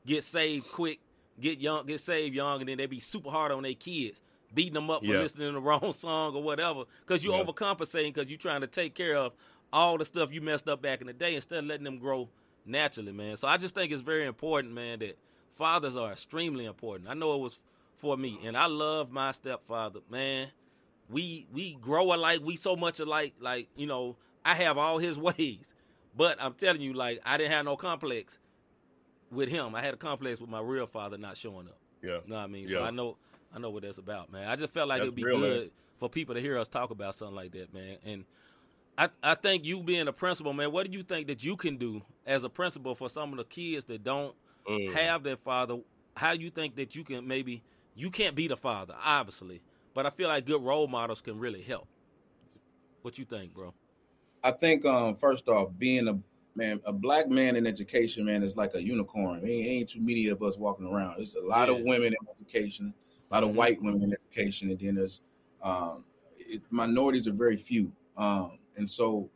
get 0.05 0.25
saved 0.25 0.65
quick, 0.73 0.99
get 1.39 1.59
young, 1.59 1.85
get 1.85 2.01
saved 2.01 2.35
young, 2.35 2.59
and 2.59 2.67
then 2.67 2.77
they 2.77 2.85
be 2.85 2.99
super 2.99 3.29
hard 3.29 3.53
on 3.53 3.63
their 3.63 3.75
kids 3.75 4.21
beating 4.57 4.73
them 4.73 4.89
up 4.89 5.01
for 5.01 5.11
yeah. 5.13 5.19
listening 5.19 5.49
to 5.49 5.53
the 5.53 5.61
wrong 5.61 5.93
song 5.93 6.35
or 6.35 6.41
whatever 6.41 6.85
because 7.05 7.23
you're 7.23 7.37
yeah. 7.37 7.43
overcompensating 7.43 8.11
because 8.11 8.27
you're 8.27 8.39
trying 8.39 8.61
to 8.61 8.67
take 8.67 8.95
care 8.95 9.15
of 9.15 9.31
all 9.71 9.99
the 9.99 10.03
stuff 10.03 10.33
you 10.33 10.41
messed 10.41 10.67
up 10.67 10.81
back 10.81 10.99
in 10.99 11.05
the 11.05 11.13
day 11.13 11.35
instead 11.35 11.59
of 11.59 11.65
letting 11.65 11.83
them 11.83 11.99
grow 11.99 12.27
naturally, 12.65 13.11
man. 13.11 13.37
So 13.37 13.47
I 13.47 13.57
just 13.57 13.75
think 13.75 13.91
it's 13.91 14.01
very 14.01 14.25
important, 14.25 14.73
man, 14.73 14.97
that 14.99 15.15
fathers 15.57 15.95
are 15.95 16.11
extremely 16.11 16.65
important. 16.65 17.07
I 17.07 17.13
know 17.13 17.35
it 17.35 17.39
was 17.39 17.59
for 17.97 18.17
me, 18.17 18.39
and 18.43 18.57
I 18.57 18.65
love 18.65 19.11
my 19.11 19.31
stepfather, 19.31 19.99
man. 20.09 20.47
We 21.07 21.45
we 21.53 21.75
grow 21.75 22.15
alike, 22.15 22.41
we 22.43 22.55
so 22.55 22.75
much 22.75 22.99
alike. 22.99 23.35
Like 23.39 23.67
you 23.75 23.85
know, 23.85 24.15
I 24.43 24.55
have 24.55 24.79
all 24.79 24.97
his 24.97 25.19
ways, 25.19 25.75
but 26.15 26.41
I'm 26.41 26.53
telling 26.53 26.81
you, 26.81 26.93
like 26.93 27.21
I 27.23 27.37
didn't 27.37 27.51
have 27.51 27.65
no 27.65 27.75
complex 27.75 28.39
with 29.31 29.49
him. 29.49 29.75
I 29.75 29.83
had 29.83 29.93
a 29.93 29.97
complex 29.97 30.41
with 30.41 30.49
my 30.49 30.61
real 30.61 30.87
father 30.87 31.19
not 31.19 31.37
showing 31.37 31.67
up. 31.67 31.77
Yeah, 32.01 32.19
you 32.23 32.29
know 32.29 32.37
what 32.37 32.43
I 32.43 32.47
mean. 32.47 32.63
Yeah. 32.63 32.73
So 32.73 32.83
I 32.83 32.89
know 32.89 33.17
I 33.53 33.59
know 33.59 33.69
what 33.69 33.83
that's 33.83 33.97
about, 33.97 34.31
man. 34.31 34.47
I 34.47 34.55
just 34.55 34.73
felt 34.73 34.89
like 34.89 35.01
it'd 35.01 35.15
be 35.15 35.23
real, 35.23 35.39
good 35.39 35.59
man. 35.61 35.69
for 35.99 36.09
people 36.09 36.35
to 36.35 36.41
hear 36.41 36.57
us 36.57 36.67
talk 36.67 36.91
about 36.91 37.15
something 37.15 37.35
like 37.35 37.51
that, 37.53 37.73
man. 37.73 37.97
And 38.05 38.25
I, 38.97 39.09
I 39.23 39.35
think 39.35 39.65
you 39.65 39.81
being 39.81 40.07
a 40.07 40.13
principal, 40.13 40.53
man, 40.53 40.71
what 40.71 40.89
do 40.89 40.97
you 40.97 41.03
think 41.03 41.27
that 41.27 41.43
you 41.43 41.55
can 41.55 41.77
do 41.77 42.01
as 42.25 42.43
a 42.43 42.49
principal 42.49 42.95
for 42.95 43.09
some 43.09 43.31
of 43.31 43.37
the 43.37 43.45
kids 43.45 43.85
that 43.85 44.03
don't 44.03 44.35
mm. 44.67 44.91
have 44.93 45.23
their 45.23 45.37
father? 45.37 45.77
How 46.15 46.35
do 46.35 46.41
you 46.41 46.49
think 46.49 46.75
that 46.75 46.95
you 46.95 47.03
can 47.03 47.27
maybe 47.27 47.63
you 47.95 48.11
can't 48.11 48.35
be 48.35 48.47
the 48.47 48.57
father, 48.57 48.95
obviously, 49.03 49.61
but 49.93 50.05
I 50.05 50.09
feel 50.11 50.29
like 50.29 50.45
good 50.45 50.61
role 50.61 50.87
models 50.87 51.21
can 51.21 51.39
really 51.39 51.61
help. 51.61 51.87
What 53.01 53.17
you 53.17 53.25
think, 53.25 53.53
bro? 53.53 53.73
I 54.43 54.51
think 54.51 54.85
um, 54.85 55.15
first 55.15 55.47
off, 55.47 55.69
being 55.77 56.07
a 56.07 56.19
man, 56.55 56.79
a 56.85 56.93
black 56.93 57.29
man 57.29 57.55
in 57.55 57.65
education, 57.65 58.25
man, 58.25 58.43
is 58.43 58.55
like 58.55 58.75
a 58.75 58.83
unicorn. 58.83 59.41
There 59.41 59.49
ain't, 59.49 59.67
ain't 59.67 59.89
too 59.89 60.01
many 60.01 60.27
of 60.27 60.41
us 60.43 60.57
walking 60.57 60.85
around. 60.85 61.17
There's 61.17 61.35
a 61.35 61.41
lot 61.41 61.69
yeah. 61.69 61.75
of 61.75 61.81
women 61.83 62.07
in 62.07 62.17
education, 62.39 62.93
a 63.29 63.33
lot 63.33 63.43
of 63.43 63.49
mm-hmm. 63.49 63.57
white 63.57 63.81
women 63.81 64.03
in 64.03 64.13
education, 64.13 64.69
and 64.69 64.79
then 64.79 64.95
there's 64.95 65.21
um, 65.61 66.03
it, 66.37 66.61
minorities 66.69 67.27
are 67.27 67.33
very 67.33 67.57
few. 67.57 67.91
Um, 68.15 68.59
and 68.75 68.89
so 68.89 69.29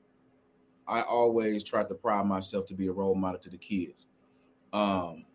I 0.87 1.01
always 1.01 1.63
try 1.63 1.83
to 1.83 1.93
pride 1.93 2.25
myself 2.25 2.65
to 2.67 2.73
be 2.73 2.87
a 2.87 2.91
role 2.91 3.15
model 3.15 3.39
to 3.41 3.49
the 3.49 3.57
kids. 3.57 4.05
Um, 4.73 5.25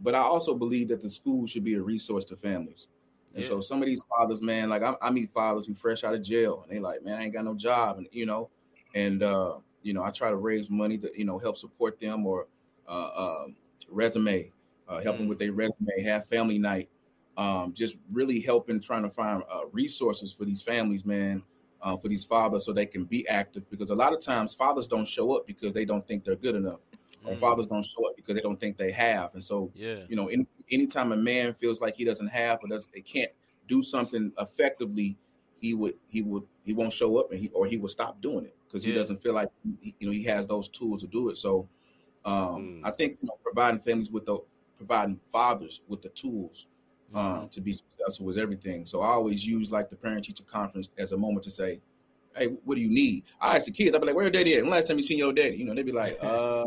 but 0.00 0.14
I 0.14 0.20
also 0.20 0.54
believe 0.54 0.88
that 0.88 1.00
the 1.00 1.10
school 1.10 1.46
should 1.46 1.64
be 1.64 1.74
a 1.74 1.82
resource 1.82 2.24
to 2.26 2.36
families. 2.36 2.88
And 3.34 3.42
yeah. 3.42 3.48
so 3.48 3.60
some 3.60 3.82
of 3.82 3.86
these 3.86 4.04
fathers, 4.04 4.40
man, 4.40 4.68
like 4.68 4.82
I, 4.82 4.94
I, 5.02 5.10
meet 5.10 5.30
fathers 5.30 5.66
who 5.66 5.74
fresh 5.74 6.04
out 6.04 6.14
of 6.14 6.22
jail 6.22 6.62
and 6.62 6.72
they 6.74 6.80
like, 6.80 7.04
man, 7.04 7.18
I 7.18 7.24
ain't 7.24 7.32
got 7.32 7.44
no 7.44 7.54
job. 7.54 7.98
And, 7.98 8.08
you 8.12 8.26
know, 8.26 8.50
and, 8.94 9.22
uh, 9.22 9.56
you 9.82 9.92
know, 9.92 10.02
I 10.02 10.10
try 10.10 10.30
to 10.30 10.36
raise 10.36 10.70
money 10.70 10.98
to, 10.98 11.10
you 11.16 11.24
know, 11.24 11.38
help 11.38 11.56
support 11.56 12.00
them 12.00 12.26
or 12.26 12.46
uh, 12.88 13.08
uh, 13.14 13.46
resume, 13.90 14.50
uh, 14.88 15.00
help 15.00 15.16
mm. 15.16 15.20
them 15.20 15.28
with 15.28 15.38
their 15.38 15.52
resume, 15.52 16.02
have 16.04 16.26
family 16.28 16.58
night, 16.58 16.88
um, 17.36 17.72
just 17.74 17.96
really 18.12 18.40
helping 18.40 18.80
trying 18.80 19.02
to 19.02 19.10
find 19.10 19.42
uh, 19.50 19.60
resources 19.72 20.32
for 20.32 20.44
these 20.44 20.62
families, 20.62 21.04
man, 21.04 21.42
uh, 21.82 21.96
for 21.96 22.08
these 22.08 22.24
fathers 22.24 22.64
so 22.64 22.72
they 22.72 22.86
can 22.86 23.04
be 23.04 23.28
active. 23.28 23.68
Because 23.70 23.90
a 23.90 23.94
lot 23.94 24.12
of 24.12 24.20
times 24.20 24.54
fathers 24.54 24.86
don't 24.86 25.06
show 25.06 25.36
up 25.36 25.46
because 25.46 25.72
they 25.72 25.84
don't 25.84 26.06
think 26.06 26.24
they're 26.24 26.36
good 26.36 26.54
enough. 26.54 26.80
Mm. 27.24 27.32
Or 27.32 27.36
fathers 27.36 27.66
don't 27.66 27.84
show 27.84 28.06
up 28.08 28.16
because 28.16 28.34
they 28.34 28.40
don't 28.40 28.58
think 28.58 28.76
they 28.76 28.90
have. 28.92 29.34
And 29.34 29.42
so, 29.42 29.70
yeah. 29.74 30.00
you 30.08 30.16
know, 30.16 30.28
any, 30.28 30.46
anytime 30.70 31.12
a 31.12 31.16
man 31.16 31.54
feels 31.54 31.80
like 31.80 31.96
he 31.96 32.04
doesn't 32.04 32.28
have 32.28 32.60
or 32.62 32.68
doesn't, 32.68 32.92
they 32.92 33.00
can't 33.00 33.30
do 33.68 33.82
something 33.82 34.32
effectively, 34.38 35.16
he 35.60 35.74
would, 35.74 35.94
he 36.08 36.22
would, 36.22 36.44
he 36.64 36.72
won't 36.72 36.92
show 36.92 37.18
up 37.18 37.32
and 37.32 37.40
he, 37.40 37.48
or 37.48 37.66
he 37.66 37.76
will 37.76 37.88
stop 37.88 38.20
doing 38.22 38.44
it 38.44 38.56
because 38.66 38.82
he 38.82 38.90
yeah. 38.90 38.96
doesn't 38.96 39.22
feel 39.22 39.34
like, 39.34 39.48
he, 39.80 39.94
you 39.98 40.06
know, 40.06 40.12
he 40.12 40.22
has 40.24 40.46
those 40.46 40.68
tools 40.68 41.02
to 41.02 41.08
do 41.08 41.28
it. 41.28 41.36
So, 41.36 41.68
um, 42.24 42.34
mm. 42.34 42.80
I 42.84 42.90
think, 42.92 43.18
you 43.20 43.28
know, 43.28 43.38
providing 43.42 43.80
families 43.80 44.10
with 44.10 44.24
the, 44.24 44.38
providing 44.76 45.18
fathers 45.32 45.80
with 45.88 46.02
the 46.02 46.10
tools 46.10 46.66
um, 47.14 47.24
mm-hmm. 47.24 47.46
to 47.48 47.60
be 47.60 47.72
successful 47.72 48.28
is 48.28 48.36
everything. 48.36 48.86
So 48.86 49.00
I 49.00 49.08
always 49.08 49.46
use 49.46 49.70
like 49.70 49.88
the 49.88 49.96
parent 49.96 50.24
teacher 50.24 50.44
conference 50.44 50.88
as 50.98 51.12
a 51.12 51.16
moment 51.16 51.44
to 51.44 51.50
say, 51.50 51.80
Hey, 52.34 52.48
what 52.64 52.74
do 52.74 52.82
you 52.82 52.90
need? 52.90 53.24
I 53.40 53.56
ask 53.56 53.64
the 53.64 53.70
kids, 53.70 53.94
I'll 53.94 54.00
be 54.00 54.08
like, 54.08 54.14
where 54.14 54.24
your 54.24 54.30
daddy 54.30 54.56
at? 54.56 54.62
When 54.62 54.70
last 54.70 54.88
time 54.88 54.98
you 54.98 55.02
seen 55.02 55.16
your 55.16 55.32
daddy? 55.32 55.56
You 55.56 55.64
know, 55.64 55.74
they'd 55.74 55.86
be 55.86 55.92
like, 55.92 56.18
uh, 56.22 56.64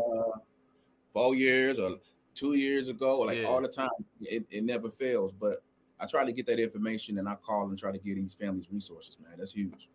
four 1.12 1.36
years 1.36 1.78
or 1.78 1.98
two 2.34 2.54
years 2.54 2.88
ago, 2.88 3.18
or 3.18 3.26
like 3.26 3.38
yeah. 3.38 3.44
all 3.44 3.60
the 3.60 3.68
time. 3.68 3.88
It, 4.20 4.44
it 4.50 4.64
never 4.64 4.90
fails. 4.90 5.32
But 5.32 5.62
I 6.00 6.06
try 6.06 6.24
to 6.24 6.32
get 6.32 6.46
that 6.46 6.58
information 6.58 7.18
and 7.18 7.28
I 7.28 7.36
call 7.36 7.68
and 7.68 7.78
try 7.78 7.92
to 7.92 7.98
get 7.98 8.16
these 8.16 8.34
families 8.34 8.66
resources, 8.70 9.16
man. 9.22 9.34
That's 9.38 9.52
huge. 9.52 9.88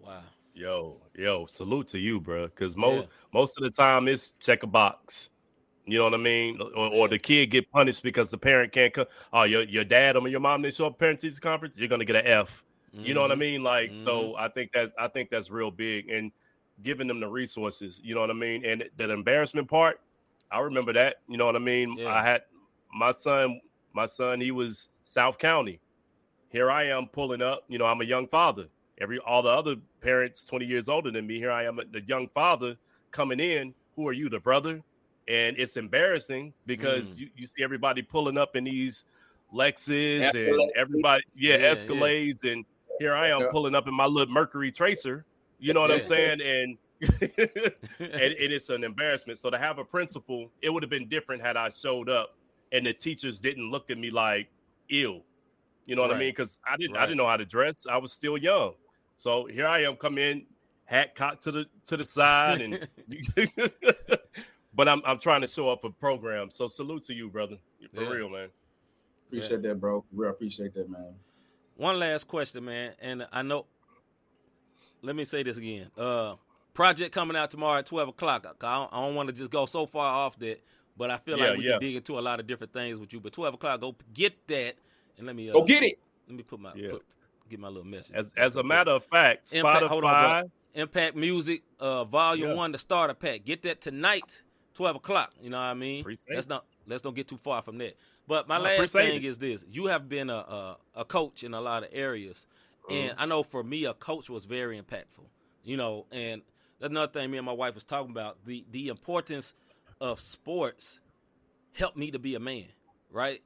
Wow. 0.00 0.22
Yo, 0.54 0.96
yo, 1.14 1.44
salute 1.44 1.88
to 1.88 1.98
you, 1.98 2.18
bro. 2.18 2.46
Because 2.46 2.76
most 2.78 3.02
yeah. 3.02 3.08
most 3.34 3.58
of 3.58 3.64
the 3.64 3.70
time 3.70 4.08
it's 4.08 4.30
check 4.40 4.62
a 4.62 4.66
box. 4.66 5.28
You 5.86 5.98
know 5.98 6.04
what 6.04 6.14
I 6.14 6.18
mean? 6.18 6.60
Or, 6.74 6.88
or, 6.88 7.08
the 7.08 7.18
kid 7.18 7.52
get 7.52 7.70
punished 7.70 8.02
because 8.02 8.30
the 8.30 8.38
parent 8.38 8.72
can't 8.72 8.92
come. 8.92 9.06
Oh, 9.32 9.44
your 9.44 9.62
your 9.62 9.84
dad 9.84 10.16
or 10.16 10.26
your 10.26 10.40
mom 10.40 10.62
they 10.62 10.70
show 10.70 10.88
up 10.88 10.98
parent 10.98 11.20
teachers 11.20 11.38
conference, 11.38 11.76
you're 11.76 11.88
gonna 11.88 12.04
get 12.04 12.16
an 12.16 12.26
F. 12.26 12.64
Mm-hmm. 12.94 13.04
You 13.04 13.14
know 13.14 13.22
what 13.22 13.30
I 13.30 13.34
mm-hmm. 13.34 13.40
mean? 13.40 13.62
Like, 13.62 13.92
mm-hmm. 13.92 14.04
so 14.04 14.34
I 14.36 14.48
think 14.48 14.72
that's 14.72 14.92
I 14.98 15.06
think 15.06 15.30
that's 15.30 15.48
real 15.48 15.70
big 15.70 16.10
and 16.10 16.32
giving 16.82 17.06
them 17.06 17.20
the 17.20 17.28
resources. 17.28 18.00
You 18.02 18.14
know 18.14 18.20
what 18.20 18.30
I 18.30 18.34
mean? 18.34 18.64
And 18.64 18.84
that 18.96 19.10
embarrassment 19.10 19.68
part, 19.68 20.00
I 20.50 20.58
remember 20.58 20.92
that. 20.94 21.16
You 21.28 21.36
know 21.36 21.46
what 21.46 21.56
I 21.56 21.60
mean? 21.60 21.96
Yeah. 21.98 22.12
I 22.12 22.22
had 22.22 22.42
my 22.92 23.12
son. 23.12 23.60
My 23.92 24.06
son, 24.06 24.42
he 24.42 24.50
was 24.50 24.90
South 25.02 25.38
County. 25.38 25.80
Here 26.50 26.70
I 26.70 26.88
am 26.88 27.06
pulling 27.06 27.40
up. 27.40 27.64
You 27.68 27.78
know, 27.78 27.86
I'm 27.86 28.00
a 28.02 28.04
young 28.04 28.28
father. 28.28 28.66
Every 28.98 29.18
all 29.20 29.42
the 29.42 29.48
other 29.48 29.76
parents 30.00 30.44
20 30.44 30.66
years 30.66 30.88
older 30.88 31.10
than 31.10 31.26
me. 31.26 31.38
Here 31.38 31.50
I 31.50 31.64
am, 31.64 31.80
the 31.92 32.02
young 32.02 32.28
father 32.28 32.76
coming 33.10 33.40
in. 33.40 33.74
Who 33.94 34.06
are 34.08 34.12
you, 34.12 34.28
the 34.28 34.38
brother? 34.38 34.82
And 35.28 35.58
it's 35.58 35.76
embarrassing 35.76 36.52
because 36.66 37.14
mm. 37.14 37.20
you, 37.20 37.30
you 37.36 37.46
see 37.46 37.62
everybody 37.62 38.02
pulling 38.02 38.38
up 38.38 38.56
in 38.56 38.64
these 38.64 39.04
Lexus 39.52 40.22
Escalade. 40.22 40.48
and 40.48 40.72
everybody, 40.76 41.22
yeah, 41.36 41.56
yeah 41.56 41.72
Escalades, 41.72 42.44
yeah. 42.44 42.52
and 42.52 42.64
here 42.98 43.14
I 43.14 43.28
am 43.28 43.48
pulling 43.50 43.74
up 43.74 43.88
in 43.88 43.94
my 43.94 44.06
little 44.06 44.32
Mercury 44.32 44.70
Tracer. 44.70 45.24
You 45.58 45.74
know 45.74 45.80
what 45.80 45.90
yeah. 45.90 45.96
I'm 45.96 46.02
saying? 46.02 46.40
And 46.40 46.78
and 47.02 47.10
it 47.98 48.52
is 48.52 48.70
an 48.70 48.82
embarrassment. 48.82 49.38
So 49.38 49.50
to 49.50 49.58
have 49.58 49.78
a 49.78 49.84
principal, 49.84 50.50
it 50.62 50.70
would 50.70 50.82
have 50.82 50.90
been 50.90 51.08
different 51.08 51.42
had 51.42 51.56
I 51.56 51.68
showed 51.68 52.08
up 52.08 52.34
and 52.72 52.86
the 52.86 52.92
teachers 52.92 53.40
didn't 53.40 53.70
look 53.70 53.90
at 53.90 53.98
me 53.98 54.10
like 54.10 54.48
ill. 54.90 55.22
You 55.86 55.94
know 55.94 56.02
what 56.02 56.10
right. 56.10 56.16
I 56.16 56.20
mean? 56.20 56.30
Because 56.30 56.58
I 56.68 56.76
didn't 56.76 56.94
right. 56.94 57.02
I 57.02 57.06
didn't 57.06 57.18
know 57.18 57.26
how 57.26 57.36
to 57.36 57.44
dress. 57.44 57.86
I 57.90 57.96
was 57.96 58.12
still 58.12 58.36
young. 58.36 58.72
So 59.16 59.46
here 59.46 59.66
I 59.66 59.82
am, 59.82 59.96
come 59.96 60.18
in, 60.18 60.44
hat 60.84 61.14
cocked 61.14 61.42
to 61.44 61.52
the 61.52 61.66
to 61.84 61.96
the 61.96 62.04
side, 62.04 62.60
and 62.60 62.88
but 64.76 64.88
I'm 64.88 65.02
I'm 65.04 65.18
trying 65.18 65.40
to 65.40 65.48
show 65.48 65.70
up 65.70 65.82
a 65.84 65.90
program. 65.90 66.50
So 66.50 66.68
salute 66.68 67.02
to 67.04 67.14
you, 67.14 67.28
brother. 67.30 67.56
For 67.94 68.02
yeah. 68.02 68.08
real, 68.08 68.28
man. 68.28 68.48
Appreciate 69.26 69.62
yeah. 69.62 69.68
that, 69.68 69.80
bro. 69.80 70.04
We 70.12 70.28
appreciate 70.28 70.74
that, 70.74 70.88
man. 70.88 71.14
One 71.76 71.98
last 71.98 72.28
question, 72.28 72.64
man, 72.64 72.92
and 73.00 73.26
I 73.32 73.42
know. 73.42 73.66
Let 75.02 75.16
me 75.16 75.24
say 75.24 75.42
this 75.42 75.56
again. 75.56 75.90
Uh, 75.96 76.34
project 76.74 77.12
coming 77.12 77.36
out 77.36 77.50
tomorrow 77.50 77.78
at 77.78 77.86
twelve 77.86 78.08
o'clock. 78.08 78.46
I 78.62 78.74
don't, 78.76 78.90
don't 78.90 79.14
want 79.14 79.28
to 79.28 79.34
just 79.34 79.50
go 79.50 79.66
so 79.66 79.86
far 79.86 80.06
off 80.06 80.38
that, 80.38 80.62
but 80.96 81.10
I 81.10 81.16
feel 81.18 81.38
yeah, 81.38 81.50
like 81.50 81.58
we 81.58 81.64
can 81.64 81.80
dig 81.80 81.96
into 81.96 82.18
a 82.18 82.20
lot 82.20 82.40
of 82.40 82.46
different 82.46 82.72
things 82.72 82.98
with 82.98 83.12
you. 83.12 83.20
But 83.20 83.32
twelve 83.32 83.54
o'clock, 83.54 83.80
go 83.80 83.96
get 84.14 84.46
that, 84.48 84.74
and 85.18 85.26
let 85.26 85.36
me 85.36 85.50
uh, 85.50 85.54
go 85.54 85.64
get 85.64 85.82
it. 85.82 85.98
Let 86.28 86.36
me 86.36 86.42
put 86.42 86.60
my 86.60 86.72
put, 86.72 87.04
get 87.48 87.60
my 87.60 87.68
little 87.68 87.84
message. 87.84 88.14
As 88.14 88.32
as 88.36 88.56
a 88.56 88.62
matter 88.62 88.92
of 88.92 89.04
fact, 89.04 89.54
Impact, 89.54 89.84
Spotify. 89.84 89.88
Hold 89.88 90.04
on, 90.04 90.50
Impact 90.74 91.16
Music, 91.16 91.62
uh, 91.78 92.04
Volume 92.04 92.56
One, 92.56 92.72
the 92.72 92.78
starter 92.78 93.14
pack. 93.14 93.44
Get 93.44 93.62
that 93.62 93.80
tonight 93.80 94.42
12 94.76 94.96
o'clock. 94.96 95.32
You 95.40 95.50
know 95.50 95.56
what 95.56 95.64
I 95.64 95.74
mean? 95.74 96.02
Appreciate 96.02 96.34
let's 96.34 96.48
not 96.48 96.64
let's 96.86 97.02
don't 97.02 97.16
get 97.16 97.26
too 97.26 97.38
far 97.38 97.62
from 97.62 97.78
that. 97.78 97.96
But 98.28 98.46
my 98.46 98.58
no, 98.58 98.64
last 98.64 98.92
thing 98.92 99.16
it. 99.16 99.24
is 99.24 99.38
this: 99.38 99.64
you 99.70 99.86
have 99.86 100.08
been 100.08 100.30
a, 100.30 100.34
a, 100.36 100.76
a 100.96 101.04
coach 101.04 101.42
in 101.42 101.54
a 101.54 101.60
lot 101.60 101.82
of 101.82 101.88
areas, 101.92 102.46
and 102.88 103.10
mm-hmm. 103.10 103.20
I 103.20 103.26
know 103.26 103.42
for 103.42 103.64
me, 103.64 103.86
a 103.86 103.94
coach 103.94 104.28
was 104.28 104.44
very 104.44 104.80
impactful. 104.80 105.24
You 105.64 105.76
know, 105.76 106.06
and 106.12 106.42
another 106.80 107.10
thing 107.10 107.30
me 107.30 107.38
and 107.38 107.46
my 107.46 107.52
wife 107.52 107.74
was 107.74 107.84
talking 107.84 108.10
about 108.10 108.44
the 108.44 108.64
the 108.70 108.88
importance 108.88 109.54
of 110.00 110.20
sports 110.20 111.00
helped 111.72 111.96
me 111.96 112.10
to 112.10 112.18
be 112.18 112.34
a 112.34 112.40
man, 112.40 112.66
right? 113.10 113.40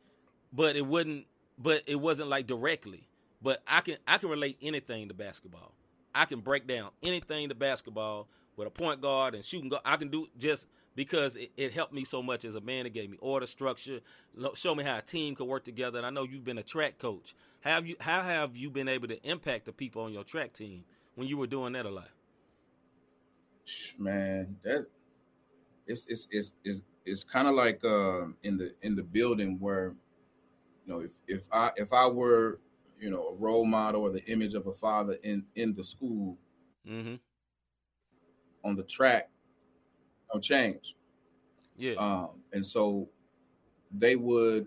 But 0.52 0.76
it 0.76 0.86
wouldn't. 0.86 1.26
But 1.56 1.82
it 1.86 2.00
wasn't 2.00 2.28
like 2.28 2.46
directly. 2.46 3.06
But 3.40 3.62
I 3.66 3.82
can 3.82 3.98
I 4.06 4.18
can 4.18 4.30
relate 4.30 4.58
anything 4.60 5.08
to 5.08 5.14
basketball. 5.14 5.72
I 6.12 6.24
can 6.24 6.40
break 6.40 6.66
down 6.66 6.90
anything 7.04 7.50
to 7.50 7.54
basketball 7.54 8.26
with 8.56 8.66
a 8.66 8.70
point 8.70 9.00
guard 9.00 9.36
and 9.36 9.44
shooting 9.44 9.68
guard. 9.68 9.82
I 9.84 9.96
can 9.96 10.08
do 10.08 10.26
just 10.36 10.66
because 10.94 11.36
it, 11.36 11.52
it, 11.56 11.72
helped 11.72 11.92
me 11.92 12.04
so 12.04 12.22
much 12.22 12.44
as 12.44 12.54
a 12.54 12.60
man. 12.60 12.86
It 12.86 12.92
gave 12.92 13.10
me 13.10 13.16
order, 13.20 13.46
structure, 13.46 14.00
show 14.54 14.74
me 14.74 14.84
how 14.84 14.98
a 14.98 15.02
team 15.02 15.34
could 15.34 15.46
work 15.46 15.64
together. 15.64 15.98
And 15.98 16.06
I 16.06 16.10
know 16.10 16.24
you've 16.24 16.44
been 16.44 16.58
a 16.58 16.62
track 16.62 16.98
coach. 16.98 17.34
How 17.60 17.70
have 17.70 17.86
you 17.86 17.96
how 18.00 18.22
have 18.22 18.56
you 18.56 18.70
been 18.70 18.88
able 18.88 19.08
to 19.08 19.22
impact 19.22 19.66
the 19.66 19.72
people 19.72 20.02
on 20.02 20.12
your 20.12 20.24
track 20.24 20.52
team 20.52 20.84
when 21.14 21.28
you 21.28 21.36
were 21.36 21.46
doing 21.46 21.74
that 21.74 21.86
a 21.86 21.90
lot? 21.90 22.08
Man, 23.98 24.56
that 24.62 24.86
it's 25.86 26.06
it's 26.06 26.26
it's 26.30 26.52
it's, 26.64 26.82
it's 27.04 27.24
kind 27.24 27.48
of 27.48 27.54
like 27.54 27.84
uh, 27.84 28.26
in 28.42 28.56
the 28.56 28.74
in 28.82 28.96
the 28.96 29.02
building 29.02 29.58
where 29.60 29.94
you 30.86 30.92
know 30.92 31.00
if 31.00 31.10
if 31.28 31.42
I 31.52 31.70
if 31.76 31.92
I 31.92 32.06
were 32.06 32.60
you 32.98 33.10
know 33.10 33.28
a 33.28 33.34
role 33.34 33.64
model 33.64 34.02
or 34.02 34.10
the 34.10 34.24
image 34.24 34.54
of 34.54 34.66
a 34.66 34.72
father 34.72 35.18
in 35.22 35.44
in 35.54 35.74
the 35.74 35.84
school 35.84 36.38
mm-hmm. 36.88 37.16
on 38.64 38.76
the 38.76 38.82
track 38.82 39.30
no 40.32 40.40
change. 40.40 40.94
Yeah. 41.76 41.94
Um, 41.94 42.42
and 42.52 42.64
so 42.64 43.08
they 43.90 44.16
would 44.16 44.66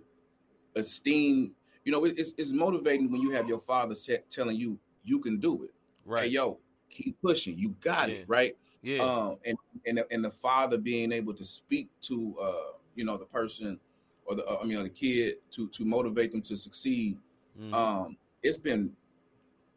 esteem, 0.75 1.53
you 1.85 1.91
know, 1.91 2.05
it's, 2.05 2.33
it's 2.37 2.51
motivating 2.51 3.11
when 3.11 3.21
you 3.21 3.31
have 3.31 3.47
your 3.47 3.59
father 3.59 3.95
t- 3.95 4.17
telling 4.29 4.57
you 4.57 4.79
you 5.03 5.19
can 5.19 5.39
do 5.39 5.63
it. 5.63 5.73
Right. 6.05 6.23
Hey, 6.23 6.29
yo, 6.29 6.59
keep 6.89 7.21
pushing. 7.21 7.57
You 7.57 7.75
got 7.81 8.09
yeah. 8.09 8.15
it. 8.15 8.25
Right. 8.27 8.57
Yeah. 8.81 9.03
Um, 9.03 9.37
and, 9.45 9.57
and, 9.85 10.03
and 10.11 10.25
the 10.25 10.31
father 10.31 10.77
being 10.77 11.11
able 11.11 11.33
to 11.33 11.43
speak 11.43 11.89
to, 12.01 12.35
uh, 12.41 12.77
you 12.95 13.05
know, 13.05 13.17
the 13.17 13.25
person 13.25 13.79
or 14.25 14.35
the, 14.35 14.45
uh, 14.45 14.59
I 14.61 14.65
mean, 14.65 14.81
the 14.83 14.89
kid 14.89 15.35
to, 15.51 15.67
to 15.69 15.85
motivate 15.85 16.31
them 16.31 16.41
to 16.43 16.57
succeed. 16.57 17.17
Mm-hmm. 17.59 17.73
Um, 17.73 18.17
it's 18.41 18.57
been, 18.57 18.91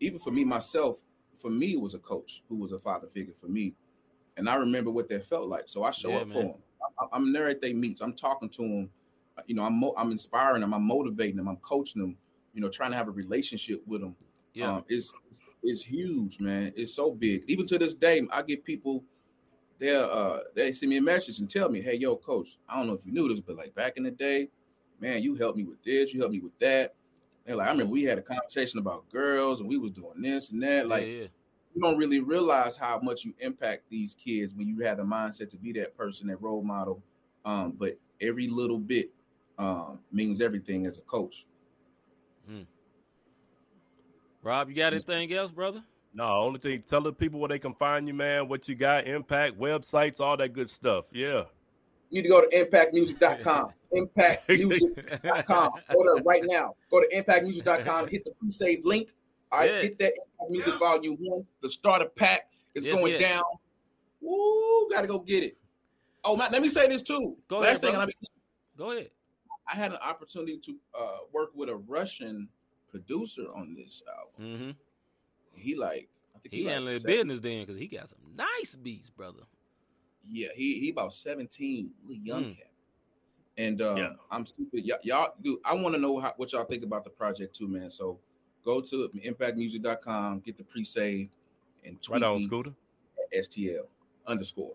even 0.00 0.18
for 0.18 0.30
me, 0.30 0.44
myself, 0.44 0.98
for 1.40 1.50
me, 1.50 1.72
it 1.72 1.80
was 1.80 1.94
a 1.94 1.98
coach 1.98 2.42
who 2.48 2.56
was 2.56 2.72
a 2.72 2.78
father 2.78 3.06
figure 3.06 3.34
for 3.40 3.46
me 3.46 3.74
and 4.36 4.48
I 4.48 4.56
remember 4.56 4.90
what 4.90 5.08
that 5.08 5.24
felt 5.24 5.48
like. 5.48 5.68
So 5.68 5.84
I 5.84 5.90
show 5.90 6.10
yeah, 6.10 6.16
up 6.18 6.28
man. 6.28 6.34
for 6.34 6.42
them. 6.42 6.54
I, 7.12 7.16
am 7.16 7.32
there 7.32 7.48
at 7.48 7.60
their 7.60 7.74
meets. 7.74 8.00
I'm 8.00 8.12
talking 8.12 8.48
to 8.50 8.62
them. 8.62 8.90
You 9.46 9.54
know, 9.54 9.64
I'm 9.64 9.78
mo- 9.78 9.94
I'm 9.96 10.10
inspiring 10.10 10.60
them. 10.60 10.74
I'm 10.74 10.82
motivating 10.82 11.36
them. 11.36 11.48
I'm 11.48 11.56
coaching 11.56 12.00
them. 12.00 12.16
You 12.54 12.60
know, 12.60 12.68
trying 12.68 12.90
to 12.90 12.96
have 12.96 13.08
a 13.08 13.12
relationship 13.12 13.82
with 13.86 14.00
them. 14.00 14.16
Yeah, 14.54 14.76
um, 14.76 14.84
it's 14.88 15.12
it's 15.62 15.82
huge, 15.82 16.40
man. 16.40 16.72
It's 16.76 16.94
so 16.94 17.10
big. 17.10 17.44
Even 17.48 17.66
to 17.66 17.78
this 17.78 17.94
day, 17.94 18.26
I 18.32 18.42
get 18.42 18.64
people. 18.64 19.04
They 19.78 19.94
uh 19.94 20.38
they 20.54 20.72
send 20.72 20.90
me 20.90 20.96
a 20.96 21.02
message 21.02 21.38
and 21.38 21.50
tell 21.50 21.68
me, 21.68 21.82
"Hey, 21.82 21.96
yo, 21.96 22.16
coach, 22.16 22.56
I 22.68 22.78
don't 22.78 22.86
know 22.86 22.94
if 22.94 23.04
you 23.04 23.12
knew 23.12 23.28
this, 23.28 23.40
but 23.40 23.56
like 23.56 23.74
back 23.74 23.96
in 23.96 24.04
the 24.04 24.10
day, 24.10 24.48
man, 25.00 25.22
you 25.22 25.34
helped 25.34 25.58
me 25.58 25.64
with 25.64 25.82
this. 25.82 26.14
You 26.14 26.20
helped 26.20 26.34
me 26.34 26.40
with 26.40 26.58
that." 26.60 26.94
They're 27.44 27.56
like, 27.56 27.68
I 27.68 27.70
remember 27.70 27.92
we 27.92 28.02
had 28.02 28.18
a 28.18 28.22
conversation 28.22 28.80
about 28.80 29.08
girls 29.08 29.60
and 29.60 29.68
we 29.68 29.78
was 29.78 29.92
doing 29.92 30.20
this 30.20 30.50
and 30.50 30.60
that. 30.64 30.88
Like, 30.88 31.06
yeah, 31.06 31.12
yeah 31.12 31.26
you 31.76 31.82
don't 31.82 31.98
really 31.98 32.20
realize 32.20 32.74
how 32.74 32.98
much 33.02 33.22
you 33.22 33.34
impact 33.38 33.82
these 33.90 34.14
kids 34.14 34.54
when 34.54 34.66
you 34.66 34.80
have 34.80 34.96
the 34.96 35.02
mindset 35.02 35.50
to 35.50 35.58
be 35.58 35.72
that 35.72 35.94
person, 35.94 36.26
that 36.28 36.40
role 36.40 36.62
model. 36.62 37.02
Um, 37.44 37.72
but 37.78 37.98
every 38.18 38.48
little 38.48 38.78
bit 38.78 39.10
um, 39.58 39.98
means 40.10 40.40
everything 40.40 40.86
as 40.86 40.96
a 40.96 41.02
coach. 41.02 41.44
Mm. 42.50 42.64
Rob, 44.42 44.70
you 44.70 44.74
got 44.74 44.94
anything 44.94 45.30
else, 45.34 45.50
brother? 45.50 45.82
No, 46.14 46.24
only 46.24 46.58
thing, 46.58 46.82
tell 46.86 47.02
the 47.02 47.12
people 47.12 47.40
where 47.40 47.50
they 47.50 47.58
can 47.58 47.74
find 47.74 48.08
you, 48.08 48.14
man, 48.14 48.48
what 48.48 48.68
you 48.68 48.74
got, 48.74 49.06
impact, 49.06 49.58
websites, 49.58 50.18
all 50.18 50.38
that 50.38 50.54
good 50.54 50.70
stuff. 50.70 51.04
Yeah. 51.12 51.42
You 52.08 52.22
need 52.22 52.22
to 52.22 52.28
go 52.30 52.40
to 52.40 52.64
impactmusic.com. 52.64 53.68
impactmusic.com. 53.94 55.70
go 55.92 56.04
there 56.04 56.22
right 56.24 56.42
now. 56.42 56.74
Go 56.90 57.02
to 57.02 57.08
impactmusic.com, 57.14 58.08
hit 58.08 58.24
the 58.24 58.30
pre-save 58.30 58.82
link. 58.86 59.12
All 59.56 59.62
right, 59.62 59.70
yeah. 59.70 59.82
hit 59.82 59.98
that 59.98 60.12
Impact 60.12 60.50
Music 60.50 60.74
Volume 60.74 61.16
1. 61.18 61.46
The 61.62 61.68
starter 61.68 62.06
pack 62.06 62.50
is 62.74 62.84
yes, 62.84 62.94
going 62.94 63.12
yes. 63.12 63.22
down. 63.22 63.44
Woo, 64.20 64.88
gotta 64.90 65.06
go 65.06 65.18
get 65.18 65.42
it. 65.42 65.56
Oh, 66.24 66.36
man, 66.36 66.50
let 66.50 66.62
me 66.62 66.68
say 66.68 66.88
this 66.88 67.02
too. 67.02 67.36
Go 67.48 67.58
Last 67.58 67.82
ahead. 67.84 67.94
Thing, 67.94 67.96
I 67.96 68.28
go 68.76 68.92
ahead. 68.92 69.10
I 69.68 69.74
had 69.74 69.92
an 69.92 69.98
opportunity 69.98 70.58
to 70.58 70.76
uh, 70.98 71.16
work 71.32 71.50
with 71.54 71.68
a 71.68 71.76
Russian 71.76 72.48
producer 72.90 73.46
on 73.54 73.74
this 73.74 74.02
album. 74.08 74.58
Mm-hmm 74.58 74.70
he 75.56 75.74
like 75.74 76.08
I 76.34 76.38
think 76.38 76.54
he, 76.54 76.62
he 76.62 76.66
handling 76.66 76.94
like 76.94 77.04
business 77.04 77.40
then 77.40 77.64
because 77.64 77.78
he 77.78 77.88
got 77.88 78.08
some 78.08 78.18
nice 78.36 78.76
beats, 78.76 79.10
brother. 79.10 79.42
Yeah, 80.28 80.48
he 80.54 80.78
he 80.80 80.90
about 80.90 81.14
seventeen, 81.14 81.90
really 82.04 82.20
young 82.22 82.44
mm. 82.44 82.56
cat. 82.56 82.70
And 83.58 83.80
um, 83.80 83.96
yeah. 83.96 84.10
I'm 84.30 84.44
super 84.44 84.76
y- 84.76 84.98
y'all. 85.02 85.32
Dude, 85.42 85.58
I 85.64 85.74
want 85.74 85.94
to 85.94 86.00
know 86.00 86.18
how, 86.18 86.34
what 86.36 86.52
y'all 86.52 86.64
think 86.64 86.82
about 86.84 87.04
the 87.04 87.10
project 87.10 87.56
too, 87.56 87.68
man. 87.68 87.90
So 87.90 88.18
go 88.66 88.82
to 88.82 89.08
impactmusic.com, 89.24 90.40
get 90.40 90.58
the 90.58 90.64
pre-save, 90.64 91.30
and 91.84 92.02
tweet 92.02 92.20
right 92.20 92.30
on 92.30 92.42
Scooter 92.42 92.72
STL 93.34 93.86
underscore. 94.26 94.74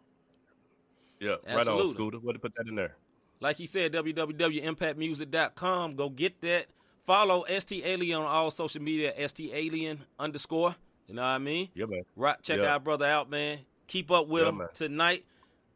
Yeah, 1.19 1.35
Absolutely. 1.45 1.55
right 1.55 1.67
on 1.67 1.87
Scooter. 1.89 2.17
What 2.19 2.33
to 2.33 2.39
put 2.39 2.55
that 2.55 2.67
in 2.67 2.73
there? 2.75 2.95
Like 3.39 3.57
he 3.57 3.67
said, 3.67 3.93
www.impactmusic.com. 3.93 5.95
Go 5.95 6.09
get 6.09 6.41
that. 6.41 6.65
Follow 7.03 7.43
ST 7.59 7.83
Alien 7.83 8.21
on 8.21 8.27
all 8.27 8.51
social 8.51 8.79
media, 8.81 9.11
ST 9.27 9.51
Alien 9.53 9.99
underscore. 10.19 10.75
You 11.07 11.15
know 11.15 11.23
what 11.23 11.29
I 11.29 11.39
mean? 11.39 11.69
Yeah, 11.73 11.87
man. 11.87 12.03
Right, 12.15 12.39
check 12.43 12.59
yeah. 12.59 12.73
our 12.73 12.79
brother 12.79 13.05
out, 13.05 13.27
man. 13.29 13.59
Keep 13.87 14.11
up 14.11 14.27
with 14.27 14.43
yeah, 14.43 14.49
him 14.49 14.59
man. 14.59 14.67
tonight. 14.73 15.25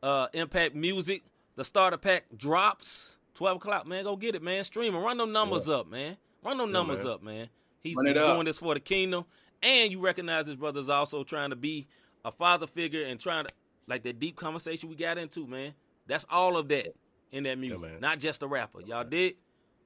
Uh, 0.02 0.28
Impact 0.34 0.76
Music. 0.76 1.24
The 1.56 1.66
starter 1.66 1.98
pack 1.98 2.26
drops 2.38 3.18
12 3.34 3.58
o'clock, 3.58 3.88
man. 3.88 4.04
Go 4.04 4.16
get 4.16 4.36
it, 4.36 4.44
man. 4.44 4.64
Stream 4.64 4.96
and 4.96 5.04
Run 5.04 5.18
them 5.18 5.32
numbers 5.32 5.68
yeah. 5.68 5.76
up, 5.76 5.90
man. 5.90 6.18
Run 6.44 6.58
them 6.58 6.72
numbers 6.72 7.04
man. 7.04 7.14
up, 7.14 7.24
man. 7.24 7.50
He's, 7.86 7.96
he's 8.04 8.14
doing 8.14 8.46
this 8.46 8.58
for 8.58 8.74
the 8.74 8.80
kingdom. 8.80 9.26
And 9.62 9.92
you 9.92 10.00
recognize 10.00 10.48
his 10.48 10.56
brother's 10.56 10.90
also 10.90 11.24
trying 11.24 11.52
to 11.52 11.56
be 11.56 11.88
a 12.24 12.32
father 12.32 12.68
figure 12.68 13.04
and 13.04 13.20
trying 13.20 13.46
to, 13.46 13.52
like 13.88 14.04
that 14.04 14.20
deep 14.20 14.36
conversation 14.36 14.90
we 14.90 14.96
got 14.96 15.18
into, 15.18 15.46
man. 15.46 15.74
That's 16.08 16.26
all 16.30 16.58
of 16.58 16.68
that 16.70 16.96
in 17.32 17.44
that 17.44 17.58
music, 17.58 18.02
not 18.02 18.20
just 18.20 18.44
a 18.44 18.48
rapper. 18.48 18.82
Y'all 18.82 19.04
did? 19.04 19.36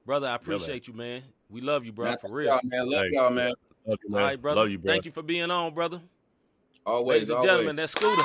Brother, 0.06 0.28
I 0.28 0.34
appreciate 0.34 0.88
yeah, 0.88 0.92
you, 0.92 0.98
man. 0.98 1.22
We 1.50 1.60
love 1.60 1.84
you, 1.84 1.92
bro, 1.92 2.06
That's 2.06 2.28
for 2.28 2.34
real. 2.34 2.48
Y'all, 2.48 2.60
man. 2.64 2.90
Love 2.90 3.04
hey. 3.04 3.16
y'all, 3.16 3.30
man. 3.30 3.52
Love 3.86 3.98
you, 4.02 4.10
man. 4.10 4.22
All 4.22 4.28
right, 4.28 4.40
brother. 4.40 4.60
Love 4.60 4.70
you, 4.70 4.78
bro. 4.78 4.92
Thank 4.92 5.04
you 5.04 5.12
for 5.12 5.22
being 5.22 5.50
on, 5.50 5.74
brother. 5.74 6.00
Always, 6.86 7.14
Ladies 7.14 7.28
and 7.28 7.36
always. 7.36 7.50
gentlemen, 7.50 7.76
that's 7.76 7.92
Scooter. 7.92 8.22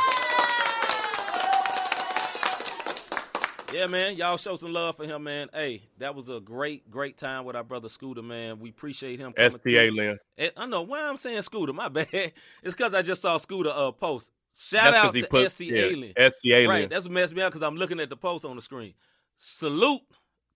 Yeah, 3.75 3.87
man. 3.87 4.15
Y'all 4.15 4.37
show 4.37 4.55
some 4.55 4.71
love 4.71 4.95
for 4.95 5.05
him, 5.05 5.23
man. 5.23 5.49
Hey, 5.53 5.83
that 5.97 6.15
was 6.15 6.29
a 6.29 6.39
great, 6.39 6.89
great 6.89 7.17
time 7.17 7.43
with 7.43 7.57
our 7.57 7.63
brother 7.63 7.89
Scooter, 7.89 8.21
man. 8.21 8.57
We 8.59 8.69
appreciate 8.69 9.19
him. 9.19 9.33
ST 9.37 9.67
Alien. 9.67 10.17
I 10.55 10.65
know 10.65 10.83
why 10.83 11.01
I'm 11.01 11.17
saying 11.17 11.41
Scooter. 11.41 11.73
My 11.73 11.89
bad. 11.89 12.07
It's 12.13 12.33
because 12.63 12.93
I 12.93 13.01
just 13.01 13.21
saw 13.21 13.37
Scooter 13.37 13.73
uh, 13.75 13.91
post. 13.91 14.31
Shout 14.57 14.93
that's 14.93 15.07
out 15.07 15.13
to 15.13 15.27
put, 15.27 15.51
ST 15.51 15.69
yeah, 15.69 15.81
Alien. 15.81 16.13
ST 16.31 16.53
Alien. 16.53 16.69
Right. 16.69 16.89
That's 16.89 17.03
what 17.03 17.11
messed 17.11 17.35
me 17.35 17.41
up 17.41 17.51
because 17.51 17.67
I'm 17.67 17.75
looking 17.75 17.99
at 17.99 18.09
the 18.09 18.15
post 18.15 18.45
on 18.45 18.55
the 18.55 18.61
screen. 18.61 18.93
Salute 19.35 20.03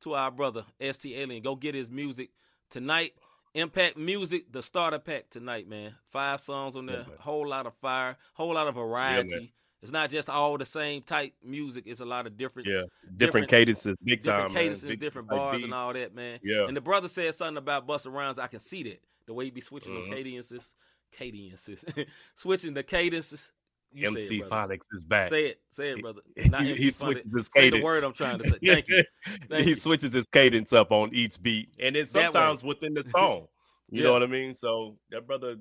to 0.01 0.13
our 0.13 0.32
brother 0.32 0.63
ST 0.80 1.13
Alien. 1.13 1.43
Go 1.43 1.57
get 1.57 1.76
his 1.76 1.89
music 1.89 2.30
tonight. 2.70 3.15
Impact 3.53 3.97
Music, 3.97 4.49
the 4.51 4.61
starter 4.61 4.99
pack 4.99 5.30
tonight, 5.30 5.67
man. 5.67 5.95
Five 6.07 6.39
songs 6.39 6.78
on 6.78 6.86
there, 6.86 6.99
yeah, 6.99 7.15
whole 7.20 7.47
lot 7.47 7.65
of 7.65 7.74
fire, 7.82 8.15
whole 8.36 8.53
lot 8.53 8.67
of 8.67 8.76
variety. 8.76 9.34
Yeah, 9.34 9.47
it's 9.82 9.91
not 9.91 10.09
just 10.09 10.30
all 10.30 10.57
the 10.57 10.65
same 10.65 11.01
type 11.01 11.34
music. 11.43 11.86
It's 11.88 12.01
a 12.01 12.05
lot 12.05 12.27
of 12.27 12.38
different, 12.38 12.67
yeah, 12.67 12.73
different, 12.73 13.19
different 13.19 13.47
cadences, 13.49 13.97
big 14.03 14.21
different 14.21 14.53
time, 14.53 14.55
cadences, 14.55 14.84
big, 14.84 14.99
different 14.99 15.30
bars, 15.30 15.63
and 15.63 15.73
all 15.73 15.93
that, 15.93 16.13
man. 16.13 16.39
Yeah. 16.43 16.67
And 16.67 16.75
the 16.75 16.82
brother 16.82 17.07
said 17.07 17.34
something 17.36 17.57
about 17.57 17.88
Busta 17.88 18.11
Rhymes. 18.11 18.39
I 18.39 18.47
can 18.47 18.59
see 18.59 18.84
that 18.84 19.01
the 19.25 19.34
way 19.34 19.45
he 19.45 19.51
be 19.51 19.61
switching 19.61 19.93
mm-hmm. 19.93 20.09
the 20.09 20.15
cadences, 20.15 20.75
cadences, 21.11 21.86
switching 22.36 22.73
the 22.73 22.84
cadences. 22.84 23.53
You 23.91 24.07
MC 24.07 24.41
Phonics 24.41 24.86
is 24.91 25.03
back. 25.03 25.30
Say 25.30 25.47
it, 25.47 25.61
say 25.71 25.91
it, 25.91 26.01
brother. 26.01 26.21
Not 26.45 26.61
he, 26.63 26.75
he 26.75 26.91
switches 26.91 27.23
his 27.34 27.49
cadence. 27.49 27.73
Say 27.73 27.80
the 27.80 27.84
word 27.84 28.03
I'm 28.03 28.13
trying 28.13 28.39
to 28.39 28.49
say. 28.49 28.57
Thank 28.63 28.88
you. 28.88 29.03
Thank 29.49 29.63
he 29.63 29.69
you. 29.69 29.75
switches 29.75 30.13
his 30.13 30.27
cadence 30.27 30.73
up 30.73 30.91
on 30.91 31.13
each 31.13 31.41
beat, 31.41 31.69
and 31.80 31.95
then 31.95 32.05
sometimes 32.05 32.63
within 32.63 32.93
the 32.93 33.03
song. 33.03 33.47
You 33.89 34.01
yeah. 34.01 34.07
know 34.07 34.13
what 34.13 34.23
I 34.23 34.27
mean? 34.27 34.53
So 34.53 34.97
that 35.09 35.25
brother, 35.25 35.55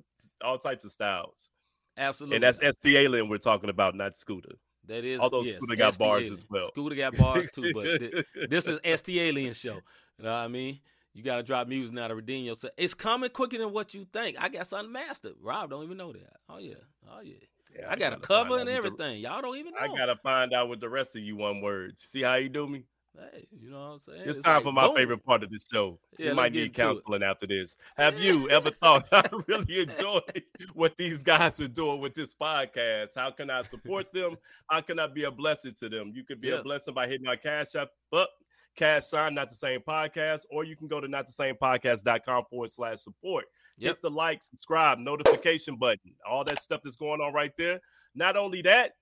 all 0.45 0.59
types 0.59 0.85
of 0.85 0.91
styles. 0.91 1.51
Absolutely. 1.99 2.37
And 2.37 2.45
that's 2.45 2.79
ST 2.79 2.97
Alien 2.97 3.29
we're 3.29 3.39
talking 3.39 3.71
about, 3.71 3.95
not 3.95 4.17
Scooter. 4.17 4.53
That 4.87 5.05
is. 5.05 5.21
Although 5.21 5.43
yes, 5.43 5.57
Scooter 5.57 5.77
got 5.77 5.95
ST 5.95 5.99
bars 5.99 6.21
Alien. 6.21 6.33
as 6.33 6.45
well. 6.49 6.69
Scooter 6.69 6.97
got 6.97 7.17
bars 7.17 7.51
too, 7.51 7.73
but 7.75 7.85
th- 7.85 8.25
this 8.49 8.67
is 8.69 8.79
ST 9.01 9.19
Alien 9.19 9.53
show. 9.53 9.75
You 10.19 10.25
know 10.25 10.33
what 10.33 10.39
I 10.39 10.49
mean? 10.49 10.81
You 11.13 11.23
got 11.25 11.37
to 11.37 11.43
drop 11.43 11.67
music 11.67 11.95
now 11.95 12.07
to 12.09 12.15
redeem 12.15 12.45
yourself. 12.45 12.73
It's 12.77 12.95
coming 12.95 13.31
quicker 13.31 13.59
than 13.59 13.73
what 13.73 13.93
you 13.93 14.07
think. 14.13 14.37
I 14.39 14.49
got 14.49 14.67
something 14.67 14.93
mastered. 14.93 15.35
Rob 15.43 15.71
don't 15.71 15.85
even 15.85 15.97
know 15.97 16.13
that. 16.13 16.37
Oh 16.49 16.59
yeah. 16.59 16.75
Oh 17.11 17.21
yeah. 17.23 17.35
Yeah, 17.77 17.89
I, 17.89 17.93
I 17.93 17.97
got 17.97 18.13
a 18.13 18.17
cover 18.17 18.59
and 18.59 18.69
everything. 18.69 19.23
The, 19.23 19.29
Y'all 19.29 19.43
don't 19.43 19.57
even 19.59 19.75
know. 19.75 19.81
I 19.81 19.89
gotta 19.89 20.17
find 20.17 20.53
out 20.53 20.69
with 20.69 20.81
the 20.81 20.89
rest 20.89 21.17
of 21.17 21.23
you 21.23 21.37
one 21.37 21.61
word. 21.61 21.99
See 21.99 22.23
how 22.23 22.37
you 22.37 22.49
do 22.49 22.67
me? 22.67 22.85
Hey, 23.19 23.49
you 23.51 23.71
know 23.71 23.79
what 23.79 23.93
I'm 23.93 23.99
saying? 23.99 24.21
It's, 24.21 24.39
it's 24.39 24.45
time 24.45 24.57
like, 24.57 24.63
for 24.65 24.73
my 24.73 24.87
boom. 24.87 24.97
favorite 24.97 25.25
part 25.25 25.43
of 25.43 25.51
the 25.51 25.59
show. 25.73 25.99
Yeah, 26.19 26.31
you 26.31 26.35
might 26.35 26.53
need 26.53 26.73
counseling 26.73 27.23
after 27.23 27.47
this. 27.47 27.77
Have 27.97 28.19
you 28.19 28.49
ever 28.51 28.71
thought 28.71 29.09
I 29.13 29.29
really 29.47 29.81
enjoy 29.89 30.21
what 30.75 30.97
these 30.97 31.23
guys 31.23 31.61
are 31.61 31.69
doing 31.69 32.01
with 32.01 32.15
this 32.15 32.35
podcast? 32.35 33.17
How 33.17 33.31
can 33.31 33.51
I 33.51 33.63
support 33.63 34.13
them? 34.13 34.37
How 34.69 34.81
can 34.83 34.99
I 34.99 35.09
be 35.09 35.25
a 35.25 35.31
blessing 35.31 35.75
to 35.79 35.89
them? 35.89 36.13
You 36.15 36.25
could 36.25 36.41
be 36.41 36.49
yeah. 36.49 36.57
a 36.57 36.63
blessing 36.63 36.95
by 36.95 37.09
hitting 37.09 37.27
our 37.27 37.37
cash 37.37 37.75
up, 37.75 37.91
up 38.13 38.21
uh, 38.21 38.27
cash 38.77 39.07
sign, 39.07 39.35
not 39.35 39.49
the 39.49 39.55
same 39.57 39.81
podcast, 39.81 40.43
or 40.51 40.65
you 40.65 40.77
can 40.77 40.87
go 40.87 41.01
to 41.01 41.09
not 41.09 41.27
the 41.27 41.33
same 41.33 41.57
podcast.com 41.57 42.45
forward 42.51 42.71
slash 42.71 42.99
support. 42.99 43.47
Yep. 43.79 43.89
Hit 43.89 44.03
the 44.03 44.11
like, 44.11 44.43
subscribe, 44.43 44.99
notification 44.99 45.77
button, 45.77 46.15
all 46.29 46.45
that 46.45 46.63
stuff 46.63 46.83
that's 46.85 46.97
going 46.97 47.21
on 47.21 47.33
right 47.33 47.53
there. 47.59 47.81
Not 48.15 48.37
only 48.37 48.63
that, 48.63 48.93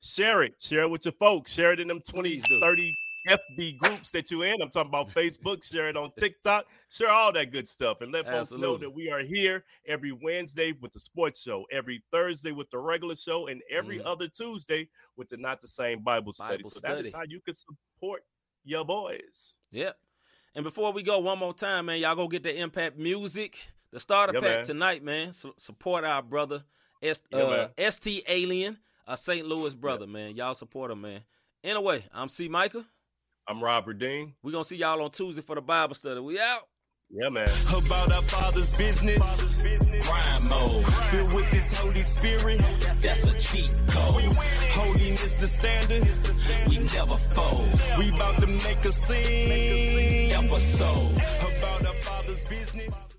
share 0.00 0.42
it. 0.42 0.54
Share 0.60 0.82
it 0.82 0.90
with 0.90 1.04
your 1.04 1.12
folks. 1.12 1.52
Share 1.52 1.72
it 1.72 1.80
in 1.80 1.88
them 1.88 2.00
20, 2.06 2.40
30 2.60 2.94
FB 3.30 3.78
groups 3.78 4.10
that 4.10 4.30
you're 4.30 4.46
in. 4.46 4.60
I'm 4.60 4.70
talking 4.70 4.88
about 4.88 5.10
Facebook. 5.10 5.64
Share 5.64 5.88
it 5.88 5.96
on 5.96 6.10
TikTok. 6.18 6.66
Share 6.90 7.10
all 7.10 7.32
that 7.32 7.52
good 7.52 7.68
stuff. 7.68 8.00
And 8.00 8.12
let 8.12 8.26
Absolutely. 8.26 8.38
folks 8.38 8.60
know 8.60 8.76
that 8.78 8.90
we 8.94 9.10
are 9.10 9.20
here 9.20 9.64
every 9.86 10.12
Wednesday 10.12 10.72
with 10.80 10.92
the 10.92 11.00
sports 11.00 11.40
show, 11.40 11.64
every 11.70 12.02
Thursday 12.10 12.52
with 12.52 12.70
the 12.70 12.78
regular 12.78 13.16
show, 13.16 13.46
and 13.46 13.62
every 13.70 13.98
mm. 13.98 14.06
other 14.06 14.28
Tuesday 14.28 14.88
with 15.16 15.28
the 15.28 15.36
Not 15.36 15.60
the 15.60 15.68
Same 15.68 16.02
Bible 16.02 16.32
study. 16.32 16.58
Bible 16.58 16.70
so 16.70 16.78
study. 16.78 16.94
that 16.94 17.06
is 17.06 17.12
how 17.12 17.22
you 17.26 17.40
can 17.40 17.54
support 17.54 18.22
your 18.64 18.84
boys. 18.84 19.54
Yep. 19.70 19.96
And 20.54 20.64
before 20.64 20.92
we 20.92 21.02
go, 21.02 21.18
one 21.20 21.38
more 21.38 21.54
time, 21.54 21.86
man, 21.86 22.00
y'all 22.00 22.16
go 22.16 22.26
get 22.26 22.42
the 22.42 22.56
Impact 22.56 22.98
Music. 22.98 23.56
The 23.92 24.00
starter 24.00 24.34
yeah, 24.34 24.40
pack 24.40 24.56
man. 24.56 24.64
tonight, 24.64 25.04
man. 25.04 25.32
So 25.32 25.54
support 25.58 26.04
our 26.04 26.22
brother, 26.22 26.62
S- 27.02 27.22
yeah, 27.32 27.38
uh, 27.78 27.90
ST 27.90 28.22
Alien, 28.28 28.78
a 29.06 29.16
St. 29.16 29.46
Louis 29.46 29.74
brother, 29.74 30.06
yeah. 30.06 30.12
man. 30.12 30.36
Y'all 30.36 30.54
support 30.54 30.90
him, 30.90 31.00
man. 31.00 31.22
Anyway, 31.62 32.04
I'm 32.12 32.28
C. 32.28 32.48
Micah. 32.48 32.84
I'm 33.50 33.60
Robert 33.60 33.98
Dean. 33.98 34.34
We're 34.44 34.52
going 34.52 34.62
to 34.62 34.68
see 34.68 34.76
y'all 34.76 35.02
on 35.02 35.10
Tuesday 35.10 35.42
for 35.42 35.56
the 35.56 35.60
Bible 35.60 35.96
study. 35.96 36.20
We 36.20 36.38
out. 36.38 36.68
Yeah, 37.10 37.30
man. 37.30 37.48
About 37.74 38.12
our 38.12 38.22
Father's 38.22 38.72
business. 38.74 39.60
Crime 40.02 40.46
mode. 40.48 40.86
Filled 40.86 41.32
with 41.32 41.50
this 41.50 41.74
Holy 41.74 42.02
Spirit. 42.02 42.60
That's 43.00 43.26
a 43.26 43.34
cheat 43.40 43.70
code. 43.88 44.22
Holiness 44.22 45.32
the 45.32 45.48
standard. 45.48 46.08
We 46.68 46.78
never 46.78 47.16
fold. 47.16 47.80
We 47.98 48.10
about 48.10 48.40
to 48.40 48.46
make 48.46 48.84
a 48.84 48.92
scene. 48.92 50.30
Episode. 50.30 51.12
About 51.58 51.86
our 51.86 51.94
Father's 51.94 52.44
business. 52.44 53.09